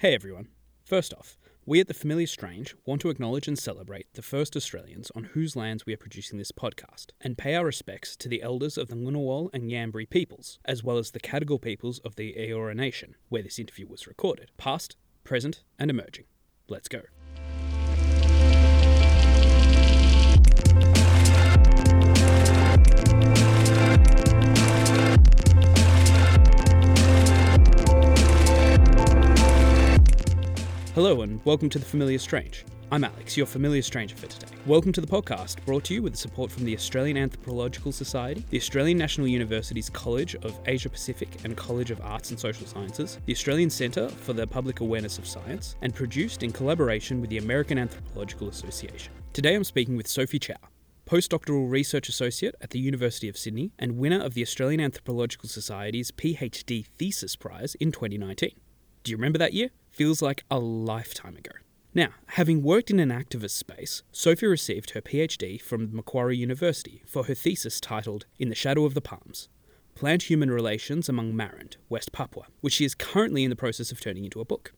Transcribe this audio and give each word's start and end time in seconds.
Hey 0.00 0.14
everyone. 0.14 0.48
First 0.84 1.14
off, 1.14 1.38
we 1.64 1.80
at 1.80 1.88
The 1.88 1.94
Familiar 1.94 2.26
Strange 2.26 2.76
want 2.84 3.00
to 3.00 3.08
acknowledge 3.08 3.48
and 3.48 3.58
celebrate 3.58 4.12
the 4.12 4.20
first 4.20 4.54
Australians 4.54 5.10
on 5.16 5.24
whose 5.24 5.56
lands 5.56 5.86
we 5.86 5.94
are 5.94 5.96
producing 5.96 6.36
this 6.36 6.52
podcast, 6.52 7.12
and 7.22 7.38
pay 7.38 7.54
our 7.54 7.64
respects 7.64 8.14
to 8.16 8.28
the 8.28 8.42
elders 8.42 8.76
of 8.76 8.88
the 8.88 8.94
Ngunnawal 8.94 9.48
and 9.54 9.70
Ngambri 9.70 10.10
peoples, 10.10 10.58
as 10.66 10.84
well 10.84 10.98
as 10.98 11.12
the 11.12 11.18
Cadigal 11.18 11.62
peoples 11.62 11.98
of 12.00 12.16
the 12.16 12.34
Eora 12.34 12.76
Nation, 12.76 13.14
where 13.30 13.42
this 13.42 13.58
interview 13.58 13.86
was 13.88 14.06
recorded, 14.06 14.50
past, 14.58 14.96
present, 15.24 15.62
and 15.78 15.90
emerging. 15.90 16.26
Let's 16.68 16.88
go. 16.88 17.00
Hello 30.96 31.20
and 31.20 31.44
welcome 31.44 31.68
to 31.68 31.78
The 31.78 31.84
Familiar 31.84 32.18
Strange. 32.18 32.64
I'm 32.90 33.04
Alex, 33.04 33.36
your 33.36 33.44
familiar 33.44 33.82
stranger 33.82 34.16
for 34.16 34.28
today. 34.28 34.50
Welcome 34.64 34.92
to 34.94 35.02
the 35.02 35.06
podcast, 35.06 35.62
brought 35.66 35.84
to 35.84 35.92
you 35.92 36.00
with 36.00 36.14
the 36.14 36.18
support 36.18 36.50
from 36.50 36.64
the 36.64 36.74
Australian 36.74 37.18
Anthropological 37.18 37.92
Society, 37.92 38.46
the 38.48 38.56
Australian 38.56 38.96
National 38.96 39.26
University's 39.26 39.90
College 39.90 40.36
of 40.36 40.58
Asia 40.64 40.88
Pacific 40.88 41.28
and 41.44 41.54
College 41.54 41.90
of 41.90 42.00
Arts 42.00 42.30
and 42.30 42.40
Social 42.40 42.66
Sciences, 42.66 43.18
the 43.26 43.34
Australian 43.34 43.68
Centre 43.68 44.08
for 44.08 44.32
the 44.32 44.46
Public 44.46 44.80
Awareness 44.80 45.18
of 45.18 45.28
Science, 45.28 45.76
and 45.82 45.94
produced 45.94 46.42
in 46.42 46.50
collaboration 46.50 47.20
with 47.20 47.28
the 47.28 47.36
American 47.36 47.76
Anthropological 47.76 48.48
Association. 48.48 49.12
Today 49.34 49.54
I'm 49.54 49.64
speaking 49.64 49.98
with 49.98 50.08
Sophie 50.08 50.38
Chao, 50.38 50.54
postdoctoral 51.04 51.70
research 51.70 52.08
associate 52.08 52.54
at 52.62 52.70
the 52.70 52.80
University 52.80 53.28
of 53.28 53.36
Sydney 53.36 53.70
and 53.78 53.98
winner 53.98 54.24
of 54.24 54.32
the 54.32 54.40
Australian 54.40 54.80
Anthropological 54.80 55.50
Society's 55.50 56.10
PhD 56.10 56.86
Thesis 56.96 57.36
Prize 57.36 57.74
in 57.74 57.92
2019. 57.92 58.52
Do 59.04 59.10
you 59.12 59.18
remember 59.18 59.38
that 59.38 59.52
year? 59.52 59.68
Feels 59.96 60.20
like 60.20 60.44
a 60.50 60.58
lifetime 60.58 61.38
ago. 61.38 61.52
Now, 61.94 62.08
having 62.26 62.62
worked 62.62 62.90
in 62.90 63.00
an 63.00 63.08
activist 63.08 63.52
space, 63.52 64.02
Sophie 64.12 64.46
received 64.46 64.90
her 64.90 65.00
PhD 65.00 65.58
from 65.58 65.88
Macquarie 65.96 66.36
University 66.36 67.02
for 67.06 67.24
her 67.24 67.34
thesis 67.34 67.80
titled 67.80 68.26
In 68.38 68.50
the 68.50 68.54
Shadow 68.54 68.84
of 68.84 68.92
the 68.92 69.00
Palms 69.00 69.48
Plant 69.94 70.24
Human 70.24 70.50
Relations 70.50 71.08
Among 71.08 71.32
Marind, 71.32 71.76
West 71.88 72.12
Papua, 72.12 72.44
which 72.60 72.74
she 72.74 72.84
is 72.84 72.94
currently 72.94 73.42
in 73.42 73.48
the 73.48 73.56
process 73.56 73.90
of 73.90 73.98
turning 73.98 74.26
into 74.26 74.42
a 74.42 74.44
book. 74.44 74.74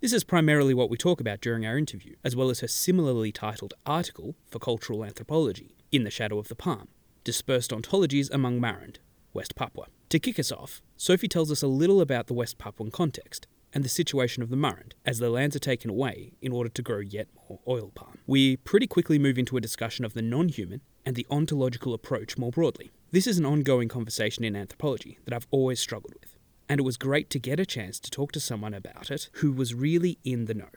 This 0.00 0.12
is 0.12 0.22
primarily 0.22 0.74
what 0.74 0.90
we 0.90 0.96
talk 0.96 1.20
about 1.20 1.40
during 1.40 1.66
our 1.66 1.76
interview, 1.76 2.14
as 2.22 2.36
well 2.36 2.48
as 2.48 2.60
her 2.60 2.68
similarly 2.68 3.32
titled 3.32 3.74
article 3.84 4.36
for 4.46 4.60
Cultural 4.60 5.04
Anthropology, 5.04 5.74
In 5.90 6.04
the 6.04 6.10
Shadow 6.10 6.38
of 6.38 6.46
the 6.46 6.54
Palm 6.54 6.86
Dispersed 7.24 7.72
Ontologies 7.72 8.30
Among 8.30 8.60
Marind, 8.60 8.98
West 9.32 9.56
Papua. 9.56 9.86
To 10.10 10.20
kick 10.20 10.38
us 10.38 10.52
off, 10.52 10.82
Sophie 10.96 11.26
tells 11.26 11.50
us 11.50 11.62
a 11.62 11.66
little 11.66 12.00
about 12.00 12.28
the 12.28 12.34
West 12.34 12.58
Papuan 12.58 12.92
context 12.92 13.48
and 13.72 13.84
the 13.84 13.88
situation 13.88 14.42
of 14.42 14.50
the 14.50 14.56
Marind 14.56 14.92
as 15.04 15.18
their 15.18 15.30
lands 15.30 15.56
are 15.56 15.60
taken 15.60 15.90
away 15.90 16.32
in 16.40 16.52
order 16.52 16.68
to 16.70 16.82
grow 16.82 16.98
yet 16.98 17.28
more 17.48 17.60
oil 17.66 17.90
palm. 17.94 18.18
We 18.26 18.56
pretty 18.56 18.86
quickly 18.86 19.18
move 19.18 19.38
into 19.38 19.56
a 19.56 19.60
discussion 19.60 20.04
of 20.04 20.14
the 20.14 20.22
non 20.22 20.48
human 20.48 20.80
and 21.04 21.16
the 21.16 21.26
ontological 21.30 21.94
approach 21.94 22.38
more 22.38 22.50
broadly. 22.50 22.92
This 23.10 23.26
is 23.26 23.38
an 23.38 23.46
ongoing 23.46 23.88
conversation 23.88 24.44
in 24.44 24.56
anthropology 24.56 25.18
that 25.24 25.34
I've 25.34 25.48
always 25.50 25.80
struggled 25.80 26.14
with, 26.20 26.36
and 26.68 26.80
it 26.80 26.84
was 26.84 26.96
great 26.96 27.28
to 27.30 27.38
get 27.38 27.60
a 27.60 27.66
chance 27.66 27.98
to 28.00 28.10
talk 28.10 28.32
to 28.32 28.40
someone 28.40 28.74
about 28.74 29.10
it 29.10 29.28
who 29.34 29.52
was 29.52 29.74
really 29.74 30.18
in 30.24 30.46
the 30.46 30.54
know. 30.54 30.70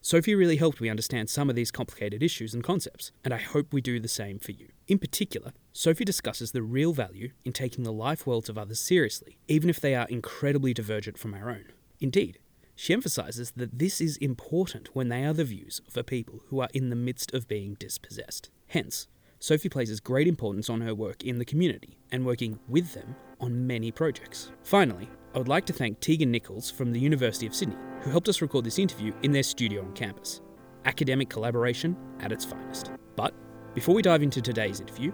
Sophie 0.00 0.36
really 0.36 0.56
helped 0.56 0.80
me 0.80 0.88
understand 0.88 1.28
some 1.28 1.50
of 1.50 1.56
these 1.56 1.72
complicated 1.72 2.22
issues 2.22 2.54
and 2.54 2.62
concepts, 2.62 3.10
and 3.24 3.34
I 3.34 3.38
hope 3.38 3.72
we 3.72 3.80
do 3.80 3.98
the 3.98 4.06
same 4.06 4.38
for 4.38 4.52
you. 4.52 4.68
In 4.86 5.00
particular, 5.00 5.52
Sophie 5.72 6.04
discusses 6.04 6.52
the 6.52 6.62
real 6.62 6.92
value 6.92 7.32
in 7.44 7.52
taking 7.52 7.82
the 7.82 7.92
life 7.92 8.24
worlds 8.24 8.48
of 8.48 8.56
others 8.56 8.78
seriously, 8.78 9.38
even 9.48 9.68
if 9.68 9.80
they 9.80 9.96
are 9.96 10.06
incredibly 10.08 10.72
divergent 10.72 11.18
from 11.18 11.34
our 11.34 11.50
own. 11.50 11.72
Indeed, 12.00 12.38
she 12.74 12.92
emphasises 12.92 13.52
that 13.56 13.78
this 13.78 14.00
is 14.00 14.18
important 14.18 14.90
when 14.94 15.08
they 15.08 15.24
are 15.24 15.32
the 15.32 15.44
views 15.44 15.80
of 15.88 15.96
a 15.96 16.04
people 16.04 16.40
who 16.48 16.60
are 16.60 16.68
in 16.74 16.90
the 16.90 16.96
midst 16.96 17.32
of 17.32 17.48
being 17.48 17.74
dispossessed. 17.74 18.50
Hence, 18.68 19.08
Sophie 19.38 19.68
places 19.68 20.00
great 20.00 20.28
importance 20.28 20.68
on 20.68 20.82
her 20.82 20.94
work 20.94 21.22
in 21.22 21.38
the 21.38 21.44
community 21.44 21.96
and 22.12 22.24
working 22.24 22.58
with 22.68 22.92
them 22.92 23.16
on 23.40 23.66
many 23.66 23.90
projects. 23.90 24.50
Finally, 24.62 25.08
I 25.34 25.38
would 25.38 25.48
like 25.48 25.66
to 25.66 25.72
thank 25.72 26.00
Tegan 26.00 26.30
Nichols 26.30 26.70
from 26.70 26.92
the 26.92 27.00
University 27.00 27.46
of 27.46 27.54
Sydney, 27.54 27.76
who 28.00 28.10
helped 28.10 28.28
us 28.28 28.40
record 28.42 28.64
this 28.64 28.78
interview 28.78 29.12
in 29.22 29.32
their 29.32 29.42
studio 29.42 29.82
on 29.82 29.92
campus. 29.92 30.40
Academic 30.84 31.28
collaboration 31.28 31.96
at 32.20 32.32
its 32.32 32.44
finest. 32.44 32.90
But 33.16 33.34
before 33.74 33.94
we 33.94 34.02
dive 34.02 34.22
into 34.22 34.40
today's 34.40 34.80
interview, 34.80 35.12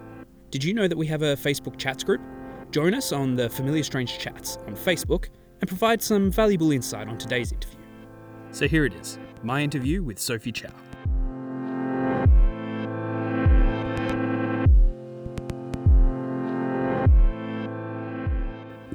did 0.51 0.63
you 0.63 0.73
know 0.73 0.87
that 0.87 0.97
we 0.97 1.07
have 1.07 1.21
a 1.21 1.35
Facebook 1.35 1.77
chats 1.77 2.03
group? 2.03 2.21
Join 2.71 2.93
us 2.93 3.11
on 3.11 3.35
the 3.35 3.49
Familiar 3.49 3.83
Strange 3.83 4.17
Chats 4.17 4.57
on 4.67 4.75
Facebook 4.75 5.29
and 5.63 5.69
provide 5.69 6.01
some 6.01 6.29
valuable 6.29 6.73
insight 6.73 7.07
on 7.07 7.17
today's 7.17 7.53
interview. 7.53 7.79
So 8.51 8.67
here 8.67 8.83
it 8.83 8.93
is 8.95 9.17
my 9.43 9.61
interview 9.61 10.03
with 10.03 10.19
Sophie 10.19 10.51
Chao. 10.51 10.67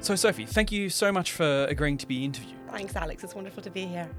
So, 0.03 0.15
Sophie, 0.15 0.45
thank 0.45 0.71
you 0.71 0.91
so 0.91 1.11
much 1.11 1.33
for 1.33 1.65
agreeing 1.65 1.97
to 1.97 2.07
be 2.07 2.23
interviewed. 2.23 2.59
Thanks, 2.71 2.95
Alex. 2.95 3.25
It's 3.25 3.35
wonderful 3.35 3.63
to 3.63 3.71
be 3.71 3.87
here. 3.87 4.11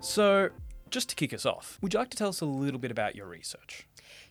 So, 0.00 0.48
just 0.90 1.08
to 1.10 1.14
kick 1.14 1.32
us 1.32 1.46
off, 1.46 1.78
would 1.80 1.94
you 1.94 2.00
like 2.00 2.10
to 2.10 2.16
tell 2.16 2.28
us 2.28 2.40
a 2.40 2.46
little 2.46 2.80
bit 2.80 2.90
about 2.90 3.14
your 3.14 3.26
research? 3.26 3.86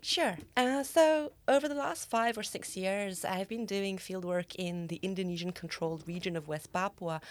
Sure. 0.05 0.37
Uh, 0.57 0.83
so, 0.83 1.31
over 1.47 1.69
the 1.69 1.75
last 1.75 2.09
five 2.09 2.37
or 2.37 2.43
six 2.43 2.75
years, 2.75 3.23
I've 3.23 3.47
been 3.47 3.65
doing 3.65 3.97
fieldwork 3.97 4.53
in 4.57 4.87
the 4.87 4.99
Indonesian 5.01 5.53
controlled 5.53 6.05
region 6.05 6.35
of 6.35 6.45
West 6.45 6.73
Papua, 6.73 7.21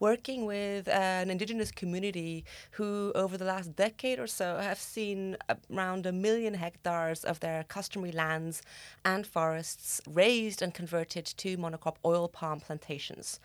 working 0.00 0.46
with 0.46 0.88
uh, 0.88 0.92
an 0.92 1.28
indigenous 1.28 1.70
community 1.70 2.46
who, 2.70 3.12
over 3.14 3.36
the 3.36 3.44
last 3.44 3.76
decade 3.76 4.18
or 4.18 4.26
so, 4.26 4.56
have 4.56 4.78
seen 4.78 5.36
around 5.70 6.06
a 6.06 6.12
million 6.12 6.54
hectares 6.54 7.22
of 7.22 7.40
their 7.40 7.64
customary 7.64 8.12
lands 8.12 8.62
and 9.04 9.26
forests 9.26 10.00
razed 10.08 10.62
and 10.62 10.72
converted 10.72 11.26
to 11.26 11.58
monocrop 11.58 11.96
oil 12.02 12.28
palm 12.28 12.60
plantations. 12.60 13.40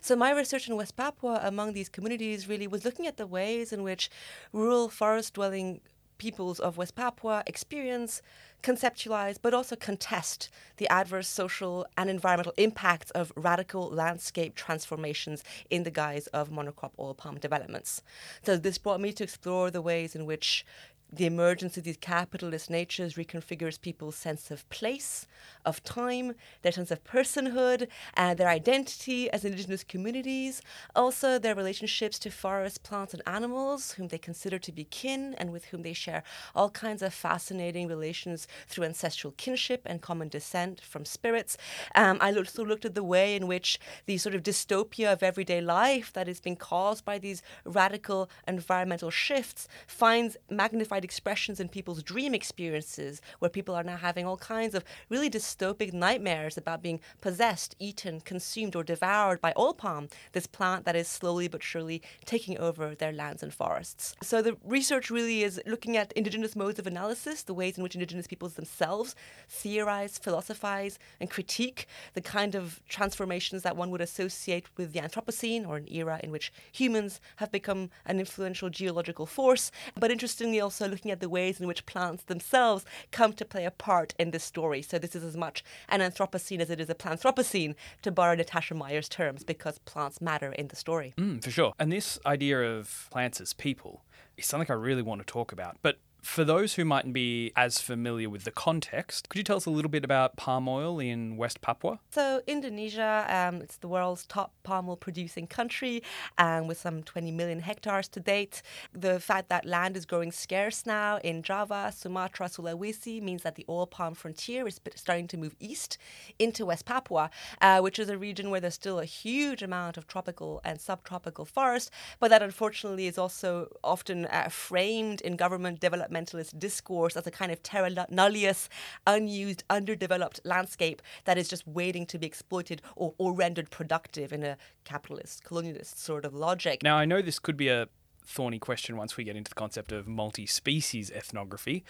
So, 0.00 0.16
my 0.16 0.32
research 0.32 0.66
in 0.66 0.76
West 0.76 0.96
Papua 0.96 1.40
among 1.42 1.74
these 1.74 1.90
communities 1.90 2.48
really 2.48 2.66
was 2.66 2.86
looking 2.86 3.06
at 3.06 3.18
the 3.18 3.26
ways 3.26 3.70
in 3.70 3.82
which 3.82 4.08
rural 4.50 4.88
forest 4.88 5.34
dwelling 5.34 5.82
peoples 6.20 6.60
of 6.60 6.76
West 6.76 6.94
Papua 6.94 7.42
experience, 7.46 8.20
conceptualize, 8.62 9.38
but 9.40 9.54
also 9.54 9.74
contest 9.74 10.50
the 10.76 10.86
adverse 10.88 11.26
social 11.26 11.86
and 11.96 12.10
environmental 12.10 12.52
impacts 12.58 13.10
of 13.12 13.32
radical 13.34 13.88
landscape 13.88 14.54
transformations 14.54 15.42
in 15.70 15.82
the 15.82 15.90
guise 15.90 16.26
of 16.28 16.50
monocrop 16.50 16.90
oil 16.98 17.14
palm 17.14 17.38
developments. 17.38 18.02
So, 18.44 18.58
this 18.58 18.76
brought 18.76 19.00
me 19.00 19.12
to 19.14 19.24
explore 19.24 19.70
the 19.70 19.80
ways 19.80 20.14
in 20.14 20.26
which 20.26 20.66
the 21.12 21.26
emergence 21.26 21.76
of 21.76 21.84
these 21.84 21.96
capitalist 21.96 22.70
natures 22.70 23.14
reconfigures 23.14 23.80
people's 23.80 24.16
sense 24.16 24.50
of 24.50 24.68
place, 24.68 25.26
of 25.64 25.82
time, 25.82 26.34
their 26.62 26.72
sense 26.72 26.90
of 26.90 27.02
personhood, 27.02 27.88
and 28.14 28.38
their 28.38 28.48
identity 28.48 29.30
as 29.30 29.44
indigenous 29.44 29.82
communities. 29.82 30.62
Also, 30.94 31.38
their 31.38 31.54
relationships 31.54 32.18
to 32.20 32.30
forests, 32.30 32.78
plants, 32.78 33.12
and 33.12 33.22
animals, 33.26 33.92
whom 33.92 34.08
they 34.08 34.18
consider 34.18 34.58
to 34.58 34.72
be 34.72 34.84
kin 34.84 35.34
and 35.38 35.52
with 35.52 35.66
whom 35.66 35.82
they 35.82 35.92
share 35.92 36.22
all 36.54 36.70
kinds 36.70 37.02
of 37.02 37.12
fascinating 37.12 37.88
relations 37.88 38.46
through 38.68 38.84
ancestral 38.84 39.32
kinship 39.36 39.82
and 39.86 40.02
common 40.02 40.28
descent 40.28 40.80
from 40.80 41.04
spirits. 41.04 41.56
Um, 41.94 42.18
I 42.20 42.32
also 42.32 42.64
looked 42.64 42.84
at 42.84 42.94
the 42.94 43.04
way 43.04 43.34
in 43.34 43.46
which 43.46 43.78
the 44.06 44.18
sort 44.18 44.34
of 44.34 44.42
dystopia 44.42 45.12
of 45.12 45.22
everyday 45.22 45.60
life 45.60 46.12
that 46.12 46.28
is 46.28 46.40
being 46.40 46.56
caused 46.56 47.04
by 47.04 47.18
these 47.18 47.42
radical 47.64 48.30
environmental 48.46 49.10
shifts 49.10 49.66
finds 49.86 50.36
magnified 50.48 50.99
expressions 51.04 51.60
in 51.60 51.68
people's 51.68 52.02
dream 52.02 52.34
experiences, 52.34 53.20
where 53.38 53.48
people 53.48 53.74
are 53.74 53.82
now 53.82 53.96
having 53.96 54.26
all 54.26 54.36
kinds 54.36 54.74
of 54.74 54.84
really 55.08 55.30
dystopic 55.30 55.92
nightmares 55.92 56.56
about 56.56 56.82
being 56.82 57.00
possessed, 57.20 57.76
eaten, 57.78 58.20
consumed, 58.20 58.76
or 58.76 58.84
devoured 58.84 59.40
by 59.40 59.52
oil 59.56 59.74
palm, 59.74 60.08
this 60.32 60.46
plant 60.46 60.84
that 60.84 60.96
is 60.96 61.08
slowly 61.08 61.48
but 61.48 61.62
surely 61.62 62.02
taking 62.24 62.58
over 62.58 62.94
their 62.94 63.12
lands 63.12 63.42
and 63.42 63.54
forests. 63.54 64.14
So 64.22 64.42
the 64.42 64.56
research 64.64 65.10
really 65.10 65.42
is 65.42 65.60
looking 65.66 65.96
at 65.96 66.12
indigenous 66.12 66.56
modes 66.56 66.78
of 66.78 66.86
analysis, 66.86 67.42
the 67.42 67.54
ways 67.54 67.76
in 67.76 67.82
which 67.82 67.94
indigenous 67.94 68.26
peoples 68.26 68.54
themselves 68.54 69.14
theorize, 69.48 70.18
philosophize, 70.18 70.98
and 71.20 71.30
critique 71.30 71.86
the 72.14 72.20
kind 72.20 72.54
of 72.54 72.80
transformations 72.88 73.62
that 73.62 73.76
one 73.76 73.90
would 73.90 74.00
associate 74.00 74.66
with 74.76 74.92
the 74.92 75.00
Anthropocene, 75.00 75.66
or 75.66 75.76
an 75.76 75.88
era 75.90 76.20
in 76.22 76.30
which 76.30 76.52
humans 76.72 77.20
have 77.36 77.50
become 77.50 77.90
an 78.04 78.18
influential 78.18 78.68
geological 78.70 79.26
force. 79.26 79.70
But 79.94 80.10
interestingly, 80.10 80.60
also 80.60 80.88
looking 80.90 81.10
at 81.10 81.20
the 81.20 81.28
ways 81.28 81.60
in 81.60 81.66
which 81.66 81.86
plants 81.86 82.24
themselves 82.24 82.84
come 83.10 83.32
to 83.34 83.44
play 83.44 83.64
a 83.64 83.70
part 83.70 84.14
in 84.18 84.30
this 84.30 84.44
story. 84.44 84.82
So 84.82 84.98
this 84.98 85.16
is 85.16 85.24
as 85.24 85.36
much 85.36 85.64
an 85.88 86.00
Anthropocene 86.00 86.60
as 86.60 86.70
it 86.70 86.80
is 86.80 86.90
a 86.90 86.94
Planthropocene, 86.94 87.74
to 88.02 88.10
borrow 88.10 88.34
Natasha 88.34 88.74
Myers' 88.74 89.08
terms, 89.08 89.44
because 89.44 89.78
plants 89.80 90.20
matter 90.20 90.52
in 90.52 90.68
the 90.68 90.76
story. 90.76 91.14
Mm, 91.16 91.42
for 91.42 91.50
sure. 91.50 91.72
And 91.78 91.92
this 91.92 92.18
idea 92.26 92.60
of 92.60 93.08
plants 93.10 93.40
as 93.40 93.52
people 93.52 94.04
is 94.36 94.46
something 94.46 94.70
I 94.70 94.74
really 94.74 95.02
want 95.02 95.20
to 95.20 95.26
talk 95.26 95.52
about. 95.52 95.76
But 95.82 95.98
For 96.22 96.44
those 96.44 96.74
who 96.74 96.84
mightn't 96.84 97.14
be 97.14 97.50
as 97.56 97.80
familiar 97.80 98.28
with 98.28 98.44
the 98.44 98.50
context, 98.50 99.28
could 99.28 99.38
you 99.38 99.44
tell 99.44 99.56
us 99.56 99.64
a 99.64 99.70
little 99.70 99.90
bit 99.90 100.04
about 100.04 100.36
palm 100.36 100.68
oil 100.68 100.98
in 100.98 101.36
West 101.36 101.62
Papua? 101.62 101.98
So, 102.10 102.42
Indonesia, 102.46 103.24
um, 103.28 103.62
it's 103.62 103.78
the 103.78 103.88
world's 103.88 104.26
top 104.26 104.52
palm 104.62 104.88
oil 104.88 104.96
producing 104.96 105.46
country 105.46 106.02
um, 106.36 106.66
with 106.66 106.78
some 106.78 107.02
20 107.02 107.30
million 107.30 107.60
hectares 107.60 108.06
to 108.08 108.20
date. 108.20 108.60
The 108.92 109.18
fact 109.18 109.48
that 109.48 109.64
land 109.64 109.96
is 109.96 110.04
growing 110.04 110.30
scarce 110.30 110.84
now 110.84 111.18
in 111.18 111.42
Java, 111.42 111.92
Sumatra, 111.96 112.48
Sulawesi 112.48 113.22
means 113.22 113.42
that 113.42 113.54
the 113.54 113.64
oil 113.68 113.86
palm 113.86 114.14
frontier 114.14 114.66
is 114.66 114.78
starting 114.94 115.26
to 115.28 115.38
move 115.38 115.56
east 115.58 115.96
into 116.38 116.66
West 116.66 116.84
Papua, 116.84 117.30
uh, 117.62 117.80
which 117.80 117.98
is 117.98 118.10
a 118.10 118.18
region 118.18 118.50
where 118.50 118.60
there's 118.60 118.74
still 118.74 119.00
a 119.00 119.06
huge 119.06 119.62
amount 119.62 119.96
of 119.96 120.06
tropical 120.06 120.60
and 120.64 120.80
subtropical 120.80 121.46
forest, 121.46 121.90
but 122.18 122.28
that 122.28 122.42
unfortunately 122.42 123.06
is 123.06 123.16
also 123.16 123.68
often 123.82 124.26
uh, 124.26 124.48
framed 124.50 125.22
in 125.22 125.36
government 125.36 125.80
development 125.80 126.09
developmentalist 126.10 126.58
discourse 126.58 127.16
as 127.16 127.26
a 127.26 127.30
kind 127.30 127.52
of 127.52 127.62
terra 127.62 127.90
nullius, 128.10 128.68
unused, 129.06 129.64
underdeveloped 129.70 130.40
landscape 130.44 131.02
that 131.24 131.38
is 131.38 131.48
just 131.48 131.66
waiting 131.66 132.06
to 132.06 132.18
be 132.18 132.26
exploited 132.26 132.82
or, 132.96 133.14
or 133.18 133.32
rendered 133.32 133.70
productive 133.70 134.32
in 134.32 134.42
a 134.42 134.56
capitalist, 134.84 135.44
colonialist 135.44 135.98
sort 135.98 136.24
of 136.24 136.34
logic. 136.34 136.82
Now, 136.82 136.96
I 136.96 137.04
know 137.04 137.22
this 137.22 137.38
could 137.38 137.56
be 137.56 137.68
a 137.68 137.88
thorny 138.24 138.58
question 138.58 138.96
once 138.96 139.16
we 139.16 139.24
get 139.24 139.36
into 139.36 139.48
the 139.48 139.54
concept 139.54 139.92
of 139.92 140.06
multi 140.06 140.46
species 140.46 141.10
ethnography, 141.10 141.84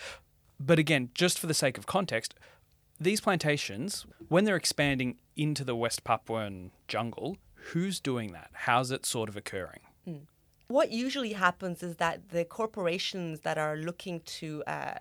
but 0.58 0.78
again, 0.78 1.10
just 1.14 1.38
for 1.38 1.46
the 1.46 1.54
sake 1.54 1.78
of 1.78 1.86
context, 1.86 2.34
these 2.98 3.20
plantations, 3.20 4.04
when 4.28 4.44
they're 4.44 4.56
expanding 4.56 5.16
into 5.34 5.64
the 5.64 5.74
West 5.74 6.04
Papuan 6.04 6.70
jungle, 6.86 7.38
who's 7.54 7.98
doing 7.98 8.32
that? 8.32 8.50
How's 8.52 8.90
it 8.90 9.06
sort 9.06 9.30
of 9.30 9.36
occurring? 9.36 9.80
Mm. 10.06 10.20
What 10.70 10.92
usually 10.92 11.32
happens 11.32 11.82
is 11.82 11.96
that 11.96 12.28
the 12.28 12.44
corporations 12.44 13.40
that 13.40 13.58
are 13.58 13.76
looking 13.76 14.20
to, 14.38 14.62
uh, 14.68 14.94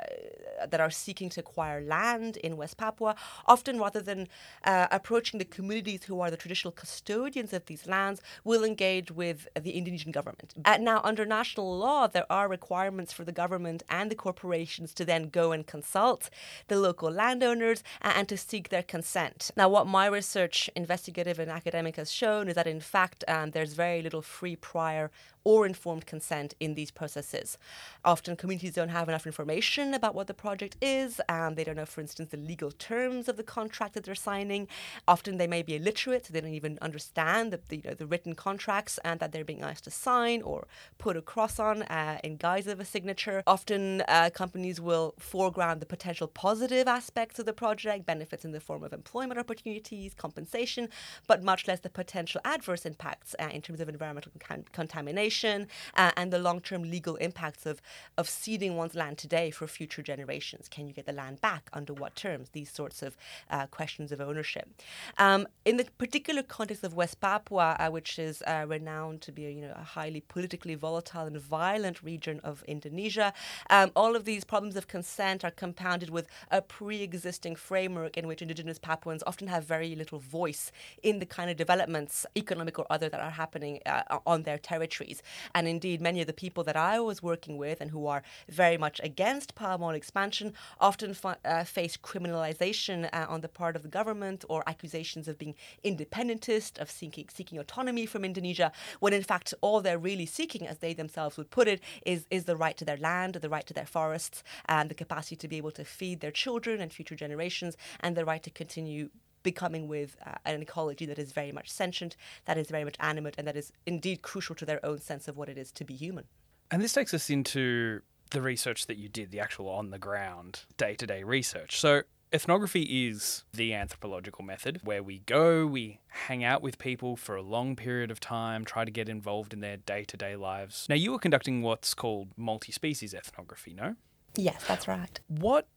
that 0.68 0.80
are 0.80 0.90
seeking 0.90 1.30
to 1.30 1.42
acquire 1.42 1.80
land 1.80 2.38
in 2.38 2.58
West 2.58 2.76
Papua, 2.76 3.16
often 3.46 3.78
rather 3.78 4.02
than 4.02 4.28
uh, 4.64 4.88
approaching 4.90 5.38
the 5.38 5.46
communities 5.46 6.06
who 6.06 6.22
are 6.22 6.32
the 6.32 6.38
traditional 6.38 6.72
custodians 6.72 7.54
of 7.54 7.68
these 7.68 7.86
lands, 7.86 8.20
will 8.44 8.64
engage 8.64 9.12
with 9.12 9.48
the 9.54 9.74
Indonesian 9.74 10.12
government. 10.12 10.56
Uh, 10.66 10.78
now, 10.78 11.02
under 11.04 11.24
national 11.24 11.78
law, 11.78 12.08
there 12.08 12.26
are 12.32 12.48
requirements 12.48 13.14
for 13.14 13.24
the 13.24 13.32
government 13.32 13.84
and 13.92 14.10
the 14.10 14.16
corporations 14.16 14.92
to 14.96 15.06
then 15.06 15.30
go 15.30 15.52
and 15.52 15.68
consult 15.68 16.32
the 16.68 16.80
local 16.80 17.12
landowners 17.12 17.84
and 18.02 18.28
to 18.28 18.38
seek 18.38 18.70
their 18.70 18.82
consent. 18.82 19.52
Now, 19.56 19.70
what 19.70 19.86
my 19.86 20.08
research, 20.08 20.68
investigative 20.76 21.38
and 21.38 21.52
academic, 21.52 21.98
has 21.98 22.12
shown 22.12 22.48
is 22.48 22.56
that 22.56 22.66
in 22.66 22.80
fact 22.80 23.24
um, 23.28 23.52
there's 23.52 23.74
very 23.74 24.02
little 24.02 24.24
free 24.24 24.56
prior 24.56 25.12
or 25.44 25.59
informed 25.66 26.06
consent 26.06 26.54
in 26.60 26.76
these 26.76 26.92
processes. 26.92 27.58
Often 28.06 28.38
communities 28.38 28.74
don't 28.74 28.90
have 28.90 29.10
enough 29.10 29.26
information 29.26 29.94
about 29.94 30.16
what 30.16 30.28
the 30.28 30.34
project 30.34 30.78
is, 30.82 31.22
and 31.28 31.56
they 31.56 31.64
don't 31.64 31.76
know, 31.76 31.86
for 31.86 32.02
instance, 32.02 32.30
the 32.30 32.38
legal 32.38 32.72
terms 32.72 33.28
of 33.28 33.38
the 33.38 33.44
contract 33.44 33.94
that 33.94 34.04
they're 34.04 34.16
signing. 34.16 34.68
Often 35.08 35.38
they 35.38 35.48
may 35.48 35.62
be 35.64 35.76
illiterate, 35.76 36.26
so 36.26 36.34
they 36.34 36.42
don't 36.42 36.54
even 36.54 36.78
understand 36.82 37.52
the, 37.52 37.60
the, 37.70 37.78
you 37.78 37.84
know, 37.86 37.94
the 37.94 38.06
written 38.06 38.36
contracts 38.36 39.00
and 39.04 39.20
that 39.20 39.32
they're 39.32 39.44
being 39.44 39.62
asked 39.62 39.86
to 39.86 39.92
sign 39.92 40.42
or 40.42 40.68
put 40.98 41.18
a 41.18 41.22
cross 41.22 41.60
on 41.60 41.84
uh, 41.84 42.20
in 42.24 42.38
guise 42.38 42.68
of 42.68 42.80
a 42.80 42.86
signature. 42.86 43.44
Often 43.46 44.02
uh, 44.08 44.30
companies 44.34 44.80
will 44.80 45.14
foreground 45.18 45.82
the 45.82 45.86
potential 45.86 46.28
positive 46.28 46.88
aspects 46.88 47.40
of 47.40 47.46
the 47.46 47.54
project, 47.54 48.06
benefits 48.06 48.46
in 48.46 48.52
the 48.52 48.60
form 48.60 48.84
of 48.84 48.94
employment 48.94 49.40
opportunities, 49.40 50.14
compensation, 50.14 50.90
but 51.28 51.44
much 51.44 51.68
less 51.68 51.80
the 51.80 51.90
potential 51.90 52.42
adverse 52.46 52.86
impacts 52.86 53.36
uh, 53.40 53.50
in 53.52 53.62
terms 53.62 53.80
of 53.80 53.90
environmental 53.90 54.32
con- 54.40 54.66
contamination 54.72 55.49
uh, 55.96 56.12
and 56.16 56.32
the 56.32 56.40
long 56.40 56.62
term 56.62 56.84
legal 56.84 57.16
impacts 57.18 57.66
of, 57.66 57.82
of 58.18 58.30
ceding 58.30 58.76
one's 58.76 58.96
land 58.96 59.18
today 59.18 59.52
for 59.52 59.68
future 59.68 60.02
generations. 60.02 60.68
Can 60.68 60.88
you 60.88 60.94
get 60.94 61.06
the 61.06 61.14
land 61.14 61.42
back? 61.42 61.70
Under 61.74 61.94
what 61.94 62.16
terms? 62.16 62.50
These 62.50 62.72
sorts 62.72 63.02
of 63.02 63.18
uh, 63.50 63.68
questions 63.68 64.12
of 64.12 64.22
ownership. 64.22 64.70
Um, 65.18 65.48
in 65.66 65.78
the 65.78 65.86
particular 65.98 66.44
context 66.44 66.84
of 66.84 66.94
West 66.94 67.20
Papua, 67.20 67.76
uh, 67.80 67.90
which 67.90 68.20
is 68.20 68.42
uh, 68.48 68.66
renowned 68.68 69.22
to 69.22 69.32
be 69.32 69.46
a, 69.46 69.50
you 69.50 69.62
know, 69.62 69.74
a 69.76 69.84
highly 69.84 70.22
politically 70.22 70.76
volatile 70.76 71.26
and 71.26 71.40
violent 71.40 72.04
region 72.04 72.40
of 72.44 72.64
Indonesia, 72.68 73.34
um, 73.70 73.92
all 73.96 74.16
of 74.16 74.26
these 74.26 74.44
problems 74.44 74.76
of 74.76 74.88
consent 74.88 75.44
are 75.44 75.52
compounded 75.52 76.10
with 76.10 76.28
a 76.52 76.62
pre 76.62 77.02
existing 77.02 77.56
framework 77.56 78.18
in 78.18 78.28
which 78.28 78.42
indigenous 78.42 78.80
Papuans 78.80 79.24
often 79.26 79.48
have 79.48 79.66
very 79.66 79.96
little 79.96 80.20
voice 80.20 80.72
in 81.04 81.20
the 81.20 81.26
kind 81.26 81.50
of 81.50 81.58
developments, 81.58 82.26
economic 82.36 82.78
or 82.80 82.86
other, 82.90 83.10
that 83.10 83.20
are 83.20 83.32
happening 83.32 83.80
uh, 83.86 84.20
on 84.26 84.44
their 84.44 84.58
territories. 84.58 85.22
And 85.54 85.68
indeed, 85.68 86.02
many 86.02 86.22
of 86.22 86.28
the 86.28 86.34
people 86.34 86.64
that 86.66 86.76
I 86.76 87.00
was 87.00 87.24
working 87.24 87.58
with 87.58 87.82
and 87.82 87.92
who 87.92 88.08
are 88.08 88.24
very 88.48 88.78
much 88.78 89.00
against 89.04 89.56
palm 89.56 89.84
oil 89.84 89.92
expansion 89.92 90.54
often 90.80 91.14
fa- 91.14 91.38
uh, 91.46 91.64
face 91.64 91.98
criminalization 91.98 93.10
uh, 93.14 93.26
on 93.30 93.42
the 93.42 93.48
part 93.48 93.76
of 93.76 93.82
the 93.82 93.88
government 93.88 94.46
or 94.50 94.64
accusations 94.68 95.28
of 95.28 95.38
being 95.38 95.56
independentist, 95.84 96.78
of 96.78 96.90
seeking, 96.90 97.28
seeking 97.34 97.60
autonomy 97.60 98.06
from 98.06 98.26
Indonesia, 98.26 98.72
when 99.00 99.14
in 99.14 99.24
fact 99.24 99.54
all 99.62 99.82
they're 99.82 99.98
really 99.98 100.26
seeking, 100.26 100.68
as 100.68 100.78
they 100.80 100.94
themselves 100.94 101.38
would 101.38 101.50
put 101.50 101.68
it, 101.68 101.82
is, 102.06 102.26
is 102.30 102.46
the 102.46 102.56
right 102.56 102.78
to 102.78 102.86
their 102.86 102.98
land, 102.98 103.36
the 103.36 103.50
right 103.50 103.66
to 103.68 103.74
their 103.74 103.86
forests, 103.86 104.44
and 104.68 104.90
the 104.90 104.96
capacity 104.96 105.36
to 105.36 105.48
be 105.48 105.58
able 105.58 105.72
to 105.72 105.86
feed 105.86 106.20
their 106.20 106.32
children 106.32 106.82
and 106.82 106.94
future 106.94 107.16
generations, 107.16 107.78
and 108.00 108.16
the 108.16 108.26
right 108.26 108.44
to 108.44 108.50
continue 108.50 109.10
becoming 109.44 109.88
with 109.88 110.18
uh, 110.26 110.36
an 110.46 110.62
ecology 110.62 111.06
that 111.06 111.20
is 111.20 111.32
very 111.32 111.52
much 111.52 111.70
sentient, 111.70 112.16
that 112.46 112.58
is 112.58 112.70
very 112.70 112.84
much 112.84 112.96
animate, 113.00 113.36
and 113.38 113.48
that 113.48 113.56
is 113.56 113.72
indeed 113.86 114.22
crucial 114.22 114.56
to 114.56 114.66
their 114.66 114.84
own 114.86 115.00
sense 115.00 115.28
of 115.28 115.38
what 115.38 115.50
it 115.50 115.58
is 115.58 115.72
to 115.74 115.84
be 115.84 115.94
human. 115.94 116.26
And 116.72 116.82
this 116.82 116.94
takes 116.94 117.14
us 117.14 117.30
into 117.30 118.02
the 118.32 118.42
research 118.42 118.88
that 118.88 118.98
you 118.98 119.10
did, 119.10 119.32
the 119.32 119.40
actual 119.40 119.70
on 119.70 119.90
the 119.90 119.98
ground, 119.98 120.62
day 120.78 120.96
to 120.96 121.08
day 121.08 121.24
research. 121.24 121.80
So, 121.80 122.04
ethnography 122.32 123.08
is 123.08 123.44
the 123.54 123.74
anthropological 123.74 124.46
method 124.46 124.82
where 124.84 125.02
we 125.02 125.20
go, 125.20 125.66
we 125.66 126.00
hang 126.08 126.44
out 126.44 126.62
with 126.62 126.78
people 126.78 127.16
for 127.16 127.36
a 127.36 127.42
long 127.42 127.76
period 127.76 128.12
of 128.12 128.20
time, 128.20 128.64
try 128.64 128.86
to 128.86 128.92
get 128.92 129.10
involved 129.10 129.52
in 129.52 129.62
their 129.62 129.78
day 129.78 130.04
to 130.06 130.18
day 130.18 130.36
lives. 130.36 130.86
Now, 130.90 130.96
you 130.96 131.12
were 131.12 131.20
conducting 131.20 131.62
what's 131.62 131.94
called 131.94 132.30
multi 132.38 132.72
species 132.72 133.14
ethnography, 133.14 133.74
no? 133.74 133.96
Yes, 134.36 134.64
that's 134.68 134.88
right. 134.88 135.20
What 135.28 135.68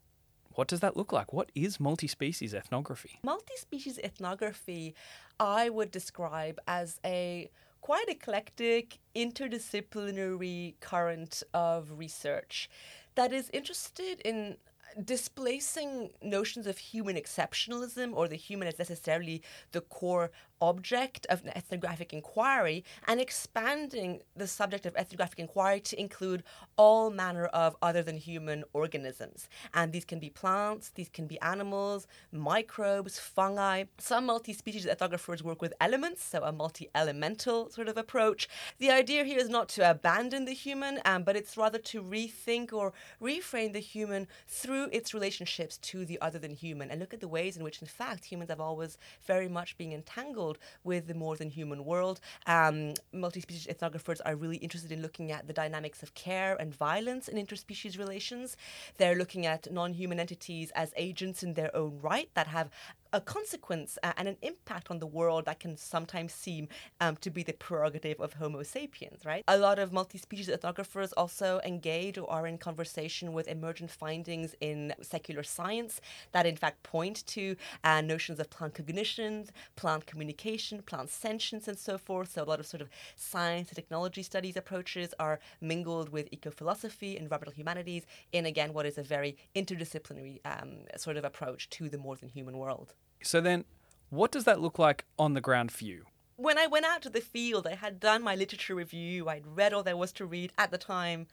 what 0.55 0.69
does 0.69 0.81
that 0.81 0.97
look 0.97 1.13
like? 1.13 1.33
What 1.33 1.51
is 1.55 1.81
multi 1.81 2.07
species 2.07 2.55
ethnography? 2.55 3.19
Multi 3.25 3.57
species 3.57 3.99
ethnography, 3.99 4.95
I 5.41 5.69
would 5.69 5.91
describe 5.91 6.59
as 6.67 7.01
a 7.05 7.51
quite 7.81 8.09
eclectic, 8.09 8.99
interdisciplinary 9.17 10.75
current 10.81 11.43
of 11.53 11.99
research 11.99 12.71
that 13.15 13.33
is 13.33 13.51
interested 13.53 14.21
in 14.25 14.57
displacing 15.05 16.11
notions 16.23 16.67
of 16.67 16.79
human 16.79 17.17
exceptionalism 17.17 18.15
or 18.15 18.29
the 18.29 18.37
human 18.37 18.69
as 18.69 18.79
necessarily 18.79 19.43
the 19.73 19.81
core 19.81 20.31
object 20.63 21.27
of 21.29 21.45
ethnographic 21.49 22.13
inquiry 22.15 22.85
and 23.07 23.21
expanding 23.21 24.23
the 24.35 24.47
subject 24.47 24.87
of 24.87 24.97
ethnographic 24.97 25.41
inquiry 25.41 25.81
to 25.81 26.01
include 26.01 26.45
all 26.79 27.11
manner 27.11 27.47
of 27.47 27.77
other 27.83 28.03
than 28.03 28.17
human 28.17 28.65
organisms. 28.73 29.49
And 29.75 29.93
these 29.93 30.07
can 30.07 30.21
be 30.21 30.31
plants, 30.31 30.91
these 30.95 31.11
can 31.11 31.27
be 31.27 31.39
animals, 31.41 32.07
microbes, 32.31 33.19
fungi. 33.19 33.85
Some 33.99 34.27
multi 34.27 34.53
species 34.53 34.87
ethnographers 34.87 35.43
work 35.43 35.61
with 35.61 35.75
elements, 35.81 36.25
so 36.25 36.43
a 36.45 36.53
multi 36.53 36.89
elemental 36.95 37.69
sort 37.71 37.89
of 37.89 37.97
approach. 37.97 38.49
The 38.79 38.91
idea 38.91 39.25
here 39.25 39.39
is 39.39 39.49
not 39.49 39.69
to 39.71 39.91
abandon 39.91 40.45
the 40.45 40.55
human, 40.55 41.01
um, 41.05 41.25
but 41.25 41.37
it's 41.37 41.57
rather 41.57 41.79
to 41.79 42.03
rethink 42.03 42.73
or 42.73 42.93
reframe 43.21 43.73
the 43.73 43.81
human 43.81 44.29
through 44.47 44.89
its 44.93 45.13
relationships 45.13 45.77
to 45.79 46.05
the 46.05 46.21
other 46.21 46.39
than 46.39 46.53
human 46.53 46.91
and 46.91 47.01
look 47.01 47.13
at 47.13 47.21
the 47.21 47.29
ways 47.29 47.57
in 47.57 47.65
which, 47.65 47.81
in 47.81 47.89
fact, 47.89 48.25
humans 48.25 48.51
have 48.51 48.61
always 48.61 48.97
very 49.27 49.49
much 49.49 49.77
been 49.77 49.93
entangled 49.93 50.52
world 50.53 50.59
with 50.85 51.07
the 51.07 51.15
more 51.15 51.37
than 51.37 51.51
human 51.51 51.85
world. 51.85 52.21
Um, 52.47 52.95
multi 53.13 53.41
species 53.41 53.67
ethnographers 53.67 54.21
are 54.25 54.37
really 54.37 54.59
interested 54.59 54.93
in 54.93 55.03
looking 55.03 55.33
at 55.33 55.47
the 55.47 55.53
dynamics 55.53 56.03
of 56.03 56.15
care 56.15 56.57
and 56.61 56.75
violence 56.75 57.29
in 57.29 57.45
interspecies 57.45 57.99
relations. 57.99 58.57
They're 58.99 59.17
looking 59.17 59.47
at 59.47 59.73
non 59.73 59.95
human 59.95 60.19
entities 60.21 60.73
as 60.75 60.93
agents 60.97 61.43
in 61.43 61.55
their 61.55 61.75
own 61.75 61.99
right 62.03 62.29
that 62.35 62.49
have 62.49 62.71
a 63.13 63.21
consequence 63.21 63.99
uh, 64.03 64.13
and 64.17 64.29
an 64.29 64.37
impact 64.43 64.91
on 64.91 64.99
the 64.99 65.07
world 65.07 65.45
that 65.45 65.61
can 65.61 65.77
sometimes 65.77 66.33
seem 66.33 66.69
um, 67.01 67.17
to 67.17 67.31
be 67.31 67.43
the 67.43 67.53
prerogative 67.53 68.21
of 68.21 68.33
Homo 68.35 68.63
sapiens, 68.63 69.25
right? 69.25 69.45
A 69.49 69.59
lot 69.59 69.79
of 69.79 69.93
multi 69.93 70.19
species 70.19 70.49
ethnographers 70.49 71.13
also 71.17 71.61
engage 71.65 72.17
or 72.19 72.31
are 72.31 72.47
in 72.47 72.59
conversation 72.59 73.33
with 73.33 73.49
emergent 73.49 73.91
findings 73.91 74.55
in 74.61 74.95
secular 75.03 75.43
science 75.43 76.01
that, 76.33 76.47
in 76.47 76.57
fact, 76.57 76.83
point 76.83 77.27
to 77.27 77.57
uh, 77.85 78.01
notions 78.01 78.41
of 78.41 78.49
plant 78.51 78.75
cognition, 78.75 79.47
plant 79.77 80.07
communication, 80.07 80.83
plant 80.83 81.11
sentience, 81.11 81.69
and 81.69 81.79
so 81.79 81.99
forth. 81.99 82.33
So, 82.33 82.43
a 82.43 82.45
lot 82.45 82.61
of 82.61 82.67
sort 82.67 82.81
of 82.81 82.89
science 83.17 83.69
and 83.69 83.77
technology 83.77 84.23
studies 84.23 84.57
approaches 84.57 85.15
are 85.19 85.39
mingled 85.61 86.09
with 86.09 86.31
ecophilosophy 86.31 87.15
and 87.15 87.25
environmental 87.25 87.53
humanities 87.53 88.07
in, 88.33 88.47
again, 88.47 88.73
what 88.73 88.87
is 88.87 88.99
a 88.99 89.03
very 89.03 89.37
interdisciplinary 89.55 90.41
um, 90.45 90.79
sort 90.97 91.17
of 91.17 91.25
approach 91.25 91.69
to 91.71 91.89
the 91.89 91.99
more 91.99 92.17
than 92.17 92.29
human 92.29 92.57
world. 92.57 92.95
So 93.23 93.41
then, 93.41 93.65
what 94.11 94.31
does 94.31 94.45
that 94.45 94.61
look 94.61 94.79
like 94.79 95.05
on 95.19 95.35
the 95.35 95.41
ground 95.41 95.73
for 95.73 95.85
you? 95.85 96.05
When 96.37 96.59
I 96.59 96.67
went 96.67 96.87
out 96.87 97.03
to 97.03 97.11
the 97.11 97.21
field, 97.21 97.67
I 97.67 97.75
had 97.75 98.01
done 98.01 98.23
my 98.23 98.35
literature 98.35 98.75
review, 98.75 99.29
I'd 99.29 99.47
read 99.47 99.73
all 99.73 99.83
there 99.83 99.97
was 99.97 100.13
to 100.13 100.27
read 100.27 100.53
at 100.59 100.71
the 100.71 100.79
time, 100.79 101.27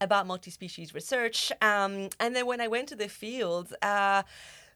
about 0.00 0.26
multi 0.26 0.50
species 0.50 0.94
research. 0.94 1.52
Um, 1.62 2.10
and 2.20 2.34
then 2.34 2.46
when 2.46 2.60
I 2.60 2.68
went 2.68 2.88
to 2.88 2.96
the 2.96 3.08
field, 3.08 3.72
uh, 3.82 4.24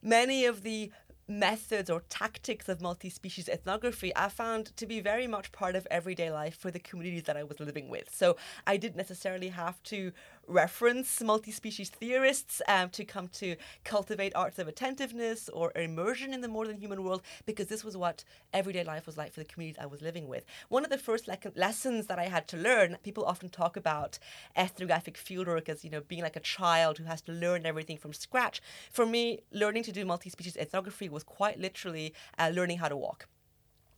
many 0.02 0.44
of 0.44 0.62
the 0.62 0.90
methods 1.28 1.90
or 1.90 2.02
tactics 2.08 2.68
of 2.68 2.80
multi 2.80 3.10
species 3.10 3.48
ethnography 3.48 4.12
I 4.14 4.28
found 4.28 4.76
to 4.76 4.86
be 4.86 5.00
very 5.00 5.26
much 5.26 5.50
part 5.50 5.74
of 5.74 5.86
everyday 5.90 6.30
life 6.30 6.56
for 6.56 6.70
the 6.70 6.78
communities 6.78 7.24
that 7.24 7.36
I 7.36 7.42
was 7.42 7.58
living 7.58 7.88
with. 7.88 8.14
So 8.14 8.36
I 8.66 8.76
didn't 8.76 8.96
necessarily 8.96 9.48
have 9.48 9.82
to 9.84 10.12
reference 10.48 11.22
multi 11.22 11.50
species 11.50 11.88
theorists 11.88 12.62
um, 12.68 12.88
to 12.90 13.04
come 13.04 13.28
to 13.28 13.56
cultivate 13.84 14.34
arts 14.34 14.58
of 14.58 14.68
attentiveness 14.68 15.48
or 15.48 15.72
immersion 15.76 16.32
in 16.32 16.40
the 16.40 16.48
more 16.48 16.66
than 16.66 16.76
human 16.76 17.02
world 17.02 17.22
because 17.46 17.66
this 17.66 17.84
was 17.84 17.96
what 17.96 18.24
everyday 18.52 18.84
life 18.84 19.06
was 19.06 19.16
like 19.16 19.32
for 19.32 19.40
the 19.40 19.46
communities 19.46 19.78
I 19.80 19.86
was 19.86 20.02
living 20.02 20.28
with. 20.28 20.44
One 20.68 20.84
of 20.84 20.90
the 20.90 20.98
first 20.98 21.28
le- 21.28 21.38
lessons 21.54 22.06
that 22.06 22.18
I 22.18 22.24
had 22.24 22.48
to 22.48 22.56
learn, 22.56 22.98
people 23.02 23.24
often 23.24 23.48
talk 23.48 23.76
about 23.76 24.18
ethnographic 24.56 25.16
fieldwork 25.16 25.68
as, 25.68 25.84
you 25.84 25.90
know, 25.90 26.00
being 26.00 26.22
like 26.22 26.36
a 26.36 26.40
child 26.40 26.98
who 26.98 27.04
has 27.04 27.22
to 27.22 27.32
learn 27.32 27.66
everything 27.66 27.96
from 27.96 28.12
scratch. 28.12 28.60
For 28.90 29.06
me, 29.06 29.40
learning 29.52 29.84
to 29.84 29.92
do 29.92 30.04
multi 30.04 30.30
species 30.30 30.56
ethnography 30.56 31.08
was 31.08 31.22
quite 31.22 31.58
literally 31.58 32.14
uh, 32.38 32.50
learning 32.52 32.78
how 32.78 32.88
to 32.88 32.96
walk. 32.96 33.26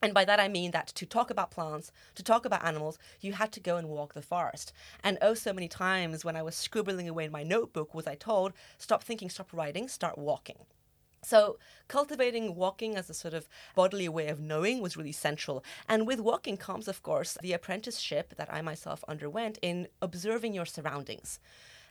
And 0.00 0.14
by 0.14 0.24
that 0.24 0.38
I 0.38 0.48
mean 0.48 0.70
that 0.70 0.88
to 0.88 1.06
talk 1.06 1.30
about 1.30 1.50
plants, 1.50 1.90
to 2.14 2.22
talk 2.22 2.44
about 2.44 2.64
animals, 2.64 2.98
you 3.20 3.32
had 3.32 3.50
to 3.52 3.60
go 3.60 3.76
and 3.76 3.88
walk 3.88 4.14
the 4.14 4.22
forest. 4.22 4.72
And 5.02 5.18
oh, 5.20 5.34
so 5.34 5.52
many 5.52 5.68
times 5.68 6.24
when 6.24 6.36
I 6.36 6.42
was 6.42 6.54
scribbling 6.54 7.08
away 7.08 7.24
in 7.24 7.32
my 7.32 7.42
notebook 7.42 7.94
was 7.94 8.06
I 8.06 8.14
told, 8.14 8.52
stop 8.78 9.02
thinking, 9.02 9.28
stop 9.28 9.52
writing, 9.52 9.88
start 9.88 10.16
walking. 10.16 10.58
So, 11.22 11.58
cultivating 11.88 12.54
walking 12.54 12.96
as 12.96 13.10
a 13.10 13.14
sort 13.14 13.34
of 13.34 13.48
bodily 13.74 14.08
way 14.08 14.28
of 14.28 14.38
knowing 14.40 14.80
was 14.80 14.96
really 14.96 15.12
central. 15.12 15.64
And 15.88 16.06
with 16.06 16.20
walking 16.20 16.56
comes, 16.56 16.86
of 16.86 17.02
course, 17.02 17.36
the 17.42 17.52
apprenticeship 17.52 18.34
that 18.36 18.52
I 18.52 18.62
myself 18.62 19.02
underwent 19.08 19.58
in 19.60 19.88
observing 20.00 20.54
your 20.54 20.66
surroundings. 20.66 21.40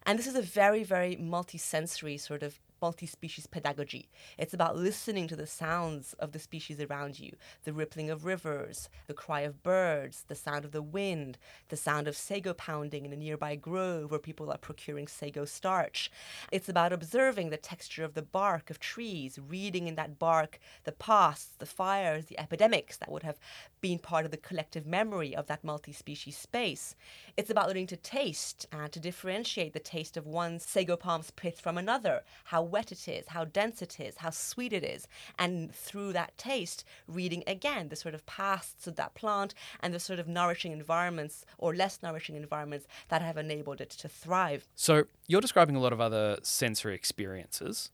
And 0.07 0.17
this 0.17 0.25
is 0.25 0.35
a 0.35 0.41
very, 0.41 0.85
very 0.85 1.17
multisensory 1.17 2.17
sort 2.17 2.41
of 2.41 2.61
multi 2.81 3.05
species 3.05 3.47
pedagogy. 3.47 4.09
It's 4.37 4.53
about 4.53 4.77
listening 4.77 5.27
to 5.27 5.35
the 5.35 5.47
sounds 5.47 6.13
of 6.13 6.31
the 6.31 6.39
species 6.39 6.79
around 6.79 7.19
you 7.19 7.33
the 7.63 7.73
rippling 7.73 8.09
of 8.09 8.25
rivers, 8.25 8.89
the 9.07 9.13
cry 9.13 9.41
of 9.41 9.63
birds, 9.63 10.23
the 10.27 10.35
sound 10.35 10.63
of 10.63 10.71
the 10.71 10.81
wind, 10.81 11.37
the 11.69 11.77
sound 11.77 12.07
of 12.07 12.15
sago 12.15 12.53
pounding 12.53 13.05
in 13.05 13.13
a 13.13 13.17
nearby 13.17 13.55
grove 13.55 14.11
where 14.11 14.19
people 14.19 14.51
are 14.51 14.57
procuring 14.57 15.07
sago 15.07 15.45
starch. 15.45 16.11
It's 16.51 16.69
about 16.69 16.93
observing 16.93 17.49
the 17.49 17.57
texture 17.57 18.03
of 18.03 18.13
the 18.13 18.21
bark 18.21 18.69
of 18.69 18.79
trees, 18.79 19.39
reading 19.39 19.87
in 19.87 19.95
that 19.95 20.19
bark 20.19 20.59
the 20.83 20.91
pasts, 20.91 21.55
the 21.57 21.65
fires, 21.65 22.25
the 22.25 22.39
epidemics 22.39 22.97
that 22.97 23.11
would 23.11 23.23
have 23.23 23.39
been 23.81 23.99
part 23.99 24.25
of 24.25 24.31
the 24.31 24.37
collective 24.37 24.85
memory 24.85 25.35
of 25.35 25.47
that 25.47 25.63
multi 25.63 25.91
species 25.91 26.37
space. 26.37 26.95
It's 27.37 27.51
about 27.51 27.67
learning 27.67 27.85
to 27.87 27.97
taste 27.97 28.65
and 28.71 28.91
to 28.91 28.99
differentiate 28.99 29.73
the 29.73 29.79
taste 29.79 30.17
of 30.17 30.25
one 30.25 30.59
sago 30.59 30.97
palm's 30.97 31.29
pith 31.29 31.61
from 31.61 31.77
another, 31.77 32.23
how 32.45 32.63
wet 32.63 32.91
it 32.91 33.07
is, 33.07 33.27
how 33.27 33.45
dense 33.45 33.83
it 33.83 33.99
is, 33.99 34.17
how 34.17 34.31
sweet 34.31 34.73
it 34.73 34.83
is. 34.83 35.07
And 35.37 35.71
through 35.71 36.13
that 36.13 36.35
taste, 36.39 36.83
reading 37.07 37.43
again 37.45 37.89
the 37.89 37.95
sort 37.95 38.15
of 38.15 38.25
pasts 38.25 38.87
of 38.87 38.95
that 38.95 39.13
plant 39.13 39.53
and 39.81 39.93
the 39.93 39.99
sort 39.99 40.17
of 40.17 40.27
nourishing 40.27 40.71
environments 40.71 41.45
or 41.59 41.75
less 41.75 41.99
nourishing 42.01 42.35
environments 42.35 42.87
that 43.09 43.21
have 43.21 43.37
enabled 43.37 43.81
it 43.81 43.91
to 43.91 44.09
thrive. 44.09 44.67
So 44.73 45.03
you're 45.27 45.39
describing 45.39 45.75
a 45.75 45.79
lot 45.79 45.93
of 45.93 46.01
other 46.01 46.39
sensory 46.41 46.95
experiences. 46.95 47.91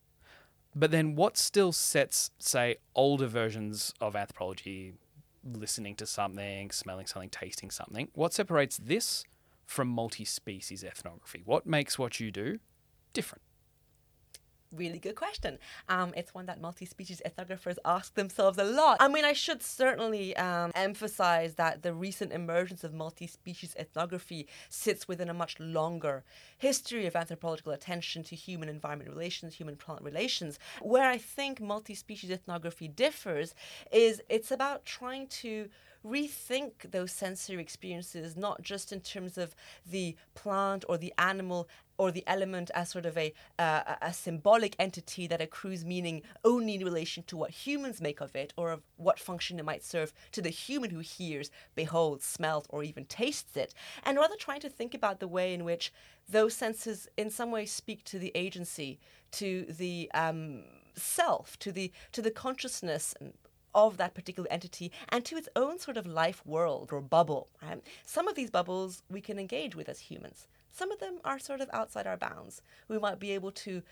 But 0.74 0.92
then 0.92 1.16
what 1.16 1.36
still 1.36 1.74
sets, 1.74 2.32
say, 2.40 2.78
older 2.96 3.28
versions 3.28 3.94
of 4.00 4.16
anthropology, 4.16 4.94
listening 5.44 5.96
to 5.96 6.06
something, 6.06 6.72
smelling 6.72 7.08
something, 7.08 7.30
tasting 7.30 7.72
something, 7.72 8.08
what 8.14 8.32
separates 8.32 8.78
this 8.78 9.26
from 9.74 9.88
multi 9.88 10.24
species 10.24 10.84
ethnography? 10.84 11.42
What 11.44 11.66
makes 11.66 11.98
what 12.00 12.20
you 12.20 12.32
do 12.32 12.60
different? 13.12 13.42
Really 14.76 15.00
good 15.00 15.16
question. 15.16 15.58
Um, 15.90 16.14
it's 16.16 16.34
one 16.34 16.46
that 16.48 16.62
multi 16.62 16.86
species 16.86 17.22
ethnographers 17.26 17.78
ask 17.86 18.16
themselves 18.16 18.58
a 18.58 18.64
lot. 18.64 18.98
I 19.00 19.08
mean, 19.08 19.26
I 19.26 19.34
should 19.34 19.62
certainly 19.62 20.36
um, 20.38 20.72
emphasize 20.76 21.56
that 21.56 21.84
the 21.84 21.94
recent 21.94 22.32
emergence 22.32 22.84
of 22.84 22.94
multi 22.94 23.28
species 23.28 23.76
ethnography 23.78 24.48
sits 24.70 25.08
within 25.08 25.30
a 25.30 25.34
much 25.34 25.60
longer 25.60 26.24
history 26.58 27.06
of 27.06 27.16
anthropological 27.16 27.74
attention 27.74 28.24
to 28.24 28.36
human 28.36 28.70
environment 28.70 29.10
relations, 29.10 29.56
human 29.56 29.76
plant 29.76 30.02
relations. 30.02 30.60
Where 30.82 31.10
I 31.10 31.18
think 31.18 31.62
multi 31.62 31.96
species 31.96 32.32
ethnography 32.32 32.88
differs 32.88 33.56
is 33.92 34.22
it's 34.30 34.52
about 34.52 34.86
trying 34.86 35.28
to 35.28 35.70
rethink 36.06 36.92
those 36.92 37.12
sensory 37.12 37.62
experiences, 37.62 38.36
not 38.36 38.62
just 38.62 38.92
in 38.92 39.00
terms 39.00 39.38
of 39.38 39.56
the 39.90 40.16
plant 40.36 40.84
or 40.90 40.98
the 40.98 41.14
animal 41.18 41.68
or 41.98 42.12
the 42.12 42.24
element 42.28 42.72
as 42.74 42.90
sort 42.90 43.06
of 43.06 43.18
a, 43.18 43.34
uh, 43.60 43.96
a 44.02 44.14
symbolic 44.14 44.76
entity 44.80 45.28
that 45.28 45.42
accrues 45.42 45.86
meaning 45.86 46.22
only 46.44 46.76
in 46.76 46.84
relation 46.84 47.24
to 47.24 47.38
what 47.38 47.52
humans 47.52 48.02
make 48.02 48.22
of 48.22 48.36
it 48.36 48.54
or 48.58 48.72
of 48.72 48.82
what 48.98 49.20
function 49.20 49.60
it 49.60 49.66
might 49.66 49.84
serve 49.84 50.14
to 50.32 50.42
the 50.42 50.50
human 50.50 50.90
who 50.90 51.00
hears, 51.00 51.52
beholds, 51.76 52.26
smells, 52.26 52.66
or 52.70 52.84
even 52.84 53.06
tastes 53.06 53.56
it, 53.56 53.74
and 54.04 54.18
rather 54.18 54.36
trying 54.36 54.60
to 54.62 54.70
think 54.70 54.94
about 54.94 55.20
the 55.20 55.28
way 55.28 55.54
in 55.54 55.64
which 55.64 55.94
those 56.30 56.54
senses 56.54 57.08
in 57.18 57.30
some 57.30 57.52
way 57.52 57.66
speak 57.66 58.04
to 58.04 58.18
the 58.18 58.32
agency, 58.36 59.00
to 59.32 59.66
the 59.70 60.10
um, 60.14 60.64
self, 60.96 61.58
to 61.60 61.72
the 61.72 61.92
to 62.12 62.22
the 62.22 62.32
consciousness 62.32 63.14
of 63.76 63.98
that 63.98 64.14
particular 64.14 64.48
entity 64.52 64.92
and 65.10 65.26
to 65.26 65.36
its 65.36 65.50
own 65.56 65.80
sort 65.80 65.98
of 65.98 66.06
life 66.06 66.46
world 66.46 66.90
or 66.92 67.02
bubble. 67.02 67.50
Some 68.06 68.28
of 68.28 68.36
these 68.36 68.52
bubbles 68.52 69.02
we 69.10 69.22
can 69.22 69.40
engage 69.40 69.76
with 69.76 69.90
as 69.90 70.00
humans. 70.00 70.48
Some 70.74 70.92
of 70.92 71.00
them 71.00 71.20
are 71.24 71.40
sort 71.40 71.62
of 71.62 71.70
outside 71.72 72.08
our 72.08 72.18
bounds. 72.18 72.62
We 72.88 72.98
might 72.98 73.20
be 73.20 73.32
able 73.32 73.52
to 73.52 73.84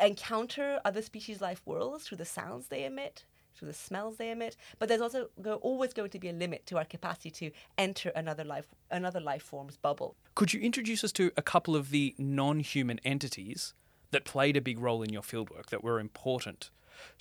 encounter 0.00 0.80
other 0.84 1.02
species' 1.02 1.40
life 1.40 1.60
worlds 1.66 2.04
through 2.04 2.18
the 2.18 2.24
sounds 2.24 2.68
they 2.68 2.84
emit, 2.84 3.24
through 3.54 3.68
the 3.68 3.74
smells 3.74 4.16
they 4.16 4.30
emit, 4.30 4.56
but 4.78 4.88
there's 4.88 5.00
also 5.00 5.28
go, 5.42 5.56
always 5.56 5.92
going 5.92 6.10
to 6.10 6.18
be 6.18 6.28
a 6.28 6.32
limit 6.32 6.64
to 6.66 6.78
our 6.78 6.84
capacity 6.84 7.30
to 7.30 7.50
enter 7.76 8.10
another 8.10 8.44
life 8.44 8.66
another 8.90 9.20
life 9.20 9.42
form's 9.42 9.76
bubble. 9.76 10.14
Could 10.34 10.52
you 10.52 10.60
introduce 10.60 11.02
us 11.04 11.12
to 11.12 11.32
a 11.36 11.42
couple 11.42 11.74
of 11.74 11.90
the 11.90 12.14
non-human 12.18 13.00
entities 13.04 13.74
that 14.12 14.24
played 14.24 14.56
a 14.56 14.60
big 14.60 14.78
role 14.78 15.02
in 15.02 15.12
your 15.12 15.22
fieldwork 15.22 15.66
that 15.70 15.82
were 15.82 15.98
important 15.98 16.70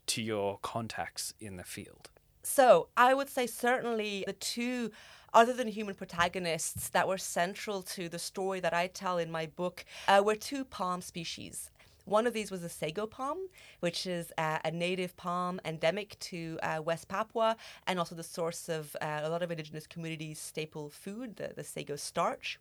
to 0.08 0.22
your 0.22 0.60
contacts 0.62 1.34
in 1.40 1.58
the 1.58 1.64
field? 1.64 2.12
So 2.44 2.88
I 2.98 3.14
would 3.14 3.30
say 3.30 3.48
certainly 3.48 4.24
the 4.26 4.34
two 4.34 4.92
other 5.34 5.54
than 5.54 5.68
human 5.68 5.96
protagonists 5.96 6.90
that 6.90 7.08
were 7.08 7.18
central 7.18 7.82
to 7.82 8.10
the 8.10 8.20
story 8.20 8.60
that 8.60 8.74
I 8.74 8.88
tell 8.88 9.18
in 9.18 9.32
my 9.32 9.46
book 9.46 9.86
uh, 10.08 10.22
were 10.26 10.36
two 10.36 10.66
palm 10.66 11.02
species. 11.02 11.72
One 12.06 12.26
of 12.26 12.34
these 12.34 12.50
was 12.50 12.62
the 12.62 12.70
sago 12.70 13.06
palm, 13.06 13.38
which 13.80 14.08
is 14.08 14.34
uh, 14.38 14.58
a 14.66 14.72
native 14.72 15.16
palm 15.18 15.62
endemic 15.64 16.18
to 16.20 16.58
uh, 16.64 16.82
West 16.84 17.08
Papua 17.08 17.56
and 17.86 18.00
also 18.00 18.16
the 18.16 18.24
source 18.24 18.70
of 18.70 18.96
uh, 19.02 19.22
a 19.24 19.30
lot 19.30 19.44
of 19.44 19.52
indigenous 19.52 19.86
communities' 19.86 20.40
staple 20.40 20.90
food, 20.90 21.36
the, 21.36 21.54
the 21.56 21.64
sago 21.64 21.96
starch. 21.96 22.60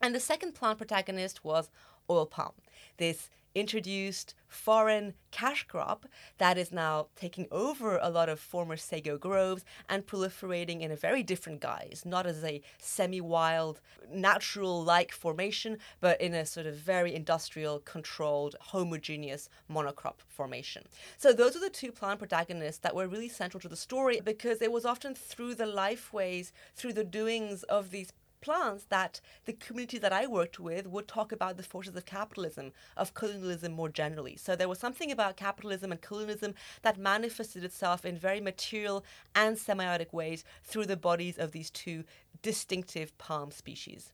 And 0.00 0.14
the 0.14 0.20
second 0.20 0.54
plant 0.54 0.78
protagonist 0.78 1.44
was 1.44 1.70
oil 2.08 2.26
palm, 2.26 2.52
this 2.98 3.30
introduced 3.56 4.34
foreign 4.46 5.14
cash 5.30 5.66
crop 5.66 6.04
that 6.36 6.58
is 6.58 6.70
now 6.70 7.06
taking 7.16 7.46
over 7.50 7.98
a 8.02 8.10
lot 8.10 8.28
of 8.28 8.38
former 8.38 8.76
sago 8.76 9.16
groves 9.16 9.64
and 9.88 10.06
proliferating 10.06 10.82
in 10.82 10.90
a 10.90 10.96
very 10.96 11.22
different 11.22 11.60
guise, 11.60 12.02
not 12.04 12.26
as 12.26 12.44
a 12.44 12.60
semi 12.78 13.20
wild, 13.20 13.80
natural 14.12 14.84
like 14.84 15.10
formation, 15.10 15.78
but 16.00 16.20
in 16.20 16.34
a 16.34 16.44
sort 16.44 16.66
of 16.66 16.74
very 16.76 17.14
industrial, 17.14 17.78
controlled, 17.80 18.56
homogeneous 18.60 19.48
monocrop 19.72 20.16
formation. 20.28 20.84
So, 21.16 21.32
those 21.32 21.56
are 21.56 21.60
the 21.60 21.70
two 21.70 21.92
plant 21.92 22.18
protagonists 22.18 22.80
that 22.80 22.94
were 22.94 23.08
really 23.08 23.30
central 23.30 23.60
to 23.62 23.68
the 23.68 23.76
story 23.76 24.20
because 24.20 24.60
it 24.60 24.70
was 24.70 24.84
often 24.84 25.14
through 25.14 25.54
the 25.54 25.64
lifeways, 25.64 26.52
through 26.74 26.92
the 26.92 27.04
doings 27.04 27.62
of 27.64 27.90
these 27.90 28.12
plants 28.46 28.84
that 28.90 29.20
the 29.44 29.52
community 29.52 29.98
that 29.98 30.12
I 30.12 30.28
worked 30.28 30.60
with 30.60 30.86
would 30.86 31.08
talk 31.08 31.32
about 31.32 31.56
the 31.56 31.64
forces 31.64 31.96
of 31.96 32.06
capitalism, 32.06 32.70
of 32.96 33.12
colonialism 33.12 33.72
more 33.72 33.88
generally. 33.88 34.36
So 34.36 34.54
there 34.54 34.68
was 34.68 34.78
something 34.78 35.10
about 35.10 35.36
capitalism 35.36 35.90
and 35.90 36.00
colonialism 36.00 36.54
that 36.82 36.96
manifested 36.96 37.64
itself 37.64 38.04
in 38.04 38.16
very 38.16 38.40
material 38.40 39.04
and 39.34 39.56
semiotic 39.56 40.12
ways 40.12 40.44
through 40.62 40.86
the 40.86 40.96
bodies 40.96 41.38
of 41.38 41.50
these 41.50 41.70
two 41.70 42.04
distinctive 42.40 43.18
palm 43.18 43.50
species. 43.50 44.12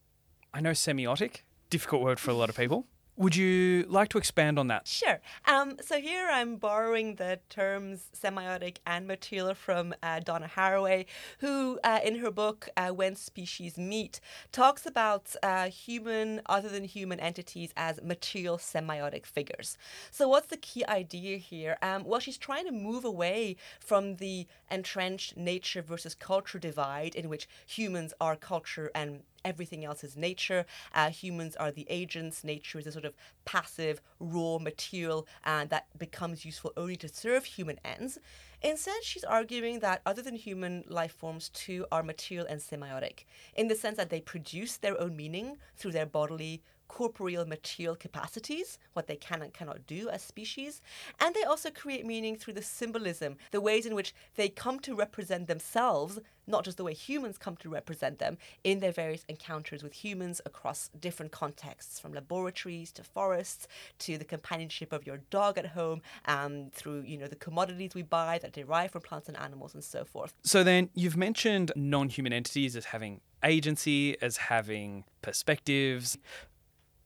I 0.55 0.63
know 0.63 0.71
semiotic, 0.71 1.43
difficult 1.69 2.01
word 2.01 2.19
for 2.19 2.31
a 2.31 2.35
lot 2.35 2.49
of 2.49 2.57
people. 2.57 2.87
Would 3.17 3.37
you 3.37 3.85
like 3.89 4.09
to 4.11 4.19
expand 4.19 4.59
on 4.59 4.69
that? 4.69 4.89
Sure. 4.89 5.21
Um, 5.47 5.77
so 5.83 6.01
here 6.01 6.29
I'm 6.31 6.57
borrowing 6.57 7.17
the 7.17 7.41
terms 7.51 8.07
semiotic 8.19 8.79
and 8.87 9.07
material 9.07 9.55
from 9.55 9.95
uh, 10.03 10.21
Donna 10.21 10.51
Haraway, 10.57 11.05
who, 11.41 11.79
uh, 11.85 12.01
in 12.03 12.21
her 12.21 12.31
book 12.31 12.71
uh, 12.75 12.89
When 12.89 13.15
Species 13.15 13.77
Meet, 13.77 14.19
talks 14.51 14.87
about 14.87 15.37
uh, 15.43 15.69
human, 15.69 16.41
other 16.47 16.71
than 16.71 16.85
human 16.85 17.21
entities 17.21 17.75
as 17.77 18.01
material 18.03 18.57
semiotic 18.57 19.27
figures. 19.27 19.77
So 20.11 20.27
what's 20.27 20.47
the 20.47 20.57
key 20.57 20.85
idea 20.87 21.37
here? 21.37 21.77
Um, 21.83 22.05
well, 22.05 22.21
she's 22.21 22.39
trying 22.39 22.65
to 22.65 22.73
move 22.73 23.05
away 23.05 23.57
from 23.79 24.17
the 24.17 24.47
entrenched 24.71 25.37
nature 25.37 25.83
versus 25.83 26.15
culture 26.15 26.59
divide 26.59 27.15
in 27.15 27.29
which 27.29 27.47
humans 27.67 28.15
are 28.23 28.37
culture 28.37 28.91
and 28.95 29.21
everything 29.45 29.85
else 29.85 30.05
is 30.05 30.17
nature. 30.17 30.65
Uh, 30.95 31.11
humans 31.11 31.57
are 31.57 31.71
the 31.71 31.87
agents. 31.89 32.45
Nature 32.45 32.79
is 32.79 32.87
a 32.87 32.93
sort 32.93 33.05
of 33.05 33.15
passive, 33.45 34.01
raw 34.21 34.59
material 34.59 35.27
uh, 35.45 35.65
that 35.67 35.87
becomes 35.99 36.45
useful 36.45 36.73
only 36.77 36.97
to 36.97 37.09
serve 37.09 37.45
human 37.45 37.79
ends. 37.85 38.19
Instead, 38.63 39.03
she's 39.03 39.25
arguing 39.25 39.81
that 39.81 40.03
other 40.07 40.23
than 40.23 40.37
human 40.37 40.85
life 40.87 41.13
forms 41.13 41.49
too 41.49 41.85
are 41.91 42.03
material 42.03 42.47
and 42.49 42.61
semiotic, 42.61 43.25
in 43.57 43.67
the 43.69 43.75
sense 43.75 43.97
that 43.97 44.11
they 44.11 44.21
produce 44.21 44.77
their 44.77 45.01
own 45.01 45.17
meaning 45.17 45.57
through 45.77 45.91
their 45.91 46.07
bodily 46.07 46.63
corporeal 46.93 47.47
material 47.47 47.97
capacities, 47.97 48.79
what 48.93 49.07
they 49.07 49.17
can 49.17 49.41
and 49.41 49.55
cannot 49.55 49.87
do 49.87 50.11
as 50.11 50.21
species, 50.23 50.83
and 51.19 51.35
they 51.35 51.43
also 51.43 51.71
create 51.71 52.05
meaning 52.05 52.37
through 52.37 52.53
the 52.53 52.63
symbolism, 52.63 53.37
the 53.51 53.63
ways 53.63 53.87
in 53.87 53.95
which 53.95 54.15
they 54.37 54.49
come 54.51 54.79
to 54.79 54.95
represent 54.95 55.49
themselves, 55.49 56.19
not 56.47 56.65
just 56.65 56.77
the 56.77 56.85
way 56.85 56.93
humans 56.93 57.39
come 57.39 57.57
to 57.57 57.71
represent 57.71 58.19
them 58.19 58.37
in 58.63 58.81
their 58.81 58.93
various 58.93 59.25
encounters 59.27 59.83
with 59.83 59.95
humans 60.05 60.43
across 60.45 60.91
different 61.01 61.33
contexts, 61.33 61.99
from 61.99 62.13
laboratories 62.13 62.93
to 62.93 63.03
forests 63.03 63.67
to 63.99 64.19
the 64.19 64.25
companionship 64.25 64.93
of 64.93 65.07
your 65.07 65.21
dog 65.31 65.57
at 65.57 65.69
home, 65.69 66.03
um, 66.27 66.69
through 66.75 67.01
you 67.07 67.17
know 67.17 67.27
the 67.27 67.37
commodities 67.37 67.95
we 67.95 68.03
buy 68.03 68.39
that 68.43 68.53
derive 68.53 68.91
from 68.91 69.01
plants 69.01 69.29
and 69.29 69.39
animals 69.39 69.73
and 69.73 69.83
so 69.83 70.05
forth. 70.05 70.35
So 70.43 70.63
then 70.63 70.91
you've 70.95 71.17
mentioned 71.17 71.73
non-human 71.75 72.35
entities 72.35 72.77
as 72.77 72.85
having 72.87 73.23
agency, 73.43 74.21
as 74.21 74.37
having 74.37 75.05
perspectives. 75.23 76.19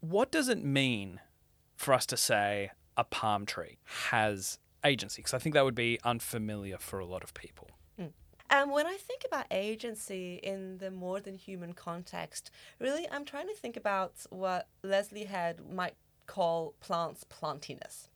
What 0.09 0.31
does 0.31 0.49
it 0.49 0.63
mean 0.63 1.21
for 1.75 1.93
us 1.93 2.07
to 2.07 2.17
say 2.17 2.71
a 2.97 3.03
palm 3.03 3.45
tree 3.45 3.79
has 4.09 4.61
agency? 4.85 5.21
Because 5.21 5.35
I 5.35 5.39
think 5.39 5.55
that 5.55 5.65
would 5.65 5.75
be 5.75 5.99
unfamiliar 6.05 6.79
for 6.79 7.01
a 7.01 7.05
lot 7.05 7.25
of 7.25 7.35
people. 7.35 7.71
Mm. 8.01 8.13
And 8.49 8.71
when 8.71 8.87
I 8.87 8.97
think 8.97 9.25
about 9.27 9.47
agency 9.51 10.37
in 10.45 10.79
the 10.79 10.93
more 10.93 11.19
than 11.19 11.35
human 11.35 11.73
context, 11.73 12.53
really 12.79 13.09
I'm 13.11 13.25
trying 13.25 13.49
to 13.49 13.55
think 13.55 13.77
about 13.77 14.15
what 14.31 14.69
Lesley 14.85 15.25
Head 15.25 15.61
might 15.69 15.97
call 16.27 16.75
plants 16.79 17.25
plantiness. 17.25 18.09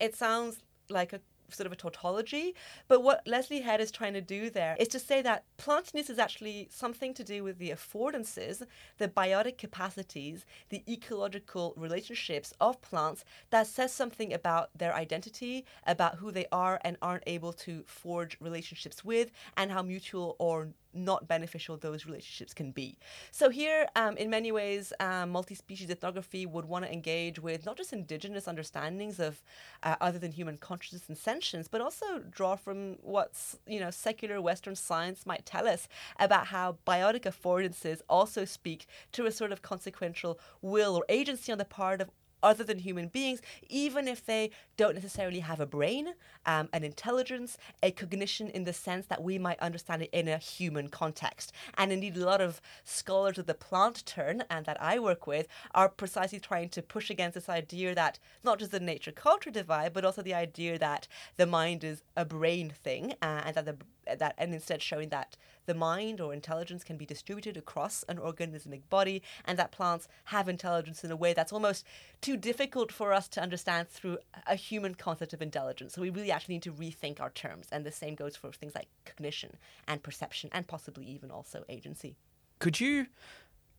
It 0.00 0.16
sounds 0.16 0.58
like 0.88 1.12
a 1.12 1.20
sort 1.50 1.66
of 1.66 1.72
a 1.72 1.76
tautology. 1.76 2.54
But 2.88 3.02
what 3.02 3.26
Lesley 3.26 3.60
Head 3.60 3.80
is 3.80 3.90
trying 3.90 4.14
to 4.14 4.20
do 4.20 4.50
there 4.50 4.76
is 4.78 4.88
to 4.88 4.98
say 4.98 5.22
that 5.22 5.44
plantiness 5.58 6.10
is 6.10 6.18
actually 6.18 6.68
something 6.70 7.14
to 7.14 7.24
do 7.24 7.44
with 7.44 7.58
the 7.58 7.70
affordances, 7.70 8.62
the 8.98 9.08
biotic 9.08 9.58
capacities, 9.58 10.44
the 10.68 10.82
ecological 10.88 11.74
relationships 11.76 12.52
of 12.60 12.80
plants 12.80 13.24
that 13.50 13.66
says 13.66 13.92
something 13.92 14.32
about 14.32 14.70
their 14.76 14.94
identity, 14.94 15.64
about 15.86 16.16
who 16.16 16.30
they 16.30 16.46
are 16.52 16.80
and 16.84 16.96
aren't 17.02 17.24
able 17.26 17.52
to 17.52 17.84
forge 17.86 18.36
relationships 18.40 19.04
with, 19.04 19.30
and 19.56 19.70
how 19.70 19.82
mutual 19.82 20.36
or 20.38 20.68
not 20.94 21.28
beneficial 21.28 21.76
those 21.76 22.06
relationships 22.06 22.54
can 22.54 22.70
be. 22.70 22.98
So 23.30 23.50
here, 23.50 23.88
um, 23.96 24.16
in 24.16 24.30
many 24.30 24.52
ways, 24.52 24.92
um, 25.00 25.30
multi-species 25.30 25.90
ethnography 25.90 26.46
would 26.46 26.64
want 26.64 26.84
to 26.84 26.92
engage 26.92 27.38
with 27.38 27.66
not 27.66 27.76
just 27.76 27.92
indigenous 27.92 28.46
understandings 28.46 29.18
of 29.20 29.42
uh, 29.82 29.96
other 30.00 30.18
than 30.18 30.32
human 30.32 30.58
consciousness 30.58 31.08
and 31.08 31.16
sentience, 31.16 31.68
but 31.68 31.80
also 31.80 32.18
draw 32.30 32.56
from 32.56 32.96
what's 33.02 33.58
you 33.66 33.80
know 33.80 33.90
secular 33.90 34.40
Western 34.40 34.76
science 34.76 35.26
might 35.26 35.46
tell 35.46 35.66
us 35.66 35.88
about 36.18 36.46
how 36.46 36.76
biotic 36.86 37.22
affordances 37.22 38.00
also 38.08 38.44
speak 38.44 38.86
to 39.12 39.26
a 39.26 39.32
sort 39.32 39.52
of 39.52 39.62
consequential 39.62 40.38
will 40.60 40.96
or 40.96 41.04
agency 41.08 41.52
on 41.52 41.58
the 41.58 41.64
part 41.64 42.00
of 42.00 42.10
other 42.42 42.64
than 42.64 42.78
human 42.78 43.08
beings, 43.08 43.40
even 43.68 44.08
if 44.08 44.24
they 44.24 44.50
don't 44.76 44.94
necessarily 44.94 45.40
have 45.40 45.60
a 45.60 45.66
brain, 45.66 46.14
um, 46.46 46.68
an 46.72 46.84
intelligence, 46.84 47.56
a 47.82 47.90
cognition 47.90 48.48
in 48.48 48.64
the 48.64 48.72
sense 48.72 49.06
that 49.06 49.22
we 49.22 49.38
might 49.38 49.58
understand 49.60 50.02
it 50.02 50.10
in 50.12 50.28
a 50.28 50.38
human 50.38 50.88
context. 50.88 51.52
And 51.76 51.92
indeed, 51.92 52.16
a 52.16 52.24
lot 52.24 52.40
of 52.40 52.60
scholars 52.84 53.38
of 53.38 53.46
the 53.46 53.54
plant 53.54 54.04
turn 54.06 54.44
and 54.50 54.66
that 54.66 54.80
I 54.82 54.98
work 54.98 55.26
with 55.26 55.46
are 55.74 55.88
precisely 55.88 56.40
trying 56.40 56.68
to 56.70 56.82
push 56.82 57.10
against 57.10 57.34
this 57.34 57.48
idea 57.48 57.94
that 57.94 58.18
not 58.42 58.58
just 58.58 58.72
the 58.72 58.80
nature 58.80 59.12
culture 59.12 59.50
divide, 59.50 59.92
but 59.92 60.04
also 60.04 60.22
the 60.22 60.34
idea 60.34 60.78
that 60.78 61.08
the 61.36 61.46
mind 61.46 61.84
is 61.84 62.02
a 62.16 62.24
brain 62.24 62.72
thing 62.82 63.12
uh, 63.22 63.42
and 63.44 63.54
that 63.56 63.64
the 63.64 63.76
that 64.06 64.34
and 64.38 64.54
instead 64.54 64.82
showing 64.82 65.08
that 65.10 65.36
the 65.66 65.74
mind 65.74 66.20
or 66.20 66.32
intelligence 66.32 66.82
can 66.82 66.96
be 66.96 67.06
distributed 67.06 67.56
across 67.56 68.04
an 68.08 68.18
organismic 68.18 68.82
body 68.90 69.22
and 69.44 69.58
that 69.58 69.70
plants 69.70 70.08
have 70.24 70.48
intelligence 70.48 71.04
in 71.04 71.10
a 71.10 71.16
way 71.16 71.32
that's 71.32 71.52
almost 71.52 71.86
too 72.20 72.36
difficult 72.36 72.90
for 72.90 73.12
us 73.12 73.28
to 73.28 73.40
understand 73.40 73.88
through 73.88 74.18
a 74.46 74.54
human 74.54 74.94
concept 74.94 75.32
of 75.32 75.42
intelligence. 75.42 75.94
So 75.94 76.02
we 76.02 76.10
really 76.10 76.32
actually 76.32 76.56
need 76.56 76.62
to 76.64 76.72
rethink 76.72 77.20
our 77.20 77.30
terms. 77.30 77.68
And 77.70 77.84
the 77.84 77.92
same 77.92 78.14
goes 78.14 78.36
for 78.36 78.52
things 78.52 78.74
like 78.74 78.88
cognition 79.04 79.56
and 79.86 80.02
perception 80.02 80.50
and 80.52 80.66
possibly 80.66 81.04
even 81.06 81.30
also 81.30 81.64
agency. 81.68 82.16
Could 82.58 82.80
you, 82.80 83.06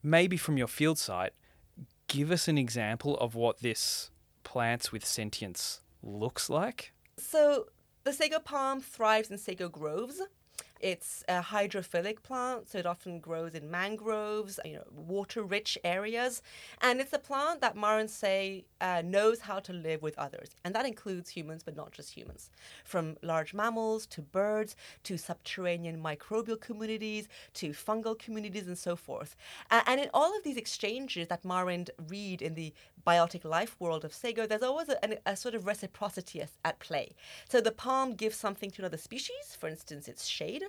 maybe 0.02 0.38
from 0.38 0.58
your 0.58 0.68
field 0.68 0.98
site, 0.98 1.34
give 2.08 2.32
us 2.32 2.48
an 2.48 2.58
example 2.58 3.18
of 3.18 3.36
what 3.36 3.60
this 3.60 4.12
plants 4.44 4.92
with 4.92 5.06
sentience 5.06 5.82
looks 6.02 6.50
like? 6.50 6.94
So 7.18 7.68
the 8.04 8.14
sago 8.14 8.40
palm 8.40 8.82
thrives 8.82 9.32
in 9.32 9.38
sago 9.38 9.70
groves. 9.70 10.22
It's 10.84 11.24
a 11.30 11.42
hydrophilic 11.42 12.24
plant, 12.24 12.70
so 12.70 12.78
it 12.78 12.86
often 12.86 13.22
grows 13.22 13.56
in 13.56 13.72
mangroves, 13.72 14.60
you 14.66 14.74
know, 14.74 14.84
water-rich 14.92 15.78
areas, 15.98 16.42
and 16.82 17.00
it's 17.00 17.14
a 17.14 17.20
plant 17.20 17.62
that 17.62 17.78
Marans 17.78 18.10
say 18.10 18.66
uh, 18.82 19.02
knows 19.16 19.40
how 19.40 19.60
to 19.68 19.72
live 19.72 20.02
with 20.02 20.20
others, 20.26 20.50
and 20.66 20.76
that 20.76 20.86
includes 20.86 21.30
humans, 21.30 21.64
but 21.64 21.78
not 21.78 21.94
just 21.94 22.10
humans, 22.12 22.52
from 22.84 23.16
large 23.22 23.54
mammals 23.54 24.06
to 24.08 24.22
birds 24.22 24.76
to 25.04 25.18
subterranean 25.18 26.04
microbial 26.04 26.60
communities 26.60 27.30
to 27.54 27.70
fungal 27.70 28.20
communities 28.20 28.68
and 28.68 28.78
so 28.78 28.98
forth. 28.98 29.38
Uh, 29.72 29.84
and 29.88 30.02
in 30.02 30.10
all 30.14 30.36
of 30.36 30.44
these 30.44 30.58
exchanges 30.58 31.30
that 31.30 31.44
Marind 31.44 31.90
read 32.10 32.42
in 32.42 32.56
the 32.56 32.74
biotic 33.08 33.46
life 33.46 33.78
world 33.80 34.04
of 34.04 34.14
sago, 34.14 34.46
there's 34.46 34.64
always 34.64 34.90
a, 34.90 34.98
a, 35.06 35.32
a 35.32 35.36
sort 35.38 35.56
of 35.56 35.66
reciprocity 35.66 36.42
at, 36.42 36.52
at 36.66 36.80
play. 36.80 37.16
So 37.48 37.62
the 37.62 37.72
palm 37.72 38.16
gives 38.16 38.36
something 38.36 38.70
to 38.72 38.82
another 38.82 38.98
species, 38.98 39.56
for 39.58 39.70
instance, 39.70 40.10
its 40.10 40.28
shade, 40.28 40.64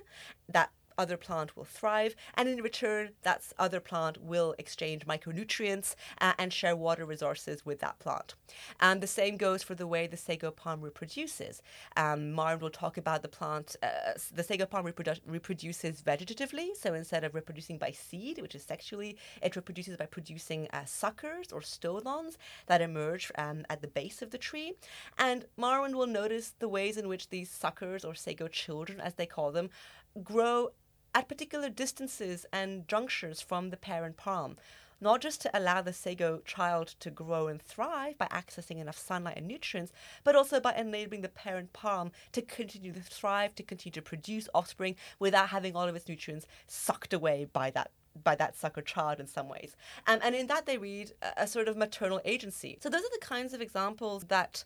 that 0.49 0.69
other 0.97 1.17
plant 1.17 1.55
will 1.55 1.65
thrive, 1.65 2.15
and 2.35 2.47
in 2.47 2.61
return, 2.61 3.09
that 3.23 3.41
other 3.57 3.79
plant 3.79 4.21
will 4.21 4.55
exchange 4.57 5.05
micronutrients 5.05 5.95
uh, 6.21 6.33
and 6.37 6.51
share 6.51 6.75
water 6.75 7.05
resources 7.05 7.65
with 7.65 7.79
that 7.79 7.99
plant. 7.99 8.35
And 8.79 9.01
the 9.01 9.07
same 9.07 9.37
goes 9.37 9.63
for 9.63 9.75
the 9.75 9.87
way 9.87 10.07
the 10.07 10.17
sago 10.17 10.51
palm 10.51 10.81
reproduces. 10.81 11.61
Um, 11.97 12.33
Marind 12.33 12.61
will 12.61 12.69
talk 12.69 12.97
about 12.97 13.21
the 13.21 13.27
plant, 13.27 13.75
uh, 13.83 14.13
the 14.33 14.43
sago 14.43 14.65
palm 14.65 14.85
reprodu- 14.85 15.19
reproduces 15.25 16.01
vegetatively, 16.01 16.75
so 16.75 16.93
instead 16.93 17.23
of 17.23 17.35
reproducing 17.35 17.77
by 17.77 17.91
seed, 17.91 18.41
which 18.41 18.55
is 18.55 18.63
sexually, 18.63 19.17
it 19.41 19.55
reproduces 19.55 19.97
by 19.97 20.05
producing 20.05 20.67
uh, 20.73 20.85
suckers 20.85 21.51
or 21.51 21.61
stolons 21.61 22.37
that 22.67 22.81
emerge 22.81 23.31
um, 23.37 23.65
at 23.69 23.81
the 23.81 23.87
base 23.87 24.21
of 24.21 24.31
the 24.31 24.37
tree. 24.37 24.73
And 25.17 25.45
Marind 25.59 25.93
will 25.93 26.07
notice 26.07 26.53
the 26.59 26.69
ways 26.69 26.97
in 26.97 27.07
which 27.07 27.29
these 27.29 27.49
suckers 27.49 28.05
or 28.05 28.15
sago 28.15 28.47
children, 28.47 28.99
as 28.99 29.15
they 29.15 29.25
call 29.25 29.51
them, 29.51 29.69
grow 30.23 30.71
at 31.15 31.29
particular 31.29 31.69
distances 31.69 32.45
and 32.51 32.87
junctures 32.89 33.39
from 33.41 33.69
the 33.69 33.77
parent 33.77 34.17
palm, 34.17 34.57
not 34.99 35.21
just 35.21 35.41
to 35.41 35.57
allow 35.57 35.81
the 35.81 35.93
sago 35.93 36.41
child 36.45 36.89
to 36.99 37.09
grow 37.09 37.47
and 37.47 37.61
thrive 37.61 38.17
by 38.17 38.27
accessing 38.27 38.79
enough 38.79 38.97
sunlight 38.97 39.37
and 39.37 39.47
nutrients, 39.47 39.93
but 40.25 40.35
also 40.35 40.59
by 40.59 40.73
enabling 40.75 41.21
the 41.21 41.29
parent 41.29 41.71
palm 41.71 42.11
to 42.33 42.41
continue 42.41 42.91
to 42.91 42.99
thrive, 42.99 43.55
to 43.55 43.63
continue 43.63 43.93
to 43.93 44.01
produce 44.01 44.49
offspring 44.53 44.95
without 45.17 45.49
having 45.49 45.73
all 45.73 45.87
of 45.87 45.95
its 45.95 46.07
nutrients 46.07 46.45
sucked 46.67 47.13
away 47.13 47.47
by 47.51 47.71
that 47.71 47.91
by 48.23 48.33
that 48.33 48.55
sucker 48.55 48.81
child 48.81 49.19
in 49.19 49.27
some 49.27 49.49
ways. 49.49 49.75
Um, 50.07 50.19
and 50.23 50.33
in 50.33 50.47
that 50.47 50.65
they 50.65 50.77
read 50.77 51.11
a, 51.21 51.43
a 51.43 51.47
sort 51.47 51.67
of 51.67 51.75
maternal 51.75 52.21
agency. 52.23 52.77
So 52.81 52.87
those 52.87 53.01
are 53.01 53.11
the 53.11 53.25
kinds 53.25 53.53
of 53.53 53.59
examples 53.59 54.23
that 54.29 54.63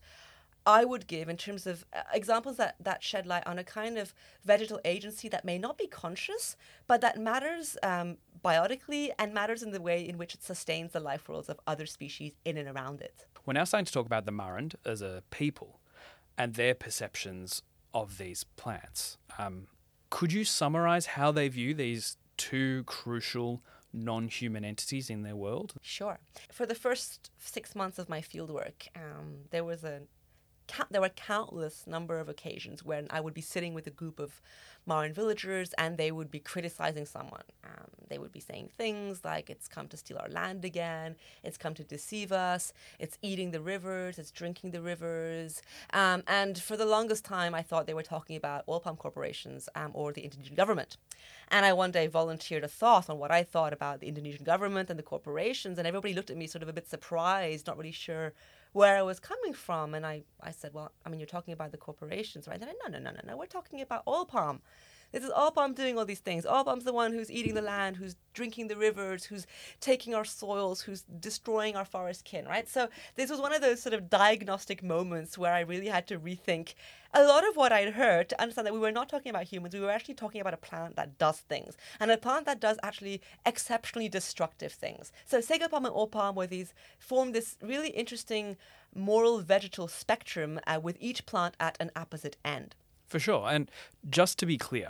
I 0.66 0.86
would 0.86 1.08
give 1.08 1.30
in 1.30 1.38
terms 1.38 1.66
of 1.66 1.86
uh, 1.94 2.02
examples 2.14 2.58
that, 2.58 2.76
that 2.80 3.04
shed 3.04 3.26
light 3.26 3.46
on 3.48 3.58
a 3.58 3.64
kind 3.64 3.98
of 3.98 4.14
vegetal 4.44 4.80
agency 4.86 5.30
that 5.30 5.46
may 5.46 5.58
not 5.58 5.78
be 5.78 5.88
conscious, 5.88 6.56
but 6.88 7.02
that 7.02 7.18
matters 7.18 7.78
um, 7.82 8.18
biotically 8.44 9.10
and 9.18 9.34
matters 9.34 9.64
in 9.64 9.72
the 9.72 9.82
way 9.82 10.08
in 10.08 10.18
which 10.18 10.36
it 10.36 10.44
sustains 10.44 10.92
the 10.92 11.00
life 11.00 11.28
worlds 11.28 11.50
of 11.50 11.60
other 11.66 11.86
species 11.86 12.34
in 12.46 12.58
and 12.58 12.68
around 12.68 13.02
it. 13.02 13.26
We're 13.46 13.54
now 13.54 13.64
starting 13.64 13.86
to 13.86 13.92
talk 13.92 14.06
about 14.06 14.26
the 14.26 14.32
Marind 14.32 14.76
as 14.86 15.02
a 15.02 15.24
people 15.32 15.80
and 16.38 16.54
their 16.54 16.76
perceptions 16.76 17.64
of 17.94 18.18
these 18.18 18.44
plants. 18.44 19.18
Um, 19.38 19.68
could 20.10 20.32
you 20.34 20.44
summarize 20.44 21.08
how 21.08 21.32
they 21.32 21.48
view 21.48 21.74
these 21.74 22.18
two 22.38 22.84
crucial 22.86 23.62
non 23.92 24.28
human 24.28 24.64
entities 24.64 25.10
in 25.10 25.24
their 25.24 25.36
world? 25.36 25.74
Sure. 25.82 26.20
For 26.52 26.66
the 26.66 26.76
first 26.76 27.32
six 27.40 27.76
months 27.76 28.00
of 28.00 28.10
my 28.10 28.22
fieldwork, 28.22 28.88
um, 28.96 29.46
there 29.52 29.64
was 29.64 29.84
a 29.84 30.02
there 30.90 31.02
were 31.02 31.10
countless 31.10 31.86
number 31.88 32.20
of 32.20 32.30
occasions 32.30 32.84
when 32.84 33.08
I 33.10 33.22
would 33.22 33.34
be 33.34 33.42
sitting 33.42 33.74
with 33.74 33.88
a 33.88 33.92
group 33.92 34.20
of 34.20 34.42
Marind 34.88 35.14
villagers 35.14 35.74
and 35.78 35.98
they 35.98 36.12
would 36.12 36.32
be 36.32 36.40
criticizing 36.40 37.06
someone. 37.06 37.44
Um, 37.64 37.88
they 38.10 38.18
would 38.18 38.32
be 38.32 38.40
saying 38.40 38.70
things 38.78 39.24
like, 39.24 39.50
it's 39.50 39.68
come 39.68 39.88
to 39.90 39.98
steal 39.98 40.18
our 40.18 40.30
land 40.30 40.66
again, 40.66 41.16
it's 41.44 41.58
come 41.58 41.76
to 41.76 41.84
deceive 41.84 42.32
us, 42.32 42.74
it's 42.98 43.18
eating 43.22 43.52
the 43.52 43.62
rivers, 43.62 44.18
it's 44.18 44.32
drinking 44.32 44.72
the 44.72 44.82
rivers. 44.82 45.62
Um, 45.94 46.24
and 46.28 46.58
for 46.58 46.76
the 46.76 46.86
longest 46.86 47.24
time, 47.24 47.54
I 47.54 47.62
thought 47.62 47.86
they 47.86 47.94
were 47.94 48.02
talking 48.02 48.36
about 48.36 48.64
oil 48.68 48.80
palm 48.80 48.98
corporations 48.98 49.70
um, 49.76 49.92
or 49.94 50.12
the 50.12 50.22
Indonesian 50.22 50.56
government. 50.56 50.98
And 51.50 51.66
I 51.66 51.74
one 51.74 51.92
day 51.92 52.08
volunteered 52.08 52.64
a 52.64 52.68
thought 52.68 53.10
on 53.10 53.20
what 53.20 53.32
I 53.32 53.44
thought 53.44 53.74
about 53.74 54.00
the 54.00 54.08
Indonesian 54.08 54.44
government 54.44 54.90
and 54.90 54.98
the 54.98 55.04
corporations, 55.04 55.78
and 55.78 55.88
everybody 55.88 56.14
looked 56.14 56.30
at 56.30 56.38
me 56.38 56.48
sort 56.48 56.64
of 56.64 56.70
a 56.70 56.74
bit 56.74 56.90
surprised, 56.90 57.68
not 57.68 57.78
really 57.78 57.92
sure 57.92 58.34
where 58.74 58.98
I 58.98 59.02
was 59.02 59.20
coming 59.20 59.54
from. 59.54 59.94
And 59.94 60.06
I, 60.06 60.24
I 60.42 60.52
said, 60.52 60.74
Well, 60.74 60.92
I 61.06 61.10
mean, 61.10 61.20
you're 61.20 61.28
talking 61.28 61.54
about 61.54 61.72
the 61.72 61.78
corporations, 61.78 62.48
right? 62.48 62.60
And 62.60 62.70
then, 62.70 62.76
no, 62.84 62.92
no, 62.92 63.00
no, 63.00 63.12
no, 63.12 63.22
no. 63.26 63.38
We're 63.38 63.46
talking 63.46 63.82
about 63.82 64.04
oil 64.08 64.26
palm. 64.26 64.62
This 65.12 65.24
is 65.24 65.32
Palm 65.56 65.74
doing 65.74 65.98
all 65.98 66.06
these 66.06 66.20
things. 66.20 66.46
Oil 66.46 66.64
Palm's 66.64 66.84
the 66.84 66.94
one 66.94 67.14
who's 67.14 67.32
eating 67.32 67.56
the 67.56 67.62
land, 67.62 67.96
who's 67.96 68.16
drinking 68.34 68.68
the 68.68 68.76
rivers, 68.76 69.26
who's 69.26 69.48
taking 69.80 70.14
our 70.14 70.24
soils, 70.24 70.82
who's 70.82 71.02
destroying 71.20 71.76
our 71.76 71.86
forest 71.86 72.26
kin, 72.26 72.46
right? 72.46 72.68
So 72.70 72.90
this 73.16 73.32
was 73.32 73.42
one 73.42 73.52
of 73.52 73.62
those 73.62 73.82
sort 73.82 73.96
of 73.96 74.10
diagnostic 74.10 74.84
moments 74.84 75.38
where 75.38 75.54
I 75.54 75.62
really 75.62 75.88
had 75.88 76.06
to 76.08 76.20
rethink 76.20 76.76
a 77.12 77.24
lot 77.24 77.48
of 77.48 77.56
what 77.56 77.72
I'd 77.72 77.94
heard 77.94 78.30
to 78.30 78.40
understand 78.40 78.68
that 78.68 78.74
we 78.74 78.80
were 78.80 78.92
not 78.92 79.10
talking 79.10 79.32
about 79.32 79.46
humans. 79.46 79.74
We 79.74 79.80
were 79.80 79.90
actually 79.90 80.14
talking 80.14 80.42
about 80.42 80.54
a 80.54 80.58
plant 80.58 80.96
that 80.96 81.18
does 81.18 81.40
things, 81.40 81.76
and 82.00 82.12
a 82.12 82.18
plant 82.18 82.46
that 82.46 82.60
does 82.60 82.78
actually 82.84 83.22
exceptionally 83.48 84.10
destructive 84.10 84.72
things. 84.72 85.12
So 85.26 85.42
Sago 85.42 85.68
palm 85.68 85.86
and 85.86 85.96
oil 85.96 86.08
palm 86.08 86.36
were 86.36 86.46
these 86.46 86.74
form 87.00 87.32
this 87.32 87.58
really 87.64 87.90
interesting 87.90 88.58
moral 88.94 89.40
vegetal 89.40 89.88
spectrum 89.88 90.60
uh, 90.68 90.80
with 90.82 90.98
each 91.00 91.26
plant 91.26 91.56
at 91.60 91.78
an 91.80 91.90
opposite 91.96 92.38
end. 92.46 92.76
For 93.08 93.20
sure. 93.20 93.50
And 93.50 93.72
just 94.08 94.38
to 94.40 94.46
be 94.46 94.58
clear, 94.58 94.90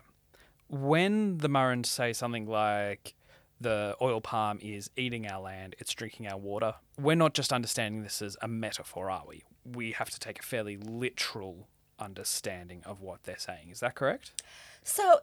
when 0.69 1.39
the 1.39 1.49
Murrins 1.49 1.87
say 1.87 2.13
something 2.13 2.45
like 2.45 3.15
the 3.59 3.95
oil 4.01 4.21
palm 4.21 4.59
is 4.61 4.89
eating 4.95 5.27
our 5.27 5.41
land, 5.41 5.75
it's 5.79 5.93
drinking 5.93 6.27
our 6.27 6.37
water, 6.37 6.75
we're 6.97 7.15
not 7.15 7.33
just 7.33 7.51
understanding 7.51 8.03
this 8.03 8.21
as 8.21 8.37
a 8.41 8.47
metaphor, 8.47 9.09
are 9.09 9.23
we? 9.27 9.43
We 9.65 9.91
have 9.93 10.09
to 10.09 10.19
take 10.19 10.39
a 10.39 10.43
fairly 10.43 10.77
literal 10.77 11.67
understanding 11.99 12.81
of 12.85 13.01
what 13.01 13.23
they're 13.23 13.37
saying. 13.37 13.69
Is 13.71 13.81
that 13.81 13.95
correct? 13.95 14.41
So 14.83 15.19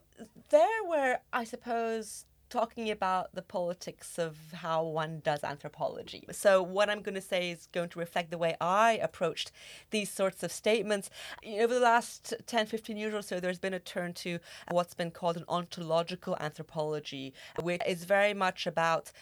there 0.50 0.84
were, 0.86 1.18
I 1.32 1.44
suppose, 1.44 2.26
talking 2.48 2.90
about 2.90 3.34
the 3.34 3.42
politics 3.42 4.18
of 4.18 4.36
how 4.54 4.84
one 4.84 5.20
does 5.24 5.42
anthropology. 5.42 6.24
So, 6.32 6.62
what 6.62 6.88
I'm 6.88 7.02
going 7.02 7.14
to 7.14 7.20
say 7.20 7.50
is 7.50 7.68
going 7.72 7.88
to 7.90 7.98
reflect 7.98 8.30
the 8.30 8.38
way 8.38 8.56
I 8.60 8.92
approached 9.02 9.52
these 9.90 10.10
sorts 10.10 10.42
of 10.42 10.52
statements. 10.52 11.10
Over 11.46 11.74
the 11.74 11.80
last 11.80 12.34
10, 12.46 12.66
15 12.66 12.96
years 12.96 13.14
or 13.14 13.22
so, 13.22 13.40
there's 13.40 13.58
been 13.58 13.74
a 13.74 13.78
turn 13.78 14.12
to 14.14 14.38
what's 14.70 14.94
been 14.94 15.10
called 15.10 15.36
an 15.36 15.44
ontological 15.48 16.36
anthropology, 16.40 17.34
which 17.60 17.82
is 17.86 18.04
very 18.04 18.34
much 18.34 18.66
about 18.66 19.12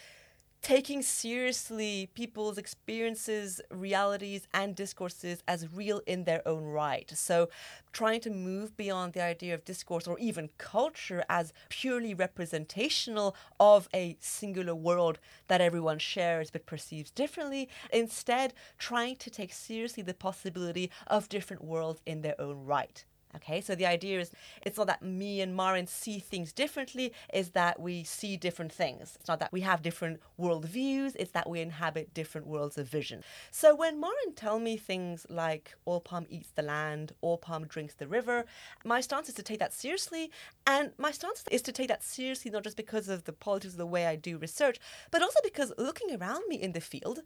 taking 0.65 1.03
seriously 1.03 2.09
people's 2.15 2.57
experiences, 2.57 3.61
realities, 3.71 4.49
and 4.55 4.75
discourses 4.75 5.43
as 5.47 5.71
real 5.71 6.01
in 6.07 6.25
their 6.25 6.41
own 6.49 6.65
right. 6.65 7.13
So, 7.15 7.51
trying 7.93 8.23
to 8.23 8.31
move 8.31 8.75
beyond 8.75 9.13
the 9.13 9.23
idea 9.23 9.53
of 9.53 9.67
discourse 9.67 10.07
or 10.07 10.19
even 10.19 10.49
culture 10.57 11.23
as 11.29 11.53
purely 11.69 12.15
representational 12.15 13.37
of 13.61 13.91
a 13.95 14.17
singular 14.21 14.75
world 14.75 15.19
that 15.49 15.61
everyone 15.61 15.99
shares 15.99 16.51
but 16.51 16.65
perceives 16.65 17.11
differently. 17.11 17.69
Instead, 17.93 18.55
trying 18.79 19.17
to 19.17 19.29
take 19.29 19.53
seriously 19.53 20.03
the 20.03 20.15
possibility 20.15 20.91
of 21.07 21.29
different 21.29 21.63
worlds 21.63 22.01
in 22.07 22.23
their 22.23 22.41
own 22.41 22.65
right. 22.65 23.05
Okay, 23.37 23.61
so 23.61 23.75
the 23.75 23.87
idea 23.87 24.21
is 24.21 24.31
it's 24.63 24.79
not 24.79 24.87
that 24.87 25.03
me 25.03 25.41
and 25.41 25.59
Marind 25.59 25.89
see 25.89 26.19
things 26.21 26.53
differently, 26.53 27.13
is 27.33 27.51
that 27.51 27.81
we 27.81 28.05
see 28.05 28.37
different 28.37 28.73
things. 28.73 29.17
It's 29.19 29.29
not 29.29 29.41
that 29.41 29.53
we 29.53 29.63
have 29.63 29.83
different 29.83 30.21
worldviews, 30.41 31.17
it's 31.17 31.33
that 31.33 31.49
we 31.49 31.61
inhabit 31.61 32.15
different 32.15 32.47
worlds 32.47 32.79
of 32.79 32.87
vision. 32.89 33.25
So 33.51 33.75
when 33.75 34.01
Marind 34.01 34.37
tell 34.37 34.61
me 34.61 34.77
things 34.77 35.27
like 35.29 35.75
oil 35.89 36.01
palm 36.01 36.27
eats 36.29 36.51
the 36.55 36.63
land, 36.63 37.13
oil 37.25 37.39
palm 37.39 37.67
drinks 37.67 37.95
the 37.95 38.07
river, 38.07 38.45
my 38.85 39.01
stance 39.01 39.29
is 39.29 39.35
to 39.35 39.43
take 39.43 39.59
that 39.59 39.73
seriously. 39.73 40.31
And 40.67 40.93
my 40.97 41.11
stance 41.11 41.45
is 41.51 41.63
to 41.63 41.73
take 41.73 41.89
that 41.89 42.03
seriously 42.05 42.51
not 42.51 42.65
just 42.65 42.77
because 42.77 43.09
of 43.09 43.25
the 43.25 43.33
politics 43.33 43.75
of 43.75 43.79
the 43.79 43.87
way 43.87 44.07
I 44.07 44.17
do 44.17 44.39
research, 44.39 44.79
but 45.11 45.23
also 45.23 45.41
because 45.43 45.73
looking 45.77 46.15
around 46.15 46.45
me 46.49 46.57
in 46.57 46.73
the 46.73 46.81
field, 46.81 47.21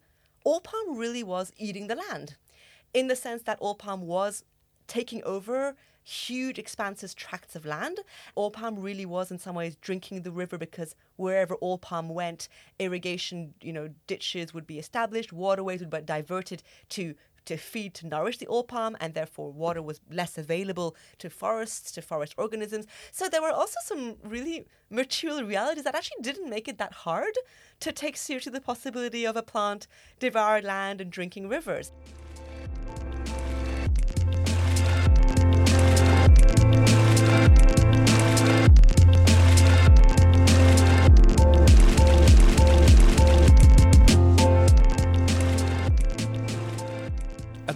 oil 0.46 0.60
palm 0.60 0.96
really 0.96 1.22
was 1.22 1.52
eating 1.58 1.86
the 1.86 1.96
land. 1.96 2.36
In 2.94 3.08
the 3.08 3.16
sense 3.16 3.42
that 3.42 3.60
oil 3.60 3.74
palm 3.74 4.06
was 4.06 4.44
taking 4.86 5.22
over 5.24 5.76
huge 6.08 6.58
expanses 6.58 7.12
tracts 7.12 7.54
of 7.54 7.66
land. 7.66 8.00
Oil 8.36 8.50
palm 8.50 8.78
really 8.78 9.04
was 9.04 9.30
in 9.30 9.38
some 9.38 9.54
ways 9.54 9.76
drinking 9.76 10.22
the 10.22 10.30
river 10.30 10.56
because 10.56 10.94
wherever 11.16 11.56
oil 11.62 11.76
palm 11.76 12.08
went, 12.08 12.48
irrigation, 12.78 13.52
you 13.60 13.72
know, 13.72 13.90
ditches 14.06 14.54
would 14.54 14.66
be 14.66 14.78
established, 14.78 15.32
waterways 15.32 15.80
would 15.80 15.90
be 15.90 16.00
diverted 16.00 16.62
to 16.90 17.14
to 17.44 17.56
feed 17.56 17.94
to 17.94 18.06
nourish 18.06 18.36
the 18.36 18.48
oil 18.48 18.62
palm 18.62 18.94
and 19.00 19.14
therefore 19.14 19.50
water 19.50 19.80
was 19.80 20.02
less 20.10 20.36
available 20.36 20.94
to 21.16 21.30
forests 21.30 21.90
to 21.90 22.02
forest 22.02 22.34
organisms 22.36 22.86
so 23.10 23.26
there 23.26 23.40
were 23.40 23.50
also 23.50 23.78
some 23.84 24.16
really 24.22 24.66
material 24.90 25.42
realities 25.42 25.84
that 25.84 25.94
actually 25.94 26.20
didn't 26.20 26.50
make 26.50 26.68
it 26.68 26.76
that 26.76 26.92
hard 26.92 27.32
to 27.80 27.90
take 27.90 28.18
seriously 28.18 28.52
the 28.52 28.60
possibility 28.60 29.24
of 29.24 29.34
a 29.34 29.42
plant 29.42 29.86
devouring 30.18 30.64
land 30.64 31.00
and 31.00 31.10
drinking 31.10 31.48
rivers 31.48 31.90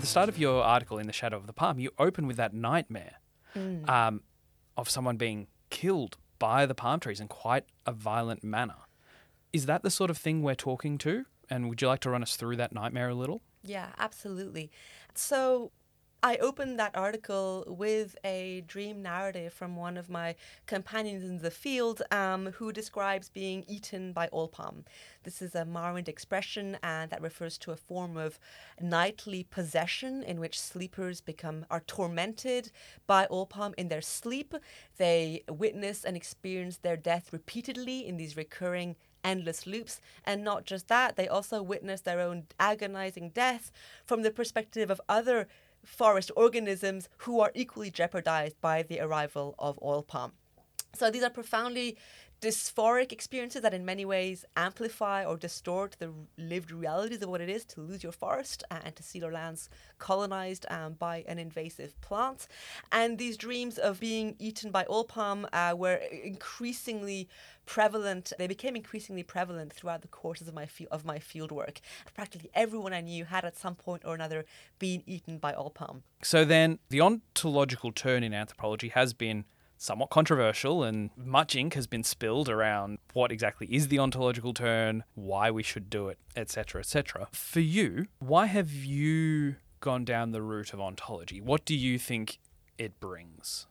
the 0.03 0.09
start 0.09 0.29
of 0.29 0.37
your 0.37 0.65
article 0.65 0.99
in 0.99 1.07
the 1.07 1.13
shadow 1.13 1.37
of 1.37 1.47
the 1.47 1.53
palm, 1.53 1.79
you 1.79 1.91
open 1.97 2.27
with 2.27 2.37
that 2.37 2.53
nightmare 2.53 3.21
mm. 3.57 3.89
um, 3.89 4.21
of 4.77 4.91
someone 4.91 5.17
being 5.17 5.47
killed 5.71 6.19
by 6.41 6.67
the 6.67 6.75
palm 6.75 6.99
trees 6.99 7.21
in 7.21 7.29
quite 7.29 7.67
a 7.87 7.93
violent 7.93 8.43
manner. 8.43 8.75
Is 9.53 9.67
that 9.67 9.85
the 9.85 9.91
sort 9.91 10.11
of 10.11 10.19
thing 10.19 10.43
we're 10.43 10.57
talking 10.57 10.99
to? 10.99 11.25
And 11.49 11.69
would 11.69 11.81
you 11.81 11.87
like 11.87 12.01
to 12.01 12.11
run 12.11 12.21
us 12.21 12.35
through 12.35 12.57
that 12.57 12.73
nightmare 12.73 13.11
a 13.11 13.15
little? 13.15 13.43
Yeah, 13.63 13.91
absolutely. 13.97 14.73
So 15.15 15.71
I 16.25 16.37
opened 16.37 16.79
that 16.79 16.95
article 16.95 17.65
with 17.67 18.17
a 18.23 18.63
dream 18.69 19.03
narrative 19.03 19.53
from 19.53 19.75
one 19.75 19.97
of 19.97 20.09
my 20.09 20.37
companions 20.67 21.25
in 21.25 21.39
the 21.39 21.51
field 21.51 22.01
um, 22.13 22.53
who 22.59 22.73
describes 22.73 23.29
being 23.29 23.65
eaten 23.67 24.13
by 24.13 24.29
oil 24.33 24.47
palm. 24.47 24.85
This 25.25 25.43
is 25.43 25.57
a 25.57 25.65
Marind 25.65 26.07
expression 26.07 26.79
and 26.81 27.11
that 27.11 27.23
refers 27.23 27.59
to 27.59 27.73
a 27.73 27.77
form 27.77 28.17
of 28.17 28.39
nightly 28.81 29.43
possession 29.43 30.23
in 30.23 30.39
which 30.39 30.61
sleepers 30.61 31.21
become 31.21 31.67
are 31.73 31.83
tormented 31.89 32.71
by 33.09 33.27
oil 33.29 33.47
palm 33.47 33.75
in 33.77 33.89
their 33.89 34.01
sleep. 34.01 34.55
They 34.99 35.43
witness 35.49 36.05
and 36.05 36.17
experience 36.17 36.77
their 36.77 36.97
death 36.97 37.33
repeatedly 37.33 38.07
in 38.07 38.17
these 38.17 38.37
recurring 38.37 38.95
endless 39.25 39.67
loops. 39.67 40.01
And 40.25 40.45
not 40.45 40.67
just 40.67 40.87
that, 40.87 41.17
they 41.17 41.27
also 41.27 41.63
witness 41.63 42.01
their 42.01 42.21
own 42.21 42.45
agonizing 42.61 43.31
death 43.31 43.73
from 44.07 44.23
the 44.23 44.31
perspective 44.31 44.89
of 44.89 45.01
other 45.09 45.49
forest 45.85 46.31
organisms 46.37 47.09
who 47.19 47.41
are 47.41 47.53
equally 47.55 47.91
jeopardized 47.91 48.61
by 48.61 48.83
the 48.83 49.01
arrival 49.01 49.55
of 49.59 49.79
oil 49.83 50.03
palm. 50.03 50.33
So 50.95 51.11
these 51.11 51.23
are 51.23 51.31
profoundly 51.31 51.97
dysphoric 52.43 53.13
experiences 53.13 53.63
that 53.63 53.73
in 53.73 53.85
many 53.85 54.05
ways 54.05 54.45
amplify 54.57 55.25
or 55.25 55.37
distort 55.37 55.97
the 56.01 56.13
lived 56.37 56.73
realities 56.73 57.23
of 57.23 57.29
what 57.29 57.41
it 57.41 57.49
is 57.49 57.65
to 57.65 57.81
lose 57.81 58.03
your 58.03 58.11
forest 58.11 58.65
and 58.69 58.97
to 58.97 59.03
see 59.03 59.21
your 59.21 59.33
lands 59.33 59.71
colonized 59.99 60.67
um, 60.69 60.95
by 60.95 61.25
an 61.29 61.39
invasive 61.39 61.99
plant. 62.01 62.49
And 62.91 63.17
these 63.17 63.37
dreams 63.37 63.79
of 63.79 64.01
being 64.01 64.35
eaten 64.41 64.73
by 64.73 64.85
oil 64.91 65.05
palm 65.05 65.47
uh, 65.53 65.75
were 65.79 65.95
increasingly 65.95 67.29
prevalent. 67.65 68.33
They 68.39 68.49
became 68.49 68.75
increasingly 68.75 69.23
prevalent 69.23 69.73
throughout 69.73 70.03
the 70.03 70.09
courses 70.09 70.49
of 70.49 70.55
my 70.55 70.67
fi- 70.67 70.89
of 70.91 71.05
my 71.05 71.21
field 71.21 71.53
work. 71.53 71.81
Practically 72.13 72.51
everyone 72.55 72.93
I 72.93 73.03
knew 73.03 73.25
had 73.25 73.45
at 73.45 73.57
some 73.57 73.77
point 73.77 74.03
or 74.05 74.17
another 74.17 74.45
been 74.81 75.05
eaten 75.07 75.39
by 75.39 75.55
oil 75.55 75.71
palm. 75.71 76.03
So 76.25 76.45
then, 76.45 76.81
the 76.91 77.01
ontological 77.01 77.93
turn 77.93 78.25
in 78.25 78.35
anthropology 78.35 78.89
has 78.89 79.15
been 79.15 79.45
somewhat 79.83 80.11
controversial, 80.11 80.85
and 80.85 81.11
much 81.17 81.57
ink 81.57 81.75
has 81.75 81.89
been 81.89 82.05
spilled 82.05 82.49
around 82.49 82.99
what 83.15 83.33
exactly 83.33 83.67
is 83.67 83.89
the 83.89 83.99
ontological 83.99 84.55
turn, 84.55 85.03
why 85.15 85.51
we 85.51 85.63
should 85.63 85.91
do 85.91 86.09
it, 86.09 86.19
etc., 86.37 86.81
etc. 86.81 87.27
For 87.33 87.61
you, 87.61 88.07
why 88.21 88.47
have 88.47 88.73
you 88.73 89.57
gone 89.81 90.05
down 90.05 90.31
the 90.31 90.41
route 90.41 90.73
of 90.73 90.81
ontology? 90.81 91.41
What 91.41 91.65
do 91.65 91.75
you 91.75 91.99
think 91.99 92.39
it 92.79 93.01
brings? 93.01 93.67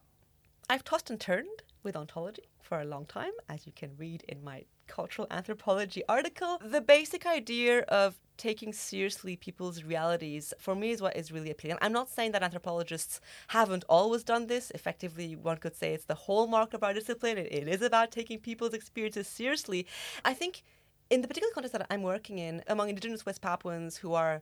I've 0.69 0.83
tossed 0.83 1.09
and 1.09 1.19
turned 1.19 1.63
with 1.83 1.95
ontology 1.95 2.43
for 2.61 2.79
a 2.81 2.85
long 2.85 3.05
time, 3.05 3.31
as 3.49 3.65
you 3.65 3.73
can 3.73 3.91
read 3.97 4.23
in 4.27 4.43
my 4.43 4.63
cultural 4.87 5.27
anthropology 5.31 6.03
article. 6.07 6.59
The 6.63 6.81
basic 6.81 7.25
idea 7.25 7.79
of 7.83 8.19
taking 8.37 8.73
seriously 8.73 9.35
people's 9.35 9.83
realities 9.83 10.53
for 10.59 10.75
me 10.75 10.91
is 10.91 11.01
what 11.01 11.15
is 11.15 11.31
really 11.31 11.51
appealing. 11.51 11.77
I'm 11.81 11.93
not 11.93 12.09
saying 12.09 12.31
that 12.31 12.43
anthropologists 12.43 13.21
haven't 13.47 13.85
always 13.87 14.23
done 14.23 14.47
this. 14.47 14.71
Effectively, 14.71 15.35
one 15.35 15.57
could 15.57 15.75
say 15.75 15.93
it's 15.93 16.05
the 16.05 16.15
hallmark 16.15 16.73
of 16.73 16.83
our 16.83 16.93
discipline. 16.93 17.37
it, 17.37 17.51
it 17.51 17.67
is 17.67 17.81
about 17.81 18.11
taking 18.11 18.39
people's 18.39 18.73
experiences 18.73 19.27
seriously. 19.27 19.85
I 20.25 20.33
think 20.33 20.63
in 21.09 21.21
the 21.21 21.27
particular 21.27 21.53
context 21.53 21.73
that 21.73 21.87
I'm 21.89 22.03
working 22.03 22.39
in, 22.39 22.63
among 22.67 22.89
Indigenous 22.89 23.25
West 23.25 23.41
Papuans 23.41 23.97
who 23.97 24.13
are 24.13 24.41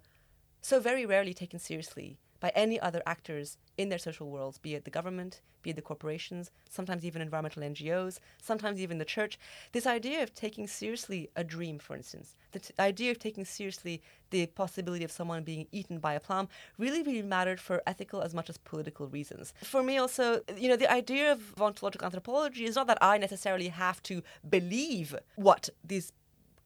so 0.62 0.80
very 0.80 1.06
rarely 1.06 1.34
taken 1.34 1.60
seriously 1.60 2.17
by 2.39 2.52
any 2.56 2.80
other 2.80 3.02
actors 3.06 3.58
in 3.78 3.89
their 3.89 3.97
social 3.97 4.30
worlds, 4.30 4.58
be 4.58 4.75
it 4.75 4.86
the 4.86 4.91
government, 4.91 5.41
be 5.62 5.71
it 5.71 5.75
the 5.75 5.82
corporations, 5.82 6.52
sometimes 6.69 7.06
even 7.06 7.21
environmental 7.21 7.63
NGOs, 7.63 8.19
sometimes 8.41 8.80
even 8.80 8.97
the 8.97 9.06
church. 9.06 9.38
This 9.71 9.86
idea 9.86 10.23
of 10.23 10.34
taking 10.34 10.67
seriously 10.67 11.30
a 11.36 11.43
dream, 11.43 11.80
for 11.80 11.95
instance, 11.95 12.36
the 12.52 12.60
t- 12.60 12.73
idea 12.80 13.12
of 13.12 13.19
taking 13.19 13.45
seriously 13.45 14.02
the 14.30 14.45
possibility 14.47 15.04
of 15.04 15.12
someone 15.12 15.43
being 15.43 15.67
eaten 15.71 15.99
by 15.99 16.13
a 16.13 16.19
plum 16.19 16.47
really, 16.78 17.04
really 17.04 17.21
mattered 17.21 17.60
for 17.60 17.82
ethical 17.86 18.21
as 18.21 18.34
much 18.34 18.49
as 18.49 18.58
political 18.58 19.08
reasons. 19.08 19.54
For 19.63 19.84
me, 19.84 19.97
also, 19.97 20.41
you 20.58 20.69
know, 20.69 20.75
the 20.75 20.91
idea 20.91 21.32
of 21.32 21.60
ontological 21.60 22.06
anthropology 22.06 22.65
is 22.65 22.75
not 22.75 22.88
that 22.88 22.97
I 23.02 23.17
necessarily 23.17 23.69
have 23.69 24.02
to 24.04 24.21
believe 24.47 25.15
what 25.36 25.69
these 25.84 26.12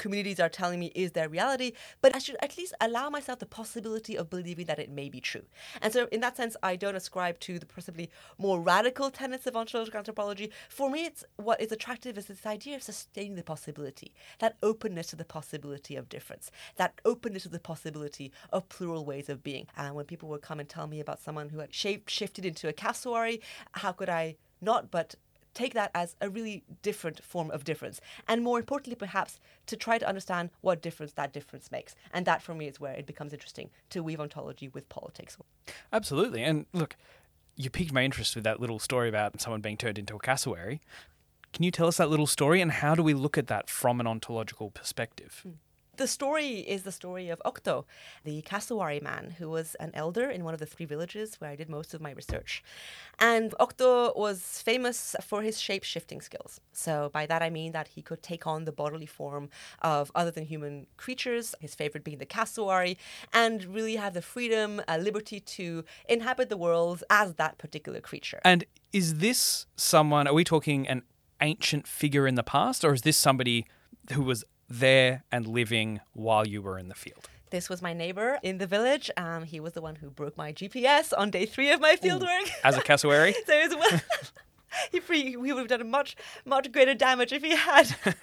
communities 0.04 0.38
are 0.38 0.50
telling 0.50 0.82
me 0.82 0.92
is 0.94 1.14
their 1.14 1.30
reality, 1.30 1.72
but 2.02 2.14
I 2.14 2.20
should 2.20 2.36
at 2.42 2.58
least 2.58 2.74
allow 2.82 3.10
myself 3.10 3.40
the 3.40 3.46
possibility 3.46 4.18
of 4.18 4.30
believing 4.30 4.66
that 4.66 4.78
it 4.78 4.90
may 4.90 5.08
be 5.08 5.22
true. 5.22 5.46
And 5.82 5.94
so, 5.94 6.10
in 6.12 6.20
that 6.20 6.36
sense, 6.36 6.58
I 6.62 6.76
don't 6.76 6.98
ascribe 6.98 7.40
to 7.40 7.58
the 7.58 7.66
possibly 7.66 8.10
more 8.38 8.60
radical 8.60 9.10
tenets 9.10 9.48
of 9.48 9.56
ontological 9.56 10.00
anthropology. 10.00 10.52
For 10.68 10.90
me, 10.90 11.06
it's 11.06 11.24
what 11.38 11.62
is 11.62 11.72
attractive 11.72 12.18
is 12.18 12.26
this 12.26 12.46
idea 12.46 12.76
of 12.76 12.84
sustaining 12.84 13.36
the 13.36 13.44
possibility, 13.44 14.12
that 14.40 14.58
openness 14.62 15.08
to 15.08 15.16
the 15.16 15.24
possibility 15.24 15.96
of 15.96 16.10
difference, 16.10 16.52
that 16.76 17.00
openness 17.06 17.44
to 17.44 17.50
the 17.50 17.60
possibility 17.60 18.34
of 18.52 18.68
plural 18.68 19.06
ways 19.06 19.30
of 19.30 19.42
being. 19.42 19.68
And 19.78 19.96
when 19.96 20.06
people 20.06 20.28
would 20.30 20.42
come 20.42 20.60
and 20.60 20.68
tell 20.68 20.88
me 20.88 21.00
about 21.00 21.22
someone 21.22 21.48
who 21.48 21.60
had 21.60 21.74
shape 21.74 22.10
shifted 22.10 22.46
into 22.46 22.68
a 22.68 22.74
cassowary, 22.74 23.40
how 23.72 23.94
could 23.94 24.10
I 24.10 24.36
not 24.60 24.92
but 24.92 25.16
take 25.54 25.74
that 25.74 25.92
as 25.94 26.16
a 26.22 26.30
really 26.30 26.64
different 26.82 27.24
form 27.24 27.52
of 27.52 27.64
difference. 27.64 28.02
And 28.28 28.44
more 28.44 28.60
importantly, 28.60 28.96
perhaps, 28.96 29.40
to 29.68 29.76
try 29.76 29.98
to 29.98 30.08
understand 30.08 30.50
what 30.62 30.82
difference 30.82 31.14
that 31.14 31.34
difference 31.34 31.72
makes. 31.72 31.96
And 32.14 32.26
that, 32.26 32.42
for 32.42 32.54
me, 32.54 32.68
is 32.68 32.80
where 32.80 32.94
it 32.94 33.06
becomes 33.06 33.34
interesting 33.34 33.70
to 33.92 34.02
weave 34.02 34.20
ontology 34.20 34.68
with 34.70 34.90
politics. 34.90 35.38
Absolutely. 35.92 36.44
And 36.44 36.66
look, 36.74 36.96
you 37.56 37.70
piqued 37.70 37.94
my 37.94 38.04
interest 38.04 38.36
with 38.36 38.44
that 38.44 38.60
little 38.60 38.80
story 38.80 39.10
about 39.10 39.40
someone 39.42 39.62
being 39.62 39.78
turned 39.78 39.98
into 39.98 40.16
a 40.16 40.20
cassowary. 40.20 40.82
Can 41.54 41.64
you 41.64 41.72
tell 41.72 41.88
us 41.88 41.98
that 41.98 42.10
little 42.10 42.26
story 42.26 42.62
and 42.62 42.72
how 42.72 42.96
do 42.96 43.04
we 43.04 43.14
look 43.14 43.38
at 43.38 43.48
that 43.48 43.70
from 43.70 44.00
an 44.00 44.08
ontological 44.08 44.72
perspective? 44.72 45.42
Hmm. 45.44 45.52
The 45.96 46.08
story 46.08 46.60
is 46.60 46.82
the 46.82 46.92
story 46.92 47.30
of 47.30 47.40
Okto, 47.46 47.86
the 48.24 48.42
cassowary 48.42 49.00
man 49.00 49.36
who 49.38 49.48
was 49.48 49.76
an 49.76 49.92
elder 49.94 50.28
in 50.28 50.44
one 50.44 50.56
of 50.56 50.60
the 50.60 50.66
three 50.66 50.88
villages 50.88 51.36
where 51.40 51.52
I 51.52 51.56
did 51.56 51.70
most 51.70 51.94
of 51.94 52.02
my 52.02 52.12
research. 52.12 52.64
And 53.20 53.54
Okto 53.60 54.18
was 54.18 54.64
famous 54.66 55.16
for 55.22 55.44
his 55.44 55.62
shape 55.62 55.84
shifting 55.84 56.20
skills. 56.20 56.60
So, 56.72 57.12
by 57.14 57.28
that 57.28 57.44
I 57.44 57.52
mean 57.52 57.74
that 57.74 57.90
he 57.90 58.02
could 58.02 58.24
take 58.24 58.48
on 58.48 58.66
the 58.66 58.72
bodily 58.72 59.06
form 59.06 59.50
of 59.84 60.12
other 60.16 60.32
than 60.32 60.46
human 60.46 60.88
creatures, 60.98 61.54
his 61.60 61.76
favorite 61.76 62.04
being 62.04 62.18
the 62.18 62.26
cassowary, 62.26 62.98
and 63.32 63.64
really 63.66 63.96
have 63.98 64.16
the 64.16 64.24
freedom, 64.24 64.82
uh, 64.88 64.98
liberty 64.98 65.40
to 65.40 65.86
inhabit 66.10 66.50
the 66.50 66.58
world 66.58 67.04
as 67.12 67.36
that 67.36 67.60
particular 67.60 68.02
creature. 68.02 68.42
And 68.44 68.66
is 68.92 69.20
this 69.20 69.68
someone, 69.76 70.28
are 70.28 70.34
we 70.34 70.44
talking 70.44 70.88
an 70.88 71.04
ancient 71.40 71.88
figure 71.88 72.26
in 72.26 72.34
the 72.34 72.44
past, 72.44 72.84
or 72.84 72.94
is 72.94 73.04
this 73.04 73.18
somebody 73.18 73.68
who 74.12 74.24
was 74.24 74.44
there 74.80 75.24
and 75.32 75.48
living 75.48 76.02
while 76.14 76.48
you 76.48 76.62
were 76.62 76.78
in 76.78 76.90
the 76.90 76.96
field? 76.96 77.30
This 77.52 77.70
was 77.70 77.82
my 77.82 77.94
neighbor 77.94 78.40
in 78.42 78.58
the 78.58 78.66
village. 78.66 79.12
Um, 79.16 79.44
he 79.44 79.60
was 79.60 79.74
the 79.74 79.82
one 79.82 79.96
who 79.96 80.10
broke 80.10 80.36
my 80.36 80.52
GPS 80.52 81.14
on 81.16 81.30
day 81.30 81.46
three 81.46 81.72
of 81.72 81.80
my 81.80 81.96
fieldwork. 81.96 82.50
As 82.64 82.78
a 82.78 82.82
cassowary? 82.82 83.36
so 83.46 83.70
he, 84.92 85.00
he 85.00 85.38
would 85.38 85.58
have 85.58 85.68
done 85.68 85.92
much, 85.92 86.16
much 86.46 86.72
greater 86.72 86.96
damage 86.96 87.32
if 87.32 87.44
he 87.44 87.56
had. 87.56 87.96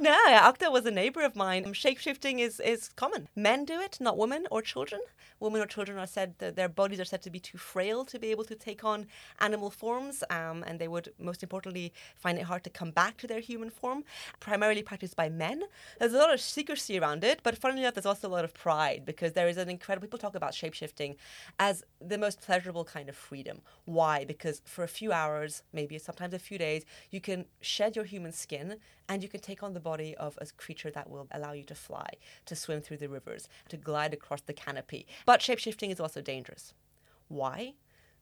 no, 0.00 0.16
Okto 0.28 0.70
was 0.70 0.86
a 0.86 0.90
neighbor 0.90 1.22
of 1.22 1.36
mine. 1.36 1.64
Shapeshifting 1.64 2.40
is, 2.40 2.60
is 2.60 2.88
common. 2.96 3.28
Men 3.34 3.64
do 3.64 3.80
it, 3.80 3.98
not 4.00 4.16
women 4.16 4.46
or 4.50 4.62
children. 4.62 5.00
Women 5.38 5.60
or 5.60 5.66
children 5.66 5.98
are 5.98 6.06
said 6.06 6.34
that 6.38 6.56
their 6.56 6.68
bodies 6.68 6.98
are 7.00 7.04
said 7.04 7.22
to 7.22 7.30
be 7.30 7.38
too 7.38 7.58
frail 7.58 8.04
to 8.06 8.18
be 8.18 8.30
able 8.30 8.44
to 8.44 8.54
take 8.54 8.84
on 8.84 9.06
animal 9.40 9.70
forms, 9.70 10.24
um, 10.30 10.64
and 10.66 10.78
they 10.78 10.88
would, 10.88 11.12
most 11.18 11.42
importantly, 11.42 11.92
find 12.14 12.38
it 12.38 12.44
hard 12.44 12.64
to 12.64 12.70
come 12.70 12.90
back 12.90 13.18
to 13.18 13.26
their 13.26 13.40
human 13.40 13.68
form. 13.68 14.04
Primarily 14.40 14.82
practiced 14.82 15.16
by 15.16 15.28
men. 15.28 15.62
There's 15.98 16.14
a 16.14 16.18
lot 16.18 16.32
of 16.32 16.40
secrecy 16.40 16.98
around 16.98 17.22
it, 17.22 17.40
but 17.42 17.58
funnily 17.58 17.82
enough, 17.82 17.94
there's 17.94 18.06
also 18.06 18.28
a 18.28 18.30
lot 18.30 18.44
of 18.44 18.54
pride 18.54 19.02
because 19.04 19.34
there 19.34 19.48
is 19.48 19.56
an 19.56 19.68
incredible. 19.68 20.06
People 20.06 20.18
talk 20.18 20.34
about 20.34 20.52
shapeshifting 20.52 21.16
as 21.58 21.84
the 22.00 22.18
most 22.18 22.40
pleasurable 22.40 22.84
kind 22.84 23.08
of 23.08 23.16
freedom. 23.16 23.60
Why? 23.84 24.24
Because 24.24 24.62
for 24.64 24.84
a 24.84 24.88
few 24.88 25.12
hours, 25.12 25.62
maybe 25.72 25.98
sometimes 25.98 26.34
a 26.34 26.38
few 26.38 26.58
days, 26.58 26.84
you 27.10 27.20
can 27.20 27.46
shed 27.60 27.96
your 27.96 28.04
human 28.04 28.32
skin 28.32 28.76
and 29.08 29.22
you 29.22 29.28
can 29.28 29.40
take 29.40 29.55
on 29.62 29.74
the 29.74 29.80
body 29.80 30.14
of 30.16 30.38
a 30.40 30.46
creature 30.56 30.90
that 30.90 31.10
will 31.10 31.28
allow 31.30 31.52
you 31.52 31.64
to 31.64 31.74
fly, 31.74 32.08
to 32.46 32.56
swim 32.56 32.80
through 32.80 32.98
the 32.98 33.08
rivers, 33.08 33.48
to 33.68 33.76
glide 33.76 34.14
across 34.14 34.40
the 34.42 34.52
canopy. 34.52 35.06
But 35.24 35.40
shapeshifting 35.40 35.90
is 35.90 36.00
also 36.00 36.20
dangerous. 36.20 36.74
Why? 37.28 37.74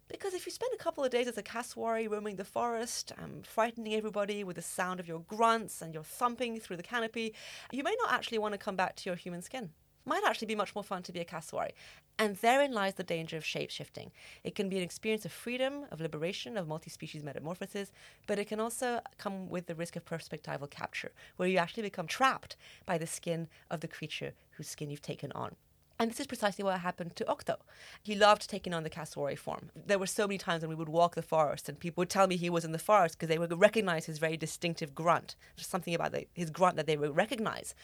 Because 0.09 0.35
if 0.35 0.45
you 0.45 0.53
spend 0.53 0.73
a 0.75 0.83
couple 0.83 1.03
of 1.03 1.11
days 1.11 1.29
as 1.29 1.39
a 1.39 1.43
cassowary 1.43 2.09
roaming 2.09 2.37
the 2.37 2.45
forest, 2.45 3.13
um, 3.23 3.43
frightening 3.43 3.95
everybody 3.95 4.45
with 4.45 4.57
the 4.57 4.63
sound 4.63 5.01
of 5.01 5.09
your 5.09 5.21
grunts 5.21 5.81
and 5.81 5.95
your 5.95 6.03
thumping 6.03 6.61
through 6.61 6.77
the 6.77 6.83
canopy, 6.83 7.35
you 7.73 7.83
may 7.83 7.95
not 8.03 8.13
actually 8.13 8.39
want 8.39 8.53
to 8.53 8.59
come 8.59 8.77
back 8.77 8.97
to 8.97 9.09
your 9.09 9.17
human 9.17 9.41
skin 9.41 9.71
might 10.07 10.23
actually 10.27 10.47
be 10.47 10.55
much 10.55 10.75
more 10.75 10.85
fun 10.85 11.03
to 11.03 11.13
be 11.13 11.21
a 11.21 11.25
cassowary. 11.25 11.73
And 12.19 12.37
therein 12.37 12.73
lies 12.73 12.95
the 12.95 13.03
danger 13.03 13.37
of 13.37 13.45
shape 13.45 13.71
shifting. 13.71 14.13
It 14.45 14.55
can 14.55 14.69
be 14.69 14.77
an 14.77 14.83
experience 14.83 15.25
of 15.25 15.33
freedom, 15.33 15.87
of 15.91 16.01
liberation, 16.01 16.57
of 16.57 16.69
multi 16.69 16.91
species 16.91 17.25
metamorphosis, 17.25 17.93
but 18.27 18.39
it 18.39 18.47
can 18.47 18.61
also 18.61 19.01
come 19.19 19.49
with 19.49 19.67
the 19.67 19.75
risk 19.75 19.97
of 19.97 20.05
perspectival 20.05 20.71
capture, 20.71 21.13
where 21.37 21.49
you 21.49 21.59
actually 21.59 21.83
become 21.83 22.07
trapped 22.07 22.57
by 22.87 22.99
the 22.99 23.07
skin 23.07 23.49
of 23.71 23.81
the 23.81 23.89
creature 23.89 24.33
whose 24.53 24.69
skin 24.69 24.91
you've 24.91 25.03
taken 25.03 25.33
on. 25.33 25.57
And 25.99 26.11
this 26.11 26.19
is 26.19 26.27
precisely 26.27 26.65
what 26.65 26.81
happened 26.81 27.15
to 27.17 27.25
Okto. 27.25 27.57
He 28.03 28.17
loved 28.17 28.51
taking 28.51 28.75
on 28.75 28.83
the 28.83 28.91
cassowary 28.91 29.37
form. 29.37 29.71
There 29.77 29.99
were 29.99 30.09
so 30.09 30.27
many 30.27 30.39
times 30.39 30.63
when 30.63 30.71
we 30.71 30.75
would 30.75 30.89
walk 30.89 31.15
the 31.15 31.23
forest 31.23 31.69
and 31.69 31.79
people 31.79 32.03
would 32.03 32.11
tell 32.11 32.27
me 32.27 32.37
he 32.37 32.51
was 32.51 32.65
in 32.65 32.73
the 32.73 32.79
forest 32.81 33.17
because 33.17 33.29
they 33.29 33.39
would 33.39 33.61
recognize 33.61 34.07
his 34.07 34.19
very 34.19 34.37
distinctive 34.37 34.93
grunt. 34.95 35.37
There's 35.57 35.69
something 35.69 35.95
about 35.95 36.11
the, 36.11 36.27
his 36.35 36.51
grunt 36.51 36.77
that 36.77 36.87
they 36.87 36.97
would 36.97 37.15
recognize. 37.15 37.77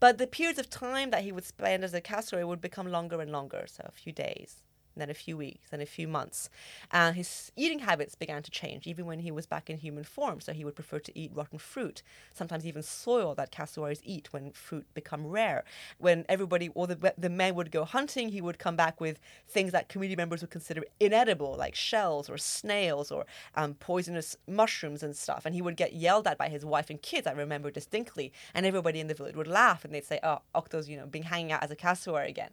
But 0.00 0.16
the 0.16 0.26
periods 0.26 0.58
of 0.58 0.70
time 0.70 1.10
that 1.10 1.22
he 1.24 1.30
would 1.30 1.44
spend 1.44 1.84
as 1.84 1.92
a 1.94 2.00
cassowary 2.00 2.44
would 2.44 2.60
become 2.60 2.90
longer 2.90 3.20
and 3.20 3.30
longer, 3.30 3.66
so 3.66 3.84
a 3.86 3.92
few 3.92 4.12
days, 4.12 4.62
then 5.00 5.10
a 5.10 5.14
few 5.14 5.36
weeks, 5.36 5.70
then 5.70 5.80
a 5.80 5.86
few 5.86 6.08
months. 6.08 6.50
And 6.90 7.16
his 7.16 7.52
eating 7.56 7.80
habits 7.80 8.14
began 8.14 8.42
to 8.42 8.50
change, 8.50 8.86
even 8.86 9.06
when 9.06 9.20
he 9.20 9.30
was 9.30 9.46
back 9.46 9.70
in 9.70 9.78
human 9.78 10.04
form. 10.04 10.40
So 10.40 10.52
he 10.52 10.64
would 10.64 10.74
prefer 10.74 10.98
to 11.00 11.18
eat 11.18 11.30
rotten 11.34 11.58
fruit, 11.58 12.02
sometimes 12.32 12.66
even 12.66 12.82
soil 12.82 13.34
that 13.34 13.50
cassowaries 13.50 14.00
eat 14.04 14.32
when 14.32 14.52
fruit 14.52 14.86
become 14.94 15.26
rare. 15.26 15.64
When 15.98 16.24
everybody, 16.28 16.68
or 16.74 16.86
the, 16.86 17.14
the 17.16 17.30
men 17.30 17.54
would 17.54 17.70
go 17.70 17.84
hunting, 17.84 18.30
he 18.30 18.40
would 18.40 18.58
come 18.58 18.76
back 18.76 19.00
with 19.00 19.20
things 19.48 19.72
that 19.72 19.88
community 19.88 20.16
members 20.16 20.40
would 20.40 20.50
consider 20.50 20.82
inedible, 20.98 21.54
like 21.56 21.74
shells 21.74 22.28
or 22.28 22.38
snails 22.38 23.10
or 23.10 23.26
um, 23.54 23.74
poisonous 23.74 24.36
mushrooms 24.46 25.02
and 25.02 25.16
stuff. 25.16 25.46
And 25.46 25.54
he 25.54 25.62
would 25.62 25.76
get 25.76 25.92
yelled 25.94 26.26
at 26.26 26.38
by 26.38 26.48
his 26.48 26.64
wife 26.64 26.90
and 26.90 27.00
kids, 27.00 27.26
I 27.26 27.32
remember 27.32 27.70
distinctly. 27.70 28.32
And 28.54 28.66
everybody 28.66 29.00
in 29.00 29.06
the 29.06 29.14
village 29.14 29.36
would 29.36 29.46
laugh 29.46 29.84
and 29.84 29.94
they'd 29.94 30.04
say, 30.04 30.20
oh, 30.22 30.40
Okto's, 30.54 30.88
you 30.88 30.96
know, 30.96 31.06
being 31.06 31.24
hanging 31.24 31.52
out 31.52 31.62
as 31.62 31.70
a 31.70 31.76
cassowary 31.76 32.28
again. 32.28 32.50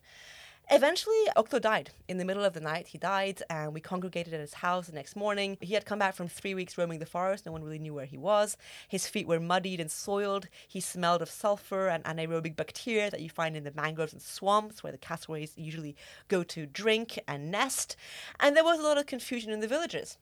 Eventually, 0.70 1.16
Okto 1.38 1.62
died. 1.62 1.92
In 2.10 2.18
the 2.18 2.26
middle 2.26 2.44
of 2.44 2.52
the 2.52 2.60
night, 2.60 2.88
he 2.88 2.98
died, 2.98 3.42
and 3.50 3.74
we 3.74 3.80
congregated 3.80 4.34
at 4.34 4.42
his 4.42 4.56
house 4.56 4.88
the 4.88 4.94
next 4.94 5.16
morning. 5.16 5.58
He 5.62 5.76
had 5.76 5.86
come 5.86 5.98
back 5.98 6.14
from 6.14 6.28
three 6.28 6.54
weeks 6.54 6.78
roaming 6.78 7.00
the 7.00 7.06
forest. 7.06 7.46
No 7.46 7.54
one 7.54 7.64
really 7.64 7.80
knew 7.80 7.94
where 7.94 8.06
he 8.06 8.18
was. 8.18 8.58
His 8.90 9.08
feet 9.08 9.28
were 9.28 9.40
muddied 9.40 9.80
and 9.80 9.90
soiled. 9.90 10.50
He 10.68 10.82
smelled 10.82 11.22
of 11.22 11.30
sulfur 11.30 11.88
and 11.88 12.04
anaerobic 12.04 12.58
bacteria 12.58 13.10
that 13.10 13.22
you 13.22 13.30
find 13.30 13.56
in 13.56 13.64
the 13.64 13.72
mangroves 13.72 14.12
and 14.12 14.22
swamps 14.22 14.84
where 14.84 14.92
the 14.92 14.98
cassowaries 14.98 15.54
usually 15.56 15.96
go 16.28 16.44
to 16.44 16.66
drink 16.66 17.18
and 17.30 17.50
nest. 17.50 17.96
And 18.38 18.54
there 18.54 18.66
was 18.66 18.78
a 18.78 18.84
lot 18.84 18.98
of 18.98 19.06
confusion 19.06 19.54
in 19.54 19.62
the 19.62 19.70
villages. 19.70 20.18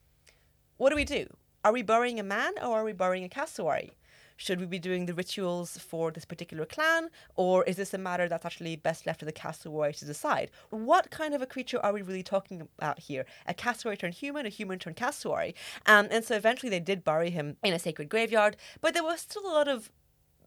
What 0.76 0.90
do 0.90 0.96
we 0.96 1.04
do? 1.04 1.26
Are 1.64 1.72
we 1.72 1.82
burying 1.82 2.20
a 2.20 2.22
man 2.22 2.52
or 2.62 2.78
are 2.78 2.84
we 2.84 2.92
burying 2.92 3.24
a 3.24 3.28
cassowary? 3.28 3.96
Should 4.36 4.60
we 4.60 4.66
be 4.66 4.78
doing 4.78 5.06
the 5.06 5.14
rituals 5.14 5.78
for 5.78 6.10
this 6.10 6.24
particular 6.24 6.64
clan, 6.64 7.08
or 7.34 7.64
is 7.64 7.76
this 7.76 7.94
a 7.94 7.98
matter 7.98 8.28
that's 8.28 8.44
actually 8.44 8.76
best 8.76 9.06
left 9.06 9.20
to 9.20 9.26
the 9.26 9.32
cassowary 9.32 9.94
to 9.94 10.04
decide? 10.04 10.50
What 10.70 11.10
kind 11.10 11.34
of 11.34 11.42
a 11.42 11.46
creature 11.46 11.80
are 11.84 11.92
we 11.92 12.02
really 12.02 12.22
talking 12.22 12.68
about 12.78 13.00
here? 13.00 13.26
A 13.46 13.54
cassowary 13.54 13.96
turned 13.96 14.14
human, 14.14 14.46
a 14.46 14.50
human 14.50 14.78
turned 14.78 14.96
cassowary? 14.96 15.54
Um, 15.86 16.08
and 16.10 16.24
so 16.24 16.36
eventually 16.36 16.70
they 16.70 16.80
did 16.80 17.04
bury 17.04 17.30
him 17.30 17.56
in 17.62 17.74
a 17.74 17.78
sacred 17.78 18.08
graveyard, 18.08 18.56
but 18.80 18.94
there 18.94 19.04
was 19.04 19.20
still 19.20 19.46
a 19.46 19.52
lot 19.52 19.68
of 19.68 19.90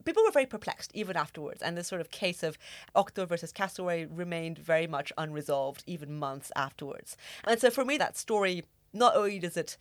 people 0.05 0.23
were 0.23 0.31
very 0.31 0.45
perplexed 0.45 0.91
even 0.93 1.17
afterwards, 1.17 1.61
and 1.61 1.77
this 1.77 1.87
sort 1.87 2.01
of 2.01 2.09
case 2.09 2.41
of 2.41 2.57
Okto 2.95 3.27
versus 3.27 3.51
Cassowary 3.51 4.05
remained 4.05 4.57
very 4.57 4.87
much 4.87 5.11
unresolved 5.17 5.83
even 5.85 6.17
months 6.17 6.51
afterwards. 6.55 7.17
And 7.43 7.59
so 7.59 7.69
for 7.69 7.85
me, 7.85 7.97
that 7.97 8.17
story 8.17 8.63
not 8.93 9.15
only 9.15 9.39
does 9.39 9.57
it 9.57 9.77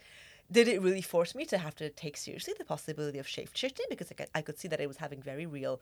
did 0.50 0.66
it 0.66 0.80
really 0.80 1.02
force 1.02 1.34
me 1.34 1.44
to 1.44 1.58
have 1.58 1.74
to 1.76 1.90
take 1.90 2.16
seriously 2.16 2.54
the 2.56 2.64
possibility 2.64 3.18
of 3.18 3.28
shape 3.28 3.50
shifting? 3.52 3.84
Because 3.90 4.10
I 4.34 4.42
could, 4.42 4.58
see 4.58 4.68
that 4.68 4.80
it 4.80 4.88
was 4.88 4.96
having 4.96 5.22
very 5.22 5.46
real 5.46 5.80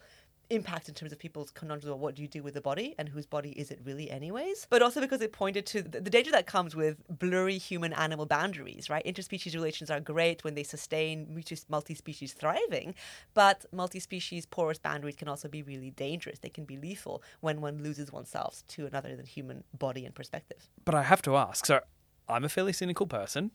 impact 0.51 0.89
in 0.89 0.95
terms 0.95 1.13
of 1.13 1.19
people's 1.19 1.51
conundrum 1.51 1.93
of 1.93 1.99
what 1.99 2.15
do 2.15 2.23
you 2.23 2.29
do 2.29 2.43
with 2.43 2.55
the 2.55 2.61
body 2.61 2.95
and 2.99 3.09
whose 3.09 3.27
body 3.27 3.51
is 3.51 3.71
it 3.71 3.81
really 3.85 4.11
anyways? 4.11 4.67
But 4.69 4.83
also 4.83 5.01
because 5.01 5.21
it 5.21 5.33
pointed 5.33 5.67
to 5.67 5.83
the 5.83 6.11
danger 6.11 6.31
that 6.33 6.47
comes 6.47 6.77
with 6.77 6.97
blurry 7.09 7.59
human 7.59 7.93
animal 7.93 8.27
boundaries 8.27 8.91
right? 8.91 9.05
Interspecies 9.05 9.55
relations 9.55 9.91
are 9.91 10.01
great 10.01 10.45
when 10.45 10.55
they 10.55 10.63
sustain 10.63 11.43
multi-species 11.69 12.33
thriving 12.33 12.95
but 13.35 13.65
multi-species 13.73 14.47
porous 14.47 14.79
boundaries 14.79 15.17
can 15.17 15.29
also 15.29 15.49
be 15.49 15.63
really 15.63 15.91
dangerous. 15.91 16.39
They 16.41 16.49
can 16.49 16.65
be 16.65 16.77
lethal 16.77 17.23
when 17.41 17.61
one 17.61 17.83
loses 17.83 18.13
oneself 18.13 18.63
to 18.69 18.87
another 18.87 19.17
than 19.17 19.27
human 19.27 19.65
body 19.79 20.05
and 20.05 20.15
perspective. 20.15 20.69
But 20.85 20.95
i 20.95 21.03
have 21.03 21.23
to 21.23 21.37
ask 21.37 21.67
so 21.67 21.81
i'm 22.29 22.45
a 22.45 22.49
fairly 22.49 22.73
cynical 22.73 23.07
person 23.07 23.51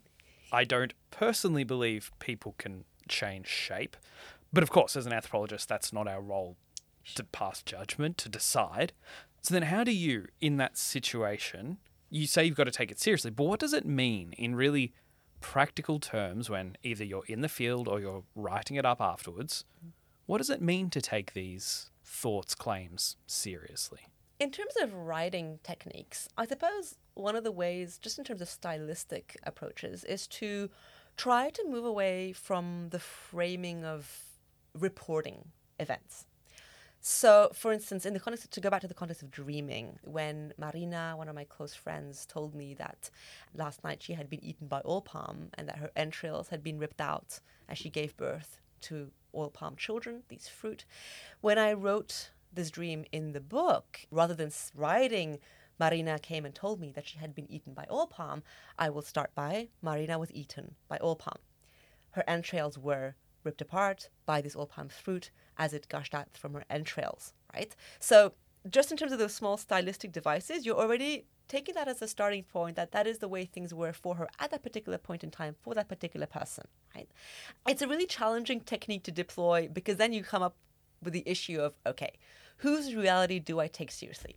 i 0.51 0.63
don't 0.63 0.93
personally 1.09 1.63
believe 1.63 2.11
people 2.19 2.55
can 2.57 2.85
change 3.07 3.47
shape 3.47 3.97
but 4.53 4.63
of 4.63 4.69
course, 4.69 4.95
as 4.95 5.05
an 5.05 5.13
anthropologist, 5.13 5.69
that's 5.69 5.93
not 5.93 6.07
our 6.07 6.21
role 6.21 6.57
to 7.15 7.23
pass 7.23 7.61
judgment, 7.61 8.17
to 8.19 8.29
decide. 8.29 8.93
So 9.41 9.53
then, 9.53 9.63
how 9.63 9.83
do 9.83 9.91
you, 9.91 10.27
in 10.39 10.57
that 10.57 10.77
situation, 10.77 11.77
you 12.09 12.27
say 12.27 12.45
you've 12.45 12.57
got 12.57 12.65
to 12.65 12.71
take 12.71 12.91
it 12.91 12.99
seriously, 12.99 13.31
but 13.31 13.45
what 13.45 13.59
does 13.59 13.73
it 13.73 13.85
mean 13.85 14.33
in 14.33 14.55
really 14.55 14.93
practical 15.39 15.99
terms 15.99 16.49
when 16.49 16.75
either 16.83 17.03
you're 17.03 17.25
in 17.27 17.41
the 17.41 17.49
field 17.49 17.87
or 17.87 17.99
you're 17.99 18.23
writing 18.35 18.77
it 18.77 18.85
up 18.85 18.99
afterwards? 18.99 19.63
What 20.25 20.39
does 20.39 20.49
it 20.49 20.61
mean 20.61 20.89
to 20.91 21.01
take 21.01 21.33
these 21.33 21.89
thoughts, 22.03 22.53
claims 22.53 23.15
seriously? 23.25 24.01
In 24.39 24.51
terms 24.51 24.73
of 24.81 24.93
writing 24.93 25.59
techniques, 25.63 26.27
I 26.37 26.45
suppose 26.45 26.97
one 27.13 27.35
of 27.35 27.43
the 27.43 27.51
ways, 27.51 27.97
just 27.97 28.17
in 28.17 28.23
terms 28.23 28.41
of 28.41 28.49
stylistic 28.49 29.37
approaches, 29.43 30.03
is 30.03 30.27
to 30.27 30.69
try 31.17 31.49
to 31.49 31.67
move 31.67 31.85
away 31.85 32.33
from 32.33 32.87
the 32.89 32.99
framing 32.99 33.83
of 33.83 34.25
reporting 34.73 35.49
events. 35.79 36.25
So, 37.03 37.49
for 37.53 37.73
instance, 37.73 38.05
in 38.05 38.13
the 38.13 38.19
context 38.19 38.51
to 38.51 38.61
go 38.61 38.69
back 38.69 38.81
to 38.81 38.87
the 38.87 38.93
context 38.93 39.23
of 39.23 39.31
dreaming, 39.31 39.97
when 40.03 40.53
Marina, 40.59 41.15
one 41.17 41.27
of 41.27 41.33
my 41.33 41.45
close 41.45 41.73
friends, 41.73 42.27
told 42.27 42.53
me 42.53 42.75
that 42.75 43.09
last 43.55 43.83
night 43.83 44.03
she 44.03 44.13
had 44.13 44.29
been 44.29 44.43
eaten 44.43 44.67
by 44.67 44.81
oil 44.85 45.01
palm 45.01 45.49
and 45.55 45.67
that 45.67 45.77
her 45.77 45.89
entrails 45.95 46.49
had 46.49 46.63
been 46.63 46.77
ripped 46.77 47.01
out 47.01 47.39
as 47.67 47.79
she 47.79 47.89
gave 47.89 48.15
birth 48.17 48.59
to 48.81 49.09
oil 49.33 49.49
palm 49.49 49.75
children, 49.75 50.21
these 50.29 50.47
fruit. 50.47 50.85
When 51.41 51.57
I 51.57 51.73
wrote 51.73 52.29
this 52.53 52.69
dream 52.69 53.05
in 53.11 53.31
the 53.31 53.41
book, 53.41 54.01
rather 54.11 54.35
than 54.35 54.51
writing 54.75 55.39
Marina 55.81 56.19
came 56.19 56.45
and 56.45 56.53
told 56.53 56.79
me 56.79 56.91
that 56.91 57.07
she 57.07 57.17
had 57.17 57.33
been 57.33 57.51
eaten 57.51 57.73
by 57.73 57.87
oil 57.89 58.05
palm, 58.05 58.43
I 58.77 58.91
will 58.91 59.01
start 59.01 59.33
by 59.33 59.69
Marina 59.81 60.19
was 60.19 60.31
eaten 60.31 60.75
by 60.87 60.99
oil 61.01 61.15
palm. 61.15 61.39
Her 62.11 62.23
entrails 62.27 62.77
were 62.77 63.15
ripped 63.43 63.61
apart 63.61 64.09
by 64.27 64.41
this 64.41 64.55
oil 64.55 64.67
palm 64.67 64.89
fruit 64.89 65.31
as 65.57 65.73
it 65.73 65.89
gushed 65.89 66.13
out 66.13 66.37
from 66.37 66.53
her 66.53 66.65
entrails, 66.69 67.33
right? 67.55 67.75
So 67.99 68.33
just 68.69 68.91
in 68.91 68.97
terms 68.97 69.11
of 69.11 69.17
those 69.17 69.33
small 69.33 69.57
stylistic 69.57 70.11
devices, 70.11 70.67
you're 70.67 70.83
already 70.83 71.25
taking 71.47 71.73
that 71.73 71.87
as 71.87 71.99
a 72.03 72.07
starting 72.07 72.43
point 72.43 72.75
that 72.75 72.91
that 72.91 73.07
is 73.07 73.17
the 73.17 73.27
way 73.27 73.45
things 73.45 73.73
were 73.73 73.91
for 73.91 74.13
her 74.17 74.27
at 74.37 74.51
that 74.51 74.61
particular 74.61 74.99
point 74.99 75.23
in 75.23 75.31
time 75.31 75.55
for 75.63 75.73
that 75.73 75.89
particular 75.89 76.27
person, 76.27 76.65
right? 76.95 77.09
It's 77.67 77.81
a 77.81 77.87
really 77.87 78.05
challenging 78.05 78.59
technique 78.59 79.01
to 79.05 79.11
deploy 79.11 79.67
because 79.67 79.97
then 79.97 80.13
you 80.13 80.23
come 80.23 80.43
up 80.43 80.55
with 81.01 81.13
the 81.13 81.23
issue 81.25 81.59
of 81.59 81.73
okay, 81.87 82.13
whose 82.57 82.93
reality 82.93 83.39
do 83.39 83.59
I 83.59 83.65
take 83.65 83.89
seriously? 83.89 84.35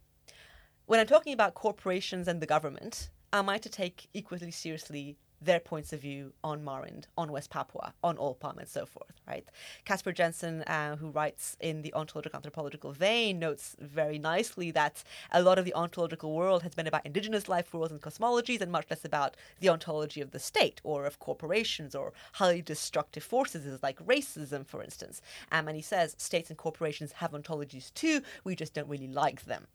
When 0.87 1.01
I'm 1.01 1.07
talking 1.07 1.33
about 1.33 1.55
corporations 1.55 2.29
and 2.29 2.43
the 2.43 2.47
government, 2.47 3.09
am 3.33 3.49
I 3.49 3.57
to 3.57 3.71
take 3.71 4.07
equally 4.13 4.51
seriously 4.51 5.17
their 5.41 5.59
points 5.59 5.95
of 5.95 6.01
view 6.01 6.35
on 6.45 6.63
Marind, 6.63 7.05
on 7.17 7.33
West 7.33 7.49
Papua, 7.49 7.95
on 8.03 8.19
oil 8.19 8.35
palm, 8.35 8.59
and 8.59 8.69
so 8.69 8.85
forth, 8.85 9.15
right? 9.27 9.49
Casper 9.87 10.13
Jensen, 10.13 10.63
uh, 10.65 10.97
who 10.97 11.09
writes 11.09 11.57
in 11.59 11.81
the 11.81 11.95
ontological 11.95 12.37
anthropological 12.37 12.93
vein, 12.93 13.39
notes 13.39 13.77
very 13.81 14.19
nicely 14.19 14.71
that 14.73 15.03
a 15.33 15.43
lot 15.43 15.59
of 15.59 15.65
the 15.65 15.73
ontological 15.73 16.35
world 16.35 16.63
has 16.63 16.75
been 16.75 16.87
about 16.87 17.07
indigenous 17.07 17.49
life 17.49 17.73
worlds 17.73 17.91
and 17.91 18.03
cosmologies 18.03 18.61
and 18.61 18.71
much 18.71 18.87
less 18.91 19.07
about 19.07 19.39
the 19.61 19.71
ontology 19.71 20.21
of 20.21 20.33
the 20.33 20.39
state 20.39 20.83
or 20.85 21.07
of 21.07 21.19
corporations 21.19 21.95
or 21.95 22.13
highly 22.35 22.61
destructive 22.61 23.25
forces 23.25 23.83
like 23.83 24.05
racism, 24.05 24.67
for 24.67 24.83
instance. 24.83 25.23
Um, 25.51 25.67
and 25.67 25.77
he 25.77 25.83
says 25.83 26.15
states 26.19 26.51
and 26.51 26.59
corporations 26.59 27.13
have 27.13 27.33
ontologies 27.33 27.93
too, 27.95 28.21
we 28.45 28.55
just 28.55 28.75
don't 28.75 28.89
really 28.89 29.09
like 29.09 29.45
them, 29.47 29.67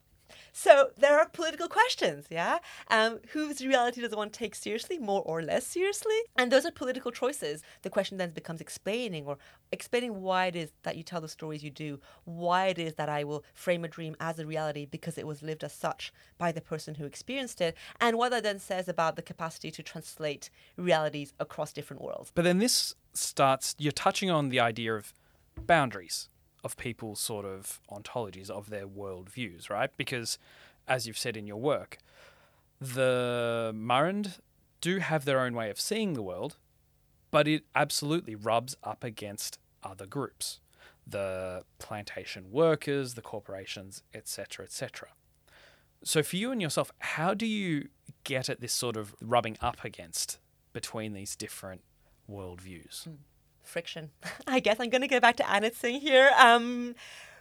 so 0.52 0.90
there 0.98 1.18
are 1.20 1.28
political 1.30 1.68
questions, 1.68 2.26
yeah? 2.30 2.60
Um, 2.90 3.20
whose 3.30 3.66
reality 3.66 4.02
does 4.02 4.16
one 4.16 4.30
take 4.30 4.56
seriously, 4.56 4.98
more 4.98 5.22
or 5.24 5.42
less 5.42 5.66
seriously? 5.66 6.18
And 6.38 6.52
those 6.52 6.66
are 6.66 6.72
political 6.72 7.12
choices. 7.12 7.62
The 7.82 7.90
question 7.90 8.18
then 8.18 8.32
becomes 8.32 8.62
explaining 8.62 9.26
or 9.26 9.38
explaining 9.72 10.22
why 10.22 10.48
it 10.48 10.56
is 10.56 10.72
that 10.84 10.98
you 10.98 11.04
tell 11.04 11.22
the 11.22 11.28
stories 11.28 11.64
you 11.64 11.70
do, 11.70 12.00
why 12.26 12.68
it 12.68 12.80
is 12.80 12.96
that 12.96 13.10
I 13.10 13.24
will 13.24 13.44
frame 13.54 13.84
a 13.86 13.88
dream 13.88 14.16
as 14.20 14.40
a 14.40 14.46
reality 14.46 14.86
because 14.86 15.18
it 15.18 15.28
was 15.28 15.42
lived 15.42 15.64
as 15.64 15.74
such 15.74 16.12
by 16.38 16.52
the 16.52 16.62
person 16.62 16.96
who 16.96 17.06
experienced 17.06 17.62
it, 17.62 17.76
and 18.00 18.18
what 18.18 18.32
that 18.32 18.44
then 18.44 18.60
says 18.60 18.88
about 18.88 19.16
the 19.16 19.22
capacity 19.22 19.72
to 19.72 19.84
translate 19.84 20.50
realities 20.78 21.34
across 21.40 21.74
different 21.74 22.02
worlds. 22.02 22.32
But 22.34 22.44
then 22.44 22.60
this 22.60 22.96
starts, 23.14 23.76
you're 23.78 23.92
touching 23.92 24.30
on 24.30 24.50
the 24.50 24.60
idea 24.60 24.96
of 24.96 25.14
boundaries 25.66 26.30
of 26.64 26.78
people's 26.78 27.20
sort 27.20 27.46
of 27.46 27.80
ontologies 27.90 28.50
of 28.50 28.70
their 28.70 28.88
worldviews, 28.88 29.70
right? 29.70 29.92
Because, 29.98 30.38
as 30.88 31.08
you've 31.08 31.18
said 31.18 31.38
in 31.38 31.48
your 31.48 31.60
work, 31.60 31.98
the 32.80 33.72
Marind 33.76 34.40
do 34.82 35.00
have 35.00 35.26
their 35.26 35.40
own 35.40 35.54
way 35.54 35.70
of 35.70 35.80
seeing 35.80 36.14
the 36.14 36.22
world, 36.22 36.58
but 37.32 37.48
it 37.48 37.64
absolutely 37.76 38.36
rubs 38.36 38.76
up 38.84 39.04
against 39.04 39.60
other 39.84 40.06
groups 40.06 40.60
the 41.08 41.64
plantation 41.80 42.52
workers, 42.52 43.16
the 43.16 43.22
corporations, 43.22 44.04
etc., 44.14 44.66
etc. 44.66 45.10
So, 46.04 46.22
for 46.22 46.36
you 46.36 46.52
and 46.52 46.62
yourself, 46.62 46.92
how 47.00 47.34
do 47.34 47.48
you 47.48 47.90
get 48.24 48.48
at 48.48 48.62
this 48.62 48.74
sort 48.74 48.96
of 48.96 49.16
rubbing 49.20 49.58
up 49.60 49.84
against 49.84 50.38
between 50.72 51.14
these 51.14 51.36
different 51.36 51.82
worldviews? 52.30 53.08
Mm 53.08 53.18
friction. 53.70 54.12
I 54.48 54.60
guess 54.60 54.78
I'm 54.80 54.90
going 54.90 55.02
to 55.02 55.08
go 55.08 55.20
back 55.20 55.38
to 55.38 55.50
Anna 55.50 55.70
Tsing 55.70 56.02
here. 56.02 56.32
Um, 56.38 56.96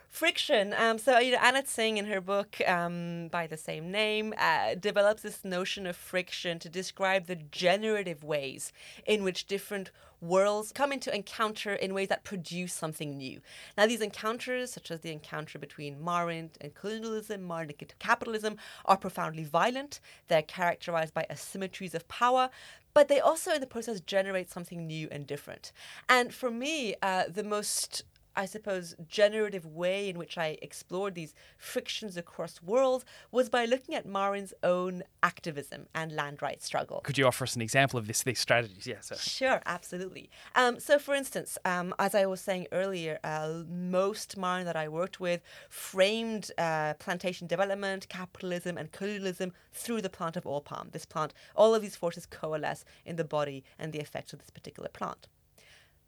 friction. 0.09 0.75
Um, 0.77 0.99
so, 0.99 1.19
you 1.19 1.33
know, 1.33 1.39
Anna 1.41 1.63
Tsing 1.63 1.97
in 1.97 2.07
her 2.07 2.21
book 2.21 2.61
um, 2.67 3.29
by 3.29 3.47
the 3.47 3.57
same 3.57 3.91
name 3.91 4.35
uh, 4.39 4.75
develops 4.75 5.23
this 5.23 5.45
notion 5.45 5.87
of 5.87 5.97
friction 5.97 6.59
to 6.61 6.69
describe 6.69 7.27
the 7.27 7.37
generative 7.37 8.25
ways 8.25 8.73
in 9.07 9.23
which 9.23 9.47
different 9.47 9.91
worlds 10.21 10.73
come 10.73 10.93
into 10.93 11.15
encounter 11.15 11.73
in 11.75 11.95
ways 11.95 12.09
that 12.09 12.25
produce 12.25 12.73
something 12.73 13.17
new. 13.17 13.41
Now, 13.77 13.87
these 13.87 14.01
encounters, 14.01 14.73
such 14.73 14.91
as 14.91 15.01
the 15.01 15.13
encounter 15.13 15.59
between 15.59 16.01
Marind 16.01 16.51
and 16.61 16.75
colonialism, 16.75 17.47
Marind 17.47 17.75
and 17.79 17.99
capitalism, 17.99 18.57
are 18.85 18.97
profoundly 18.97 19.45
violent. 19.45 20.01
They're 20.27 20.43
characterized 20.43 21.15
by 21.15 21.27
asymmetries 21.31 21.95
of 21.95 22.09
power, 22.09 22.51
but 22.95 23.07
they 23.07 23.21
also, 23.21 23.53
in 23.53 23.61
the 23.61 23.67
process, 23.67 24.01
generate 24.01 24.51
something 24.51 24.87
new 24.87 25.07
and 25.13 25.27
different. 25.27 25.71
And 26.09 26.35
for 26.35 26.51
me, 26.51 26.97
uh, 27.01 27.25
the 27.29 27.45
most 27.45 28.03
I 28.39 28.47
suppose, 28.47 28.95
generative 29.09 29.67
way 29.67 30.09
in 30.09 30.17
which 30.17 30.39
I 30.39 30.59
explored 30.63 31.17
these 31.17 31.35
frictions 31.59 32.17
across 32.17 32.63
worlds 32.63 33.05
was 33.33 33.49
by 33.49 33.65
looking 33.65 33.97
at 33.97 34.07
Marind's 34.07 34.55
own 34.63 35.03
activism 35.25 35.89
and 35.93 36.13
land 36.13 36.41
rights 36.41 36.65
struggle. 36.65 37.01
Could 37.01 37.19
you 37.19 37.27
offer 37.27 37.43
us 37.43 37.57
an 37.57 37.63
example 37.63 37.99
of 37.99 38.07
this, 38.07 38.23
these 38.23 38.39
strategies? 38.39 38.87
Yes. 38.87 39.11
Sure, 39.21 39.61
absolutely. 39.67 40.31
Um, 40.55 40.79
so, 40.79 41.01
for 41.01 41.17
instance, 41.17 41.59
um, 41.65 41.93
as 41.99 42.15
I 42.15 42.27
was 42.27 42.41
saying 42.41 42.69
earlier, 42.71 43.19
uh, 43.25 43.65
most 43.69 44.37
Marin 44.37 44.67
that 44.67 44.77
I 44.77 44.89
worked 44.89 45.19
with 45.19 45.43
framed 45.69 46.53
uh, 46.59 46.95
plantation 46.95 47.49
development, 47.49 48.09
capitalism, 48.09 48.79
and 48.79 48.93
colonialism 48.93 49.53
through 49.73 50.03
the 50.03 50.11
plant 50.11 50.37
of 50.37 50.47
oil 50.47 50.61
palm. 50.61 50.91
This 50.93 51.05
plant, 51.05 51.35
all 51.57 51.75
of 51.75 51.83
these 51.83 51.97
forces 51.97 52.25
coalesce 52.25 52.85
in 53.05 53.17
the 53.17 53.25
body 53.25 53.65
and 53.81 53.93
the 53.93 53.99
effects 53.99 54.33
of 54.33 54.39
this 54.39 54.51
particular 54.51 54.89
plant 54.89 55.27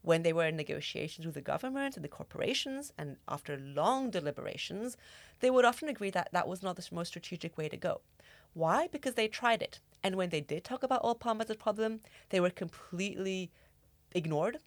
when 0.02 0.22
they 0.22 0.32
were 0.32 0.46
in 0.46 0.56
negotiations 0.56 1.26
with 1.26 1.34
the 1.34 1.40
government 1.40 1.96
and 1.96 2.04
the 2.04 2.08
corporations, 2.08 2.92
and 2.96 3.16
after 3.28 3.58
long 3.58 4.10
deliberations, 4.10 4.96
they 5.40 5.50
would 5.50 5.64
often 5.64 5.88
agree 5.88 6.10
that 6.10 6.30
that 6.32 6.48
was 6.48 6.62
not 6.62 6.76
the 6.76 6.86
most 6.92 7.08
strategic 7.08 7.56
way 7.58 7.68
to 7.68 7.76
go. 7.76 8.00
Why? 8.54 8.88
Because 8.88 9.14
they 9.14 9.28
tried 9.28 9.62
it. 9.62 9.80
And 10.02 10.16
when 10.16 10.30
they 10.30 10.40
did 10.40 10.64
talk 10.64 10.82
about 10.82 11.04
oil 11.04 11.14
palm 11.14 11.40
as 11.40 11.50
a 11.50 11.54
problem, 11.54 12.00
they 12.30 12.40
were 12.40 12.50
completely 12.50 13.50
ignored. 14.12 14.58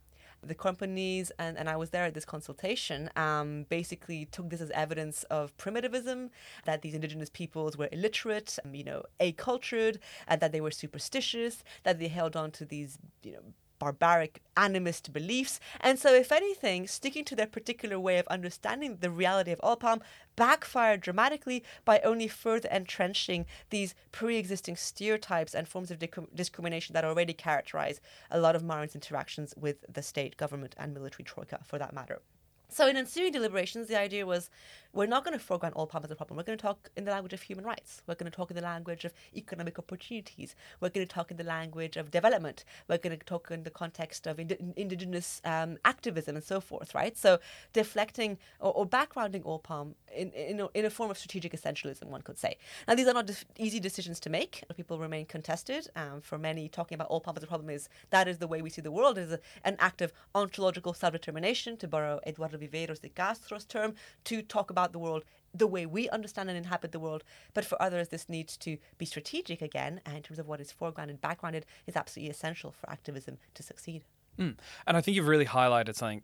The 0.46 0.56
companies, 0.56 1.32
and, 1.40 1.58
and 1.58 1.70
I 1.70 1.78
was 1.78 1.92
there 1.92 2.04
at 2.04 2.14
this 2.14 2.26
consultation, 2.26 3.10
um, 3.16 3.66
basically 3.70 4.26
took 4.26 4.50
this 4.50 4.60
as 4.60 4.72
evidence 4.72 5.24
of 5.24 5.56
primitivism, 5.58 6.32
that 6.66 6.82
these 6.82 6.94
indigenous 6.94 7.30
peoples 7.30 7.78
were 7.78 7.88
illiterate, 7.94 8.60
um, 8.66 8.76
you 8.76 8.84
know, 8.84 9.04
accultured, 9.22 10.00
and 10.28 10.42
that 10.42 10.52
they 10.52 10.60
were 10.60 10.72
superstitious, 10.72 11.64
that 11.84 11.98
they 11.98 12.10
held 12.10 12.36
on 12.36 12.52
to 12.52 12.66
these, 12.66 12.98
you 13.24 13.32
know, 13.32 13.44
barbaric 13.84 14.42
animist 14.56 15.12
beliefs. 15.12 15.60
And 15.82 16.00
so, 16.00 16.14
if 16.14 16.32
anything, 16.32 16.88
sticking 16.88 17.26
to 17.26 17.36
their 17.36 17.48
particular 17.48 18.00
way 18.00 18.18
of 18.18 18.28
understanding 18.28 18.98
the 19.02 19.12
reality 19.12 19.52
of 19.52 19.60
oil 19.64 19.76
palm 19.76 20.02
backfired 20.36 21.02
dramatically 21.02 21.64
by 21.84 22.00
only 22.00 22.28
further 22.28 22.70
entrenching 22.72 23.46
these 23.70 23.94
pre 24.12 24.38
existing 24.38 24.78
stereotypes 24.78 25.54
and 25.54 25.68
forms 25.68 25.92
of 25.92 26.00
discrimination 26.34 26.94
that 26.94 27.06
already 27.06 27.34
characterize 27.34 28.00
a 28.32 28.40
lot 28.40 28.56
of 28.56 28.64
Marind's 28.64 28.96
interactions 28.96 29.54
with 29.58 29.78
the 29.92 30.02
state, 30.02 30.38
government, 30.38 30.76
and 30.78 30.94
military 30.94 31.26
troika, 31.26 31.60
for 31.66 31.78
that 31.78 31.94
matter. 31.94 32.22
So 32.70 32.88
in 32.88 32.98
ensuing 32.98 33.32
deliberations, 33.32 33.88
the 33.88 34.00
idea 34.00 34.26
was 34.26 34.50
we're 34.94 35.08
not 35.08 35.24
going 35.26 35.38
to 35.38 35.44
foreground 35.44 35.76
oil 35.76 35.88
palm 35.88 36.04
as 36.04 36.12
a 36.12 36.16
problem. 36.16 36.38
We're 36.38 36.44
going 36.44 36.58
to 36.58 36.62
talk 36.62 36.90
in 36.96 37.04
the 37.04 37.12
language 37.12 37.34
of 37.34 37.42
human 37.42 37.66
rights. 37.66 38.04
We're 38.06 38.14
going 38.14 38.32
to 38.32 38.36
talk 38.36 38.52
in 38.52 38.56
the 38.56 38.62
language 38.62 39.06
of 39.06 39.14
economic 39.36 39.80
opportunities. 39.80 40.56
We're 40.80 40.90
going 40.90 41.06
to 41.08 41.12
talk 41.12 41.32
in 41.32 41.38
the 41.38 41.44
language 41.44 41.98
of 41.98 42.12
development. 42.12 42.64
We're 42.88 43.00
going 43.00 43.18
to 43.18 43.26
talk 43.26 43.50
in 43.50 43.64
the 43.64 43.72
context 43.72 44.28
of 44.28 44.40
ind- 44.40 44.74
indigenous 44.76 45.42
um, 45.46 45.78
activism 45.84 46.36
and 46.36 46.46
so 46.46 46.62
forth, 46.62 46.94
right? 46.94 47.18
So 47.18 47.40
deflecting 47.74 48.38
or, 48.60 48.72
or 48.74 48.88
backgrounding 48.88 49.46
oil 49.48 49.58
palm 49.58 49.96
in, 50.16 50.32
in, 50.32 50.60
a, 50.60 50.68
in 50.76 50.86
a 50.86 50.92
form 50.92 51.10
of 51.10 51.18
strategic 51.18 51.54
essentialism, 51.54 52.06
one 52.06 52.22
could 52.22 52.38
say. 52.38 52.58
Now, 52.88 52.94
these 52.94 53.08
are 53.08 53.14
not 53.16 53.32
easy 53.58 53.80
decisions 53.80 54.20
to 54.22 54.30
make. 54.30 54.64
People 54.76 55.00
remain 55.00 55.26
contested. 55.26 55.90
Um, 55.96 56.22
for 56.22 56.38
many, 56.38 56.70
talking 56.70 56.96
about 56.96 57.10
oil 57.10 57.20
palm 57.20 57.36
as 57.36 57.44
a 57.44 57.48
problem 57.48 57.72
is 57.72 57.90
that 58.12 58.28
is 58.28 58.38
the 58.38 58.48
way 58.48 58.62
we 58.62 58.70
see 58.70 58.82
the 58.82 58.92
world, 58.92 59.18
is 59.18 59.36
an 59.64 59.76
act 59.80 60.02
of 60.02 60.14
ontological 60.36 60.94
self-determination, 60.94 61.78
to 61.78 61.88
borrow 61.88 62.20
Eduardo 62.28 62.58
Viveiros 62.68 63.02
de 63.02 63.10
Castro's 63.10 63.66
term, 63.66 63.94
to 64.26 64.42
talk 64.42 64.70
about 64.70 64.92
the 64.94 65.00
world 65.00 65.24
the 65.54 65.68
way 65.68 65.86
we 65.86 66.10
understand 66.10 66.50
and 66.50 66.58
inhabit 66.58 66.92
the 66.92 67.00
world. 67.00 67.24
But 67.54 67.66
for 67.66 67.80
others, 67.82 68.10
this 68.10 68.28
needs 68.28 68.58
to 68.58 68.78
be 68.98 69.06
strategic 69.06 69.62
again, 69.62 70.02
and 70.06 70.18
in 70.18 70.24
terms 70.24 70.40
of 70.40 70.48
what 70.48 70.60
is 70.60 70.74
foregrounded, 70.74 71.22
backgrounded, 71.22 71.66
is 71.86 71.96
absolutely 71.96 72.32
essential 72.32 72.72
for 72.72 72.90
activism 72.90 73.38
to 73.54 73.64
succeed. 73.64 74.04
Mm. 74.40 74.58
And 74.88 74.98
I 74.98 75.02
think 75.02 75.16
you've 75.16 75.28
really 75.28 75.46
highlighted 75.46 75.96
something 75.96 76.24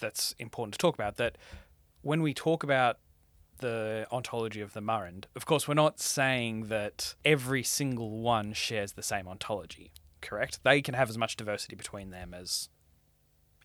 that's 0.00 0.34
important 0.38 0.72
to 0.74 0.78
talk 0.78 0.94
about 0.94 1.16
that 1.16 1.36
when 2.00 2.22
we 2.22 2.34
talk 2.34 2.62
about 2.62 2.98
the 3.58 4.06
ontology 4.10 4.60
of 4.60 4.72
the 4.72 4.80
Marind, 4.80 5.24
of 5.36 5.46
course, 5.46 5.68
we're 5.68 5.74
not 5.74 6.00
saying 6.00 6.64
that 6.68 7.14
every 7.24 7.62
single 7.62 8.20
one 8.20 8.52
shares 8.54 8.92
the 8.92 9.02
same 9.02 9.28
ontology, 9.28 9.92
correct? 10.20 10.60
They 10.64 10.82
can 10.82 10.94
have 10.94 11.10
as 11.10 11.18
much 11.18 11.36
diversity 11.36 11.76
between 11.76 12.10
them 12.10 12.34
as 12.34 12.68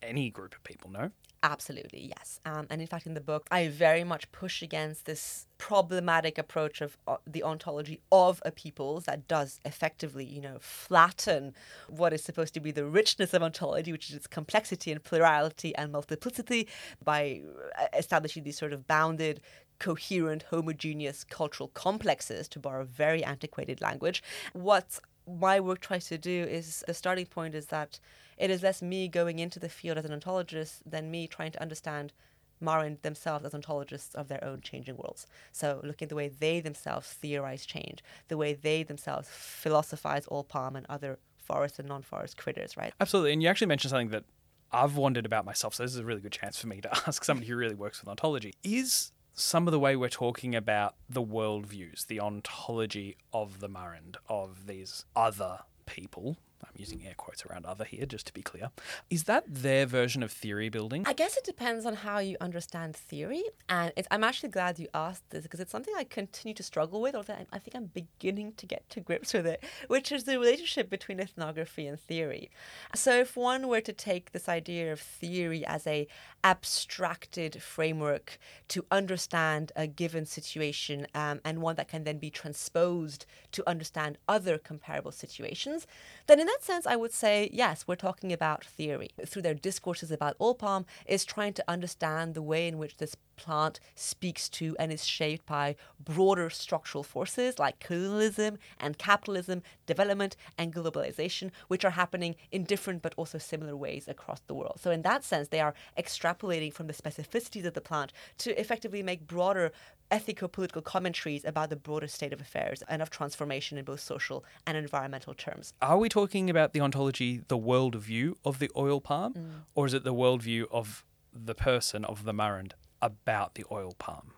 any 0.03 0.29
group 0.29 0.53
of 0.53 0.63
people, 0.63 0.91
no? 0.91 1.11
Absolutely, 1.49 2.11
yes. 2.17 2.41
Um, 2.45 2.67
and 2.69 2.81
in 2.81 2.87
fact, 2.87 3.05
in 3.05 3.13
the 3.13 3.21
book, 3.21 3.47
I 3.49 3.69
very 3.69 4.03
much 4.03 4.29
push 4.33 4.61
against 4.61 5.05
this 5.05 5.47
problematic 5.57 6.37
approach 6.37 6.81
of 6.81 6.97
uh, 7.07 7.17
the 7.25 7.41
ontology 7.41 8.01
of 8.11 8.41
a 8.43 8.51
peoples 8.51 9.05
that 9.05 9.29
does 9.29 9.61
effectively, 9.63 10.25
you 10.25 10.41
know, 10.41 10.57
flatten 10.59 11.53
what 11.87 12.11
is 12.11 12.21
supposed 12.21 12.53
to 12.55 12.59
be 12.59 12.71
the 12.71 12.83
richness 12.83 13.33
of 13.33 13.41
ontology, 13.43 13.93
which 13.93 14.09
is 14.09 14.15
its 14.17 14.27
complexity 14.27 14.91
and 14.91 15.01
plurality 15.05 15.73
and 15.77 15.93
multiplicity, 15.93 16.67
by 17.01 17.41
uh, 17.79 17.85
establishing 17.97 18.43
these 18.43 18.57
sort 18.57 18.73
of 18.73 18.85
bounded 18.85 19.39
coherent, 19.79 20.43
homogeneous 20.49 21.23
cultural 21.23 21.69
complexes, 21.69 22.49
to 22.49 22.59
borrow 22.59 22.83
very 22.83 23.23
antiquated 23.23 23.79
language. 23.79 24.21
What 24.51 24.99
my 25.25 25.61
work 25.61 25.79
tries 25.79 26.07
to 26.07 26.17
do 26.17 26.43
is 26.43 26.83
the 26.85 26.93
starting 26.93 27.25
point 27.25 27.55
is 27.55 27.67
that 27.67 28.01
it 28.37 28.49
is 28.49 28.63
less 28.63 28.81
me 28.81 29.07
going 29.07 29.39
into 29.39 29.59
the 29.59 29.69
field 29.69 29.97
as 29.97 30.05
an 30.05 30.17
ontologist 30.17 30.79
than 30.85 31.11
me 31.11 31.27
trying 31.27 31.51
to 31.51 31.61
understand 31.61 32.13
Marind 32.61 33.01
themselves 33.01 33.45
as 33.45 33.53
ontologists 33.53 34.15
of 34.15 34.27
their 34.27 34.43
own 34.43 34.61
changing 34.61 34.97
worlds. 34.97 35.27
So 35.51 35.79
looking 35.83 36.07
at 36.07 36.09
the 36.09 36.15
way 36.15 36.27
they 36.27 36.59
themselves 36.59 37.13
theorize 37.13 37.65
change, 37.65 38.03
the 38.27 38.37
way 38.37 38.53
they 38.53 38.83
themselves 38.83 39.27
philosophize 39.29 40.27
oil 40.31 40.43
palm 40.43 40.75
and 40.75 40.85
other 40.89 41.19
forest 41.37 41.79
and 41.79 41.87
non-forest 41.87 42.37
critters, 42.37 42.75
right? 42.75 42.93
Absolutely. 42.99 43.33
And 43.33 43.41
you 43.41 43.49
actually 43.49 43.67
mentioned 43.67 43.91
something 43.91 44.09
that 44.09 44.25
I've 44.71 44.97
wondered 44.97 45.25
about 45.25 45.45
myself, 45.45 45.75
so 45.75 45.83
this 45.83 45.93
is 45.93 45.99
a 45.99 46.05
really 46.05 46.21
good 46.21 46.31
chance 46.31 46.59
for 46.59 46.67
me 46.67 46.81
to 46.81 46.91
ask 47.07 47.23
somebody 47.23 47.47
who 47.47 47.55
really 47.55 47.75
works 47.75 48.01
with 48.01 48.09
ontology. 48.09 48.53
Is 48.63 49.11
some 49.33 49.67
of 49.67 49.71
the 49.71 49.79
way 49.79 49.95
we're 49.95 50.09
talking 50.09 50.55
about 50.55 50.95
the 51.07 51.23
worldviews, 51.23 52.07
the 52.07 52.19
ontology 52.19 53.17
of 53.31 53.59
the 53.59 53.69
Marind, 53.69 54.15
of 54.27 54.65
these 54.65 55.05
other 55.15 55.59
people, 55.85 56.37
I'm 56.63 56.73
using 56.75 57.05
air 57.05 57.13
quotes 57.15 57.45
around 57.45 57.65
other 57.65 57.85
here, 57.85 58.05
just 58.05 58.27
to 58.27 58.33
be 58.33 58.41
clear. 58.41 58.71
Is 59.09 59.25
that 59.25 59.43
their 59.47 59.85
version 59.85 60.23
of 60.23 60.31
theory 60.31 60.69
building? 60.69 61.03
I 61.05 61.13
guess 61.13 61.37
it 61.37 61.43
depends 61.43 61.85
on 61.85 61.95
how 61.95 62.19
you 62.19 62.37
understand 62.41 62.95
theory. 62.95 63.43
And 63.69 63.91
I'm 64.11 64.23
actually 64.23 64.49
glad 64.49 64.79
you 64.79 64.87
asked 64.93 65.29
this 65.29 65.43
because 65.43 65.59
it's 65.59 65.71
something 65.71 65.93
I 65.97 66.03
continue 66.03 66.55
to 66.55 66.63
struggle 66.63 67.01
with, 67.01 67.15
although 67.15 67.35
I 67.51 67.59
think 67.59 67.75
I'm 67.75 67.91
beginning 67.93 68.53
to 68.57 68.65
get 68.65 68.89
to 68.91 68.99
grips 68.99 69.33
with 69.33 69.45
it, 69.45 69.63
which 69.87 70.11
is 70.11 70.23
the 70.23 70.39
relationship 70.39 70.89
between 70.89 71.19
ethnography 71.19 71.87
and 71.87 71.99
theory. 71.99 72.49
So, 72.95 73.19
if 73.19 73.37
one 73.37 73.67
were 73.67 73.81
to 73.81 73.93
take 73.93 74.31
this 74.31 74.49
idea 74.49 74.91
of 74.91 74.99
theory 74.99 75.65
as 75.65 75.85
a 75.85 76.07
abstracted 76.43 77.61
framework 77.61 78.39
to 78.69 78.85
understand 78.89 79.71
a 79.75 79.85
given 79.85 80.25
situation 80.25 81.07
um, 81.13 81.39
and 81.43 81.61
one 81.61 81.75
that 81.75 81.87
can 81.87 82.03
then 82.03 82.17
be 82.17 82.29
transposed 82.29 83.25
to 83.51 83.67
understand 83.69 84.17
other 84.27 84.57
comparable 84.57 85.11
situations, 85.11 85.85
then 86.27 86.39
in 86.39 86.46
that 86.47 86.63
sense, 86.63 86.85
I 86.85 86.95
would 86.95 87.13
say, 87.13 87.49
yes, 87.53 87.85
we're 87.87 87.95
talking 87.95 88.33
about 88.33 88.65
theory. 88.65 89.09
Through 89.25 89.43
their 89.43 89.53
discourses 89.53 90.11
about 90.11 90.35
oil 90.41 90.55
palm, 90.55 90.85
is 91.05 91.23
trying 91.23 91.53
to 91.53 91.63
understand 91.67 92.33
the 92.33 92.41
way 92.41 92.67
in 92.67 92.77
which 92.77 92.97
this 92.97 93.15
plant 93.37 93.79
speaks 93.95 94.49
to 94.49 94.75
and 94.79 94.91
is 94.91 95.05
shaped 95.05 95.45
by 95.45 95.75
broader 96.03 96.49
structural 96.49 97.03
forces 97.03 97.59
like 97.59 97.79
colonialism 97.79 98.57
and 98.79 98.97
capitalism, 98.97 99.61
development 99.85 100.35
and 100.57 100.73
globalization, 100.73 101.51
which 101.67 101.85
are 101.85 101.91
happening 101.91 102.35
in 102.51 102.63
different 102.63 103.01
but 103.01 103.13
also 103.15 103.37
similar 103.37 103.75
ways 103.75 104.07
across 104.07 104.41
the 104.47 104.55
world. 104.55 104.79
So, 104.81 104.91
in 104.91 105.03
that 105.03 105.23
sense, 105.23 105.47
they 105.47 105.61
are 105.61 105.75
extrapolating 105.97 106.73
from 106.73 106.87
the 106.87 106.93
specificities 106.93 107.65
of 107.65 107.73
the 107.73 107.81
plant 107.81 108.11
to 108.39 108.59
effectively 108.59 109.03
make 109.03 109.27
broader 109.27 109.71
ethico 110.11 110.51
political 110.51 110.81
commentaries 110.81 111.43
about 111.43 111.69
the 111.69 111.75
broader 111.75 112.07
state 112.07 112.33
of 112.33 112.41
affairs 112.41 112.83
and 112.87 113.01
of 113.01 113.09
transformation 113.09 113.77
in 113.77 113.85
both 113.85 113.99
social 113.99 114.45
and 114.65 114.77
environmental 114.77 115.33
terms. 115.33 115.73
Are 115.81 115.97
we 115.97 116.09
talking 116.09 116.49
about 116.49 116.73
the 116.73 116.81
ontology, 116.81 117.41
the 117.47 117.57
worldview 117.57 118.35
of 118.45 118.59
the 118.59 118.71
oil 118.75 119.01
palm, 119.01 119.33
mm. 119.33 119.49
or 119.75 119.85
is 119.85 119.93
it 119.93 120.03
the 120.03 120.13
worldview 120.13 120.65
of 120.71 121.03
the 121.33 121.55
person 121.55 122.05
of 122.05 122.23
the 122.23 122.33
Marind 122.33 122.71
about 123.01 123.55
the 123.55 123.65
oil 123.71 123.93
palm? 123.97 124.33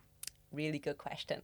Really 0.52 0.80
good 0.80 0.98
question. 0.98 1.44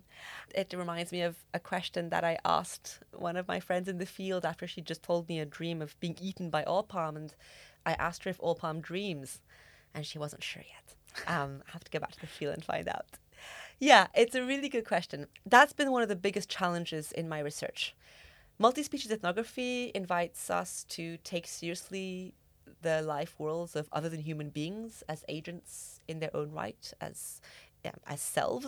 It 0.53 0.73
reminds 0.75 1.11
me 1.11 1.21
of 1.21 1.35
a 1.53 1.59
question 1.59 2.09
that 2.09 2.23
I 2.23 2.39
asked 2.43 2.99
one 3.13 3.37
of 3.37 3.47
my 3.47 3.59
friends 3.59 3.87
in 3.87 3.99
the 3.99 4.05
field 4.05 4.45
after 4.45 4.65
she 4.65 4.81
just 4.81 5.03
told 5.03 5.29
me 5.29 5.39
a 5.39 5.45
dream 5.45 5.81
of 5.81 5.99
being 5.99 6.17
eaten 6.19 6.49
by 6.49 6.63
oil 6.67 6.81
palm. 6.81 7.15
And 7.15 7.35
I 7.85 7.93
asked 7.93 8.23
her 8.23 8.31
if 8.31 8.41
oil 8.41 8.55
palm 8.55 8.81
dreams, 8.81 9.41
and 9.93 10.07
she 10.07 10.17
wasn't 10.17 10.43
sure 10.43 10.63
yet. 10.63 10.95
Um, 11.27 11.61
I 11.67 11.71
have 11.73 11.83
to 11.83 11.91
go 11.91 11.99
back 11.99 12.13
to 12.13 12.21
the 12.21 12.27
field 12.27 12.55
and 12.55 12.65
find 12.65 12.87
out. 12.87 13.05
Yeah, 13.79 14.07
it's 14.15 14.35
a 14.35 14.43
really 14.43 14.69
good 14.69 14.85
question. 14.85 15.27
That's 15.45 15.73
been 15.73 15.91
one 15.91 16.01
of 16.01 16.09
the 16.09 16.15
biggest 16.15 16.49
challenges 16.49 17.11
in 17.11 17.27
my 17.27 17.39
research. 17.39 17.95
Multi 18.57 18.83
species 18.83 19.11
ethnography 19.11 19.91
invites 19.93 20.49
us 20.49 20.85
to 20.89 21.17
take 21.17 21.45
seriously 21.47 22.33
the 22.81 23.01
life 23.01 23.35
worlds 23.37 23.75
of 23.75 23.89
other 23.91 24.09
than 24.09 24.21
human 24.21 24.49
beings 24.49 25.03
as 25.09 25.25
agents 25.27 25.99
in 26.07 26.19
their 26.19 26.35
own 26.35 26.51
right, 26.51 26.93
as 27.01 27.41
yeah, 27.83 27.91
as 28.07 28.21
selves. 28.21 28.67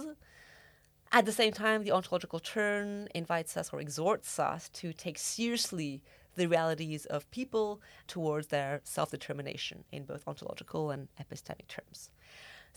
At 1.11 1.25
the 1.25 1.31
same 1.31 1.53
time, 1.53 1.83
the 1.83 1.91
ontological 1.91 2.39
turn 2.39 3.07
invites 3.15 3.57
us 3.57 3.71
or 3.73 3.79
exhorts 3.81 4.39
us 4.39 4.69
to 4.69 4.93
take 4.93 5.17
seriously 5.17 6.01
the 6.35 6.47
realities 6.47 7.05
of 7.05 7.29
people 7.31 7.81
towards 8.07 8.47
their 8.47 8.81
self 8.83 9.11
determination 9.11 9.85
in 9.91 10.03
both 10.05 10.27
ontological 10.27 10.91
and 10.91 11.07
epistemic 11.19 11.67
terms. 11.67 12.09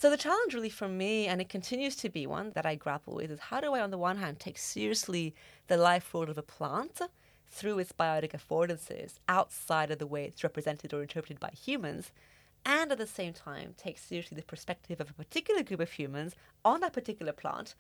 So, 0.01 0.09
the 0.09 0.17
challenge 0.17 0.55
really 0.55 0.71
for 0.71 0.89
me, 0.89 1.27
and 1.27 1.43
it 1.43 1.51
continues 1.51 1.95
to 1.97 2.09
be 2.09 2.27
one 2.27 2.53
that 2.53 2.65
I 2.65 2.75
grapple 2.75 3.17
with, 3.17 3.31
is 3.31 3.39
how 3.39 3.61
do 3.61 3.75
I, 3.75 3.83
on 3.83 3.91
the 3.91 3.99
one 3.99 4.17
hand, 4.17 4.41
take 4.41 4.57
seriously 4.57 5.35
the 5.67 5.77
life 5.77 6.15
world 6.15 6.31
of 6.31 6.39
a 6.39 6.43
plant 6.43 7.03
through 7.51 7.81
its 7.81 7.93
biotic 7.93 8.33
affordances 8.33 9.19
outside 9.29 9.91
of 9.91 9.99
the 9.99 10.07
way 10.07 10.25
it's 10.25 10.43
represented 10.43 10.95
or 10.95 11.03
interpreted 11.03 11.39
by 11.39 11.51
humans, 11.51 12.13
and 12.65 12.91
at 12.91 12.97
the 12.97 13.07
same 13.07 13.35
time 13.35 13.75
take 13.77 13.99
seriously 13.99 14.37
the 14.37 14.43
perspective 14.43 15.03
of 15.03 15.11
a 15.11 15.13
particular 15.23 15.63
group 15.63 15.81
of 15.81 15.93
humans 15.93 16.35
on 16.65 16.81
that 16.81 16.95
particular 16.95 17.35
plant, 17.35 17.75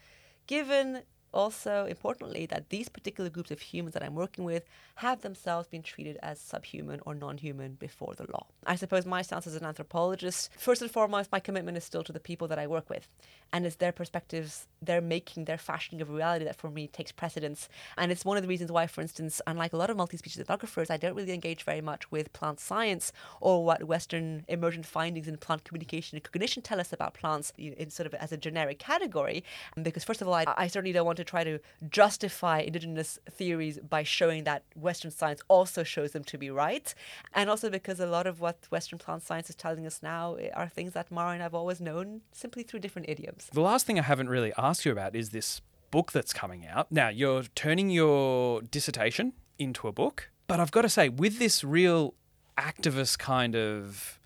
given 0.47 1.01
also 1.33 1.87
importantly 1.87 2.47
that 2.47 2.70
these 2.70 2.89
particular 2.89 3.31
groups 3.31 3.51
of 3.51 3.61
humans 3.61 3.95
that 3.95 4.03
I'm 4.03 4.14
working 4.14 4.45
with 4.45 4.64
have 4.97 5.20
themselves 5.20 5.68
been 5.68 5.83
treated 5.83 6.18
as 6.22 6.41
subhuman 6.41 7.01
or 7.07 7.14
non-human 7.14 7.74
before 7.74 8.14
the 8.14 8.31
law. 8.31 8.47
I 8.66 8.76
suppose 8.76 9.07
my 9.07 9.22
stance 9.22 9.47
as 9.47 9.57
an 9.57 9.64
anthropologist, 9.64 10.51
first 10.59 10.83
and 10.83 10.91
foremost, 10.91 11.33
my 11.33 11.41
commitment 11.41 11.76
is 11.76 11.85
still 11.85 12.05
to 12.05 12.12
the 12.12 12.20
people 12.20 12.49
that 12.49 12.59
I 12.59 12.66
work 12.66 12.91
with. 12.91 13.09
And 13.53 13.66
it's 13.66 13.76
their 13.76 13.93
perspectives, 13.93 14.66
their 14.83 15.01
making, 15.01 15.45
their 15.45 15.59
fashioning 15.59 16.01
of 16.01 16.11
reality 16.11 16.45
that 16.45 16.57
for 16.57 16.70
me 16.70 16.87
takes 16.87 17.12
precedence. 17.12 17.68
And 17.97 18.11
it's 18.11 18.24
one 18.24 18.37
of 18.37 18.43
the 18.43 18.49
reasons 18.49 18.72
why, 18.72 18.87
for 18.87 19.01
instance, 19.01 19.41
unlike 19.47 19.72
a 19.72 19.76
lot 19.76 19.91
of 19.91 19.97
multi-species 19.97 20.43
ethnographers, 20.43 20.91
I 20.91 20.97
don't 20.97 21.14
really 21.14 21.33
engage 21.33 21.64
very 21.64 21.81
much 21.81 22.11
with 22.11 22.33
plant 22.33 22.61
science 22.61 23.12
or 23.41 23.64
what 23.64 23.85
Western 23.85 24.45
emergent 24.49 24.87
findings 24.87 25.28
in 25.28 25.37
plant 25.37 25.64
communication 25.64 26.16
and 26.16 26.24
cognition 26.24 26.62
tell 26.62 26.81
us 26.81 26.93
about 26.93 27.14
plants 27.14 27.53
in 27.59 27.91
sort 27.91 28.07
of 28.07 28.14
as 28.14 28.33
a 28.33 28.37
generic 28.37 28.78
category. 28.78 29.45
Because 29.81 30.05
first 30.05 30.22
of 30.22 30.28
all, 30.28 30.35
I, 30.35 30.45
I 30.57 30.66
certainly 30.66 30.93
don't 30.93 31.07
want 31.07 31.18
to 31.18 31.24
try 31.24 31.45
to 31.45 31.59
justify 31.89 32.61
indigenous 32.61 33.18
theories 33.31 33.78
by 33.78 34.03
showing 34.03 34.45
that 34.45 34.62
Western 34.74 35.11
science 35.11 35.41
also 35.49 35.83
shows 35.83 36.12
them 36.12 36.24
to 36.24 36.39
be 36.39 36.51
right. 36.51 36.95
And 37.35 37.51
also 37.51 37.68
because 37.68 38.01
a 38.01 38.07
lot 38.07 38.26
of 38.26 38.41
what 38.41 38.66
Western 38.70 38.99
plant 38.99 39.22
science 39.22 39.51
is 39.51 39.57
telling 39.57 39.87
us 39.87 40.01
now 40.03 40.37
are 40.55 40.68
things 40.68 40.93
that 40.95 41.11
Mara 41.11 41.33
and 41.33 41.43
I've 41.43 41.55
always 41.55 41.81
known 41.81 42.22
simply 42.33 42.62
through 42.62 42.81
different 42.81 43.09
idioms. 43.09 43.49
The 43.53 43.61
last 43.61 43.87
thing 43.87 43.99
I 43.99 44.03
haven't 44.03 44.28
really 44.28 44.53
asked 44.57 44.70
you 44.85 44.93
about 44.93 45.14
is 45.16 45.31
this 45.31 45.61
book 45.91 46.12
that's 46.12 46.33
coming 46.33 46.66
out. 46.66 46.91
Now, 46.91 47.09
you're 47.09 47.43
turning 47.55 47.91
your 47.91 48.62
dissertation 48.62 49.33
into 49.59 49.89
a 49.89 49.93
book, 49.93 50.31
but 50.47 50.61
I've 50.61 50.71
got 50.71 50.83
to 50.83 50.89
say, 50.89 51.09
with 51.09 51.39
this 51.39 51.64
real 51.64 52.14
activist 52.57 53.18
kind 53.18 53.57
of 53.57 54.18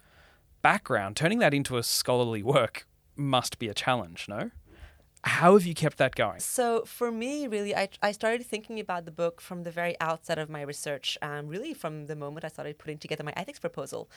background, 0.62 1.16
turning 1.16 1.38
that 1.40 1.54
into 1.54 1.76
a 1.76 1.82
scholarly 1.82 2.42
work 2.42 2.86
must 3.16 3.58
be 3.58 3.68
a 3.68 3.74
challenge, 3.74 4.26
no? 4.28 4.50
How 5.26 5.54
have 5.54 5.64
you 5.64 5.72
kept 5.72 5.96
that 5.96 6.14
going? 6.14 6.38
So 6.40 6.84
for 6.84 7.10
me, 7.10 7.46
really, 7.46 7.74
I, 7.74 7.88
I 8.02 8.12
started 8.12 8.44
thinking 8.44 8.78
about 8.78 9.06
the 9.06 9.10
book 9.10 9.40
from 9.40 9.62
the 9.62 9.70
very 9.70 9.98
outset 9.98 10.38
of 10.38 10.50
my 10.50 10.60
research, 10.60 11.16
um, 11.22 11.48
really 11.48 11.72
from 11.72 12.08
the 12.08 12.14
moment 12.14 12.44
I 12.44 12.48
started 12.48 12.76
putting 12.76 12.98
together 12.98 13.24
my 13.24 13.32
ethics 13.34 13.58
proposal. 13.58 14.10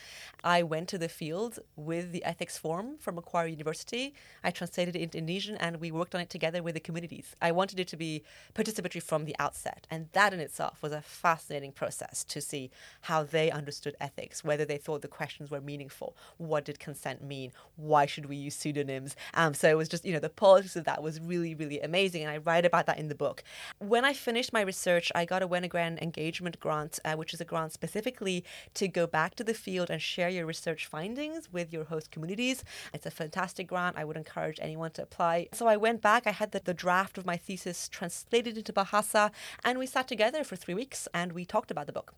I 0.43 0.63
went 0.63 0.89
to 0.89 0.97
the 0.97 1.07
field 1.07 1.59
with 1.77 2.11
the 2.11 2.25
ethics 2.25 2.57
form 2.57 2.97
from 2.99 3.15
Macquarie 3.15 3.51
University. 3.51 4.15
I 4.43 4.51
translated 4.51 4.97
it 4.97 5.01
into 5.01 5.17
Indonesian 5.17 5.55
and 5.55 5.79
we 5.79 5.91
worked 5.91 6.13
on 6.13 6.19
it 6.19 6.29
together 6.29 6.61
with 6.61 6.73
the 6.73 6.81
communities. 6.81 7.37
I 7.41 7.53
wanted 7.53 7.79
it 7.79 7.87
to 7.87 7.95
be 7.95 8.23
participatory 8.53 9.01
from 9.01 9.23
the 9.23 9.35
outset. 9.39 9.87
And 9.89 10.09
that 10.11 10.33
in 10.33 10.41
itself 10.41 10.81
was 10.81 10.91
a 10.91 11.01
fascinating 11.01 11.71
process 11.71 12.25
to 12.25 12.41
see 12.41 12.69
how 13.03 13.23
they 13.23 13.49
understood 13.49 13.95
ethics, 14.01 14.43
whether 14.43 14.65
they 14.65 14.77
thought 14.77 15.03
the 15.03 15.07
questions 15.07 15.49
were 15.49 15.61
meaningful. 15.61 16.17
What 16.35 16.65
did 16.65 16.79
consent 16.79 17.23
mean? 17.23 17.53
Why 17.77 18.05
should 18.05 18.25
we 18.25 18.35
use 18.35 18.55
pseudonyms? 18.55 19.15
Um, 19.35 19.53
so 19.53 19.69
it 19.69 19.77
was 19.77 19.87
just, 19.87 20.03
you 20.03 20.11
know, 20.11 20.19
the 20.19 20.27
politics 20.29 20.75
of 20.75 20.83
that 20.83 20.96
that 20.97 21.03
was 21.03 21.21
really, 21.21 21.53
really 21.53 21.79
amazing. 21.79 22.23
And 22.23 22.31
I 22.31 22.37
write 22.37 22.65
about 22.65 22.87
that 22.87 22.97
in 22.97 23.07
the 23.07 23.13
book. 23.13 23.43
When 23.77 24.03
I 24.03 24.13
finished 24.13 24.51
my 24.51 24.61
research, 24.61 25.11
I 25.13 25.25
got 25.25 25.43
a 25.43 25.47
Wenner-Gren 25.47 25.99
engagement 25.99 26.59
grant, 26.59 26.97
uh, 27.05 27.13
which 27.13 27.35
is 27.35 27.39
a 27.39 27.45
grant 27.45 27.71
specifically 27.71 28.43
to 28.73 28.87
go 28.87 29.05
back 29.05 29.35
to 29.35 29.43
the 29.43 29.53
field 29.53 29.91
and 29.91 30.01
share 30.01 30.27
your 30.27 30.47
research 30.47 30.87
findings 30.87 31.53
with 31.53 31.71
your 31.71 31.83
host 31.83 32.09
communities. 32.09 32.63
It's 32.95 33.05
a 33.05 33.11
fantastic 33.11 33.67
grant. 33.67 33.95
I 33.95 34.05
would 34.05 34.17
encourage 34.17 34.57
anyone 34.59 34.89
to 34.93 35.03
apply. 35.03 35.49
So 35.53 35.67
I 35.67 35.77
went 35.77 36.01
back, 36.01 36.25
I 36.25 36.31
had 36.31 36.51
the, 36.51 36.61
the 36.65 36.73
draft 36.73 37.19
of 37.19 37.27
my 37.27 37.37
thesis 37.37 37.87
translated 37.87 38.57
into 38.57 38.73
Bahasa, 38.73 39.29
and 39.63 39.77
we 39.77 39.85
sat 39.85 40.07
together 40.07 40.43
for 40.43 40.55
three 40.55 40.73
weeks 40.73 41.07
and 41.13 41.33
we 41.33 41.45
talked 41.45 41.69
about 41.69 41.85
the 41.85 41.93
book. 41.93 42.15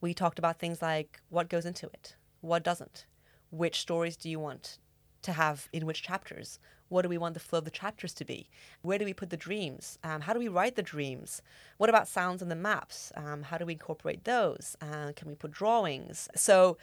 We 0.00 0.14
talked 0.14 0.38
about 0.38 0.58
things 0.58 0.80
like 0.80 1.20
what 1.28 1.50
goes 1.50 1.66
into 1.66 1.84
it, 1.88 2.16
what 2.40 2.64
doesn't, 2.64 3.04
which 3.50 3.78
stories 3.78 4.16
do 4.16 4.30
you 4.30 4.40
want 4.40 4.78
to 5.20 5.32
have 5.32 5.68
in 5.70 5.84
which 5.84 6.02
chapters? 6.02 6.58
What 6.88 7.02
do 7.02 7.08
we 7.08 7.18
want 7.18 7.34
the 7.34 7.40
flow 7.40 7.58
of 7.58 7.64
the 7.64 7.70
chapters 7.70 8.12
to 8.14 8.24
be? 8.24 8.48
Where 8.82 8.98
do 8.98 9.04
we 9.04 9.12
put 9.12 9.30
the 9.30 9.36
dreams? 9.36 9.98
Um, 10.04 10.22
how 10.22 10.32
do 10.32 10.38
we 10.38 10.48
write 10.48 10.76
the 10.76 10.82
dreams? 10.82 11.42
What 11.78 11.90
about 11.90 12.08
sounds 12.08 12.42
and 12.42 12.50
the 12.50 12.56
maps? 12.56 13.12
Um, 13.16 13.42
how 13.42 13.58
do 13.58 13.66
we 13.66 13.72
incorporate 13.72 14.24
those? 14.24 14.76
Uh, 14.80 15.12
can 15.16 15.28
we 15.28 15.34
put 15.34 15.50
drawings? 15.50 16.28
So 16.36 16.76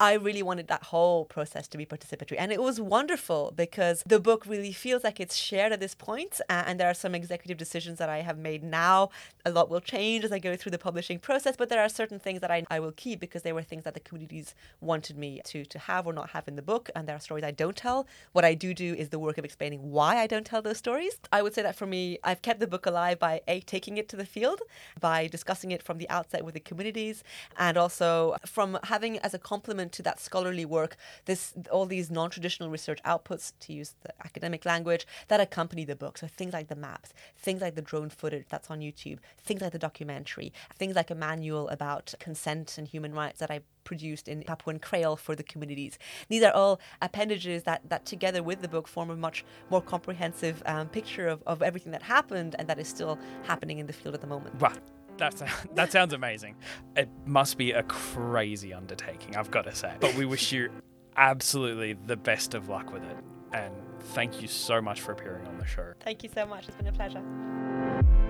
I 0.00 0.14
really 0.14 0.42
wanted 0.42 0.68
that 0.68 0.84
whole 0.84 1.26
process 1.26 1.68
to 1.68 1.76
be 1.76 1.84
participatory. 1.84 2.36
And 2.38 2.50
it 2.50 2.62
was 2.62 2.80
wonderful 2.80 3.52
because 3.54 4.02
the 4.06 4.18
book 4.18 4.46
really 4.46 4.72
feels 4.72 5.04
like 5.04 5.20
it's 5.20 5.36
shared 5.36 5.72
at 5.72 5.80
this 5.80 5.94
point, 5.94 6.40
and 6.48 6.80
there 6.80 6.88
are 6.88 6.94
some 6.94 7.14
executive 7.14 7.58
decisions 7.58 7.98
that 7.98 8.08
I 8.08 8.22
have 8.22 8.38
made 8.38 8.64
now. 8.64 9.10
A 9.44 9.50
lot 9.50 9.68
will 9.68 9.82
change 9.82 10.24
as 10.24 10.32
I 10.32 10.38
go 10.38 10.56
through 10.56 10.72
the 10.72 10.78
publishing 10.78 11.18
process, 11.18 11.54
but 11.54 11.68
there 11.68 11.82
are 11.82 11.88
certain 11.90 12.18
things 12.18 12.40
that 12.40 12.50
I, 12.50 12.64
I 12.70 12.80
will 12.80 12.92
keep 12.92 13.20
because 13.20 13.42
they 13.42 13.52
were 13.52 13.62
things 13.62 13.84
that 13.84 13.92
the 13.92 14.00
communities 14.00 14.54
wanted 14.80 15.18
me 15.18 15.42
to, 15.44 15.66
to 15.66 15.78
have 15.78 16.06
or 16.06 16.14
not 16.14 16.30
have 16.30 16.48
in 16.48 16.56
the 16.56 16.62
book. 16.62 16.88
And 16.96 17.06
there 17.06 17.16
are 17.16 17.20
stories 17.20 17.44
I 17.44 17.50
don't 17.50 17.76
tell. 17.76 18.06
What 18.32 18.46
I 18.46 18.54
do 18.54 18.72
do 18.72 18.94
is 18.94 19.10
the 19.10 19.18
work 19.18 19.36
of 19.36 19.44
explaining 19.44 19.90
why 19.90 20.16
I 20.16 20.26
don't 20.26 20.46
tell 20.46 20.62
those 20.62 20.78
stories. 20.78 21.18
I 21.30 21.42
would 21.42 21.52
say 21.54 21.60
that 21.60 21.76
for 21.76 21.86
me, 21.86 22.18
I've 22.24 22.40
kept 22.40 22.60
the 22.60 22.66
book 22.66 22.86
alive 22.86 23.18
by 23.18 23.42
A, 23.46 23.60
taking 23.60 23.98
it 23.98 24.08
to 24.08 24.16
the 24.16 24.24
field, 24.24 24.60
by 24.98 25.26
discussing 25.26 25.72
it 25.72 25.82
from 25.82 25.98
the 25.98 26.08
outset 26.08 26.42
with 26.42 26.54
the 26.54 26.60
communities, 26.60 27.22
and 27.58 27.76
also 27.76 28.36
from 28.46 28.78
having 28.84 29.18
as 29.18 29.34
a 29.34 29.38
complement 29.38 29.89
to 29.92 30.02
that 30.02 30.20
scholarly 30.20 30.64
work, 30.64 30.96
this 31.24 31.54
all 31.70 31.86
these 31.86 32.10
non-traditional 32.10 32.70
research 32.70 33.00
outputs, 33.04 33.52
to 33.60 33.72
use 33.72 33.94
the 34.02 34.12
academic 34.24 34.64
language, 34.64 35.06
that 35.28 35.40
accompany 35.40 35.84
the 35.84 35.96
book. 35.96 36.18
So 36.18 36.26
things 36.26 36.52
like 36.52 36.68
the 36.68 36.76
maps, 36.76 37.12
things 37.36 37.60
like 37.60 37.74
the 37.74 37.82
drone 37.82 38.10
footage 38.10 38.46
that's 38.48 38.70
on 38.70 38.80
YouTube, 38.80 39.18
things 39.42 39.60
like 39.60 39.72
the 39.72 39.78
documentary, 39.78 40.52
things 40.76 40.96
like 40.96 41.10
a 41.10 41.14
manual 41.14 41.68
about 41.68 42.14
consent 42.18 42.78
and 42.78 42.86
human 42.86 43.14
rights 43.14 43.40
that 43.40 43.50
I 43.50 43.60
produced 43.84 44.28
in 44.28 44.42
Papuan 44.42 44.80
Creole 44.80 45.16
for 45.16 45.34
the 45.34 45.42
communities. 45.42 45.98
These 46.28 46.42
are 46.42 46.52
all 46.52 46.80
appendages 47.02 47.64
that, 47.64 47.88
that 47.88 48.06
together 48.06 48.42
with 48.42 48.62
the 48.62 48.68
book 48.68 48.86
form 48.86 49.10
a 49.10 49.16
much 49.16 49.44
more 49.70 49.82
comprehensive 49.82 50.62
um, 50.66 50.88
picture 50.88 51.26
of, 51.28 51.42
of 51.46 51.62
everything 51.62 51.92
that 51.92 52.02
happened 52.02 52.54
and 52.58 52.68
that 52.68 52.78
is 52.78 52.88
still 52.88 53.18
happening 53.44 53.78
in 53.78 53.86
the 53.86 53.92
field 53.92 54.14
at 54.14 54.20
the 54.20 54.26
moment. 54.26 54.60
Wow. 54.60 54.72
That's, 55.20 55.42
that 55.74 55.92
sounds 55.92 56.12
amazing. 56.12 56.56
It 56.96 57.08
must 57.24 57.58
be 57.58 57.72
a 57.72 57.84
crazy 57.84 58.74
undertaking, 58.74 59.36
I've 59.36 59.50
got 59.50 59.66
to 59.66 59.74
say. 59.74 59.92
But 60.00 60.14
we 60.14 60.24
wish 60.26 60.50
you 60.50 60.70
absolutely 61.16 61.92
the 62.06 62.16
best 62.16 62.54
of 62.54 62.68
luck 62.68 62.92
with 62.92 63.04
it. 63.04 63.16
And 63.52 63.74
thank 64.00 64.40
you 64.40 64.48
so 64.48 64.80
much 64.80 65.00
for 65.00 65.12
appearing 65.12 65.46
on 65.46 65.58
the 65.58 65.66
show. 65.66 65.92
Thank 66.00 66.22
you 66.22 66.30
so 66.34 66.46
much. 66.46 66.66
It's 66.68 66.76
been 66.76 66.86
a 66.86 66.92
pleasure. 66.92 68.29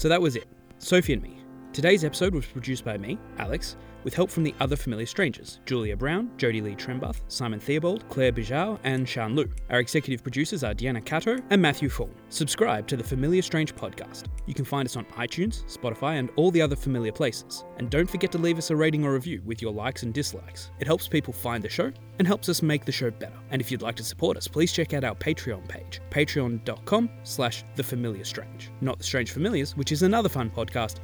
So 0.00 0.08
that 0.08 0.22
was 0.22 0.34
it. 0.34 0.48
Sophie 0.78 1.12
and 1.12 1.22
me. 1.22 1.36
Today's 1.74 2.04
episode 2.04 2.34
was 2.34 2.46
produced 2.46 2.86
by 2.86 2.96
me, 2.96 3.18
Alex, 3.36 3.76
with 4.04 4.14
help 4.14 4.30
from 4.30 4.42
the 4.42 4.54
other 4.60 4.76
familiar 4.76 5.06
strangers 5.06 5.60
Julia 5.66 5.96
Brown, 5.96 6.30
Jodie 6.36 6.62
Lee 6.62 6.74
Trembath, 6.74 7.20
Simon 7.28 7.60
Theobald, 7.60 8.08
Claire 8.08 8.32
Bijou, 8.32 8.78
and 8.84 9.08
Shan 9.08 9.34
Lu. 9.34 9.48
Our 9.70 9.80
executive 9.80 10.22
producers 10.22 10.64
are 10.64 10.74
Deanna 10.74 11.04
Cato 11.04 11.38
and 11.50 11.60
Matthew 11.60 11.88
Fawn. 11.88 12.14
Subscribe 12.28 12.86
to 12.88 12.96
the 12.96 13.04
Familiar 13.04 13.42
Strange 13.42 13.74
podcast. 13.74 14.24
You 14.46 14.54
can 14.54 14.64
find 14.64 14.86
us 14.86 14.96
on 14.96 15.04
iTunes, 15.16 15.64
Spotify, 15.64 16.18
and 16.18 16.30
all 16.36 16.50
the 16.50 16.62
other 16.62 16.76
familiar 16.76 17.12
places. 17.12 17.64
And 17.78 17.90
don't 17.90 18.08
forget 18.08 18.32
to 18.32 18.38
leave 18.38 18.58
us 18.58 18.70
a 18.70 18.76
rating 18.76 19.04
or 19.04 19.12
review 19.12 19.42
with 19.44 19.62
your 19.62 19.72
likes 19.72 20.02
and 20.02 20.14
dislikes. 20.14 20.70
It 20.78 20.86
helps 20.86 21.08
people 21.08 21.32
find 21.32 21.62
the 21.62 21.68
show 21.68 21.92
and 22.18 22.26
helps 22.26 22.48
us 22.48 22.62
make 22.62 22.84
the 22.84 22.92
show 22.92 23.10
better. 23.10 23.38
And 23.50 23.60
if 23.60 23.70
you'd 23.70 23.82
like 23.82 23.96
to 23.96 24.04
support 24.04 24.36
us, 24.36 24.46
please 24.46 24.72
check 24.72 24.92
out 24.92 25.04
our 25.04 25.14
Patreon 25.14 25.66
page, 25.68 26.00
patreon.com 26.10 27.10
slash 27.22 27.64
the 27.76 27.82
familiar 27.82 28.24
strange. 28.24 28.70
Not 28.80 28.98
the 28.98 29.04
Strange 29.04 29.32
Familiars, 29.32 29.76
which 29.76 29.92
is 29.92 30.02
another 30.02 30.28
fun 30.28 30.50
podcast 30.50 31.00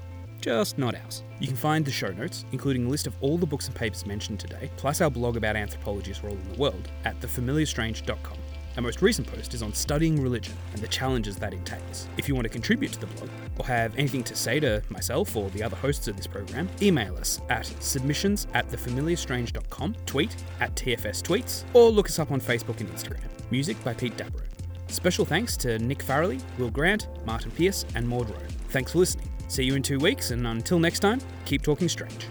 just 0.47 0.79
not 0.79 0.95
ours. 0.95 1.25
You 1.41 1.49
can 1.49 1.57
find 1.57 1.85
the 1.85 1.91
show 1.91 2.13
notes, 2.13 2.45
including 2.53 2.87
a 2.87 2.89
list 2.89 3.09
of 3.09 3.17
all 3.21 3.37
the 3.37 3.47
books 3.47 3.67
and 3.67 3.75
papers 3.75 4.07
mentioned 4.07 4.39
today, 4.39 4.71
plus 4.77 5.01
our 5.01 5.11
blog 5.11 5.37
about 5.37 5.57
anthropologists 5.57 6.23
role 6.23 6.35
in 6.35 6.53
the 6.53 6.59
world, 6.59 6.89
at 7.05 7.19
thefamiliarstrange.com. 7.21 8.39
Our 8.77 8.83
most 8.83 9.03
recent 9.03 9.27
post 9.27 9.55
is 9.55 9.63
on 9.63 9.75
studying 9.75 10.23
religion 10.23 10.55
and 10.73 10.81
the 10.81 10.87
challenges 10.87 11.35
that 11.37 11.53
entails. 11.53 12.07
If 12.17 12.29
you 12.29 12.37
want 12.37 12.45
to 12.45 12.49
contribute 12.49 12.93
to 12.93 13.01
the 13.01 13.07
blog 13.07 13.29
or 13.59 13.67
have 13.67 13.97
anything 13.99 14.23
to 14.23 14.37
say 14.37 14.61
to 14.61 14.83
myself 14.89 15.35
or 15.35 15.51
the 15.51 15.65
other 15.65 15.77
hosts 15.77 16.07
of 16.07 16.17
this 16.17 16.29
program, 16.29 16.69
email 16.81 17.17
us 17.17 17.41
at 17.49 17.67
submissions 17.83 18.47
at 18.55 18.69
thefamiliarstrange.com, 18.69 19.97
tweet 20.07 20.37
at 20.61 20.77
TFS 20.77 21.23
Tweets, 21.23 21.65
or 21.75 21.91
look 21.91 22.07
us 22.07 22.21
up 22.21 22.31
on 22.31 22.41
Facebook 22.41 22.79
and 22.79 22.89
Instagram. 22.91 23.25
Music 23.51 23.83
by 23.83 23.95
Pete 23.95 24.17
Dabro. 24.17 24.43
Special 24.87 25.25
thanks 25.25 25.57
to 25.57 25.81
Nick 25.81 26.05
Farrelly, 26.05 26.41
Will 26.57 26.71
Grant, 26.71 27.09
Martin 27.27 27.51
Pierce, 27.51 27.85
and 27.97 28.09
Maud 28.09 28.31
Rowe. 28.31 28.37
Thanks 28.69 28.93
for 28.93 28.99
listening. 28.99 29.29
See 29.49 29.65
you 29.65 29.75
in 29.75 29.83
two 29.83 29.99
weeks, 29.99 30.31
and 30.31 30.47
until 30.47 30.79
next 30.79 31.01
time, 31.01 31.21
keep 31.45 31.63
talking 31.63 31.89
strange. 31.89 32.27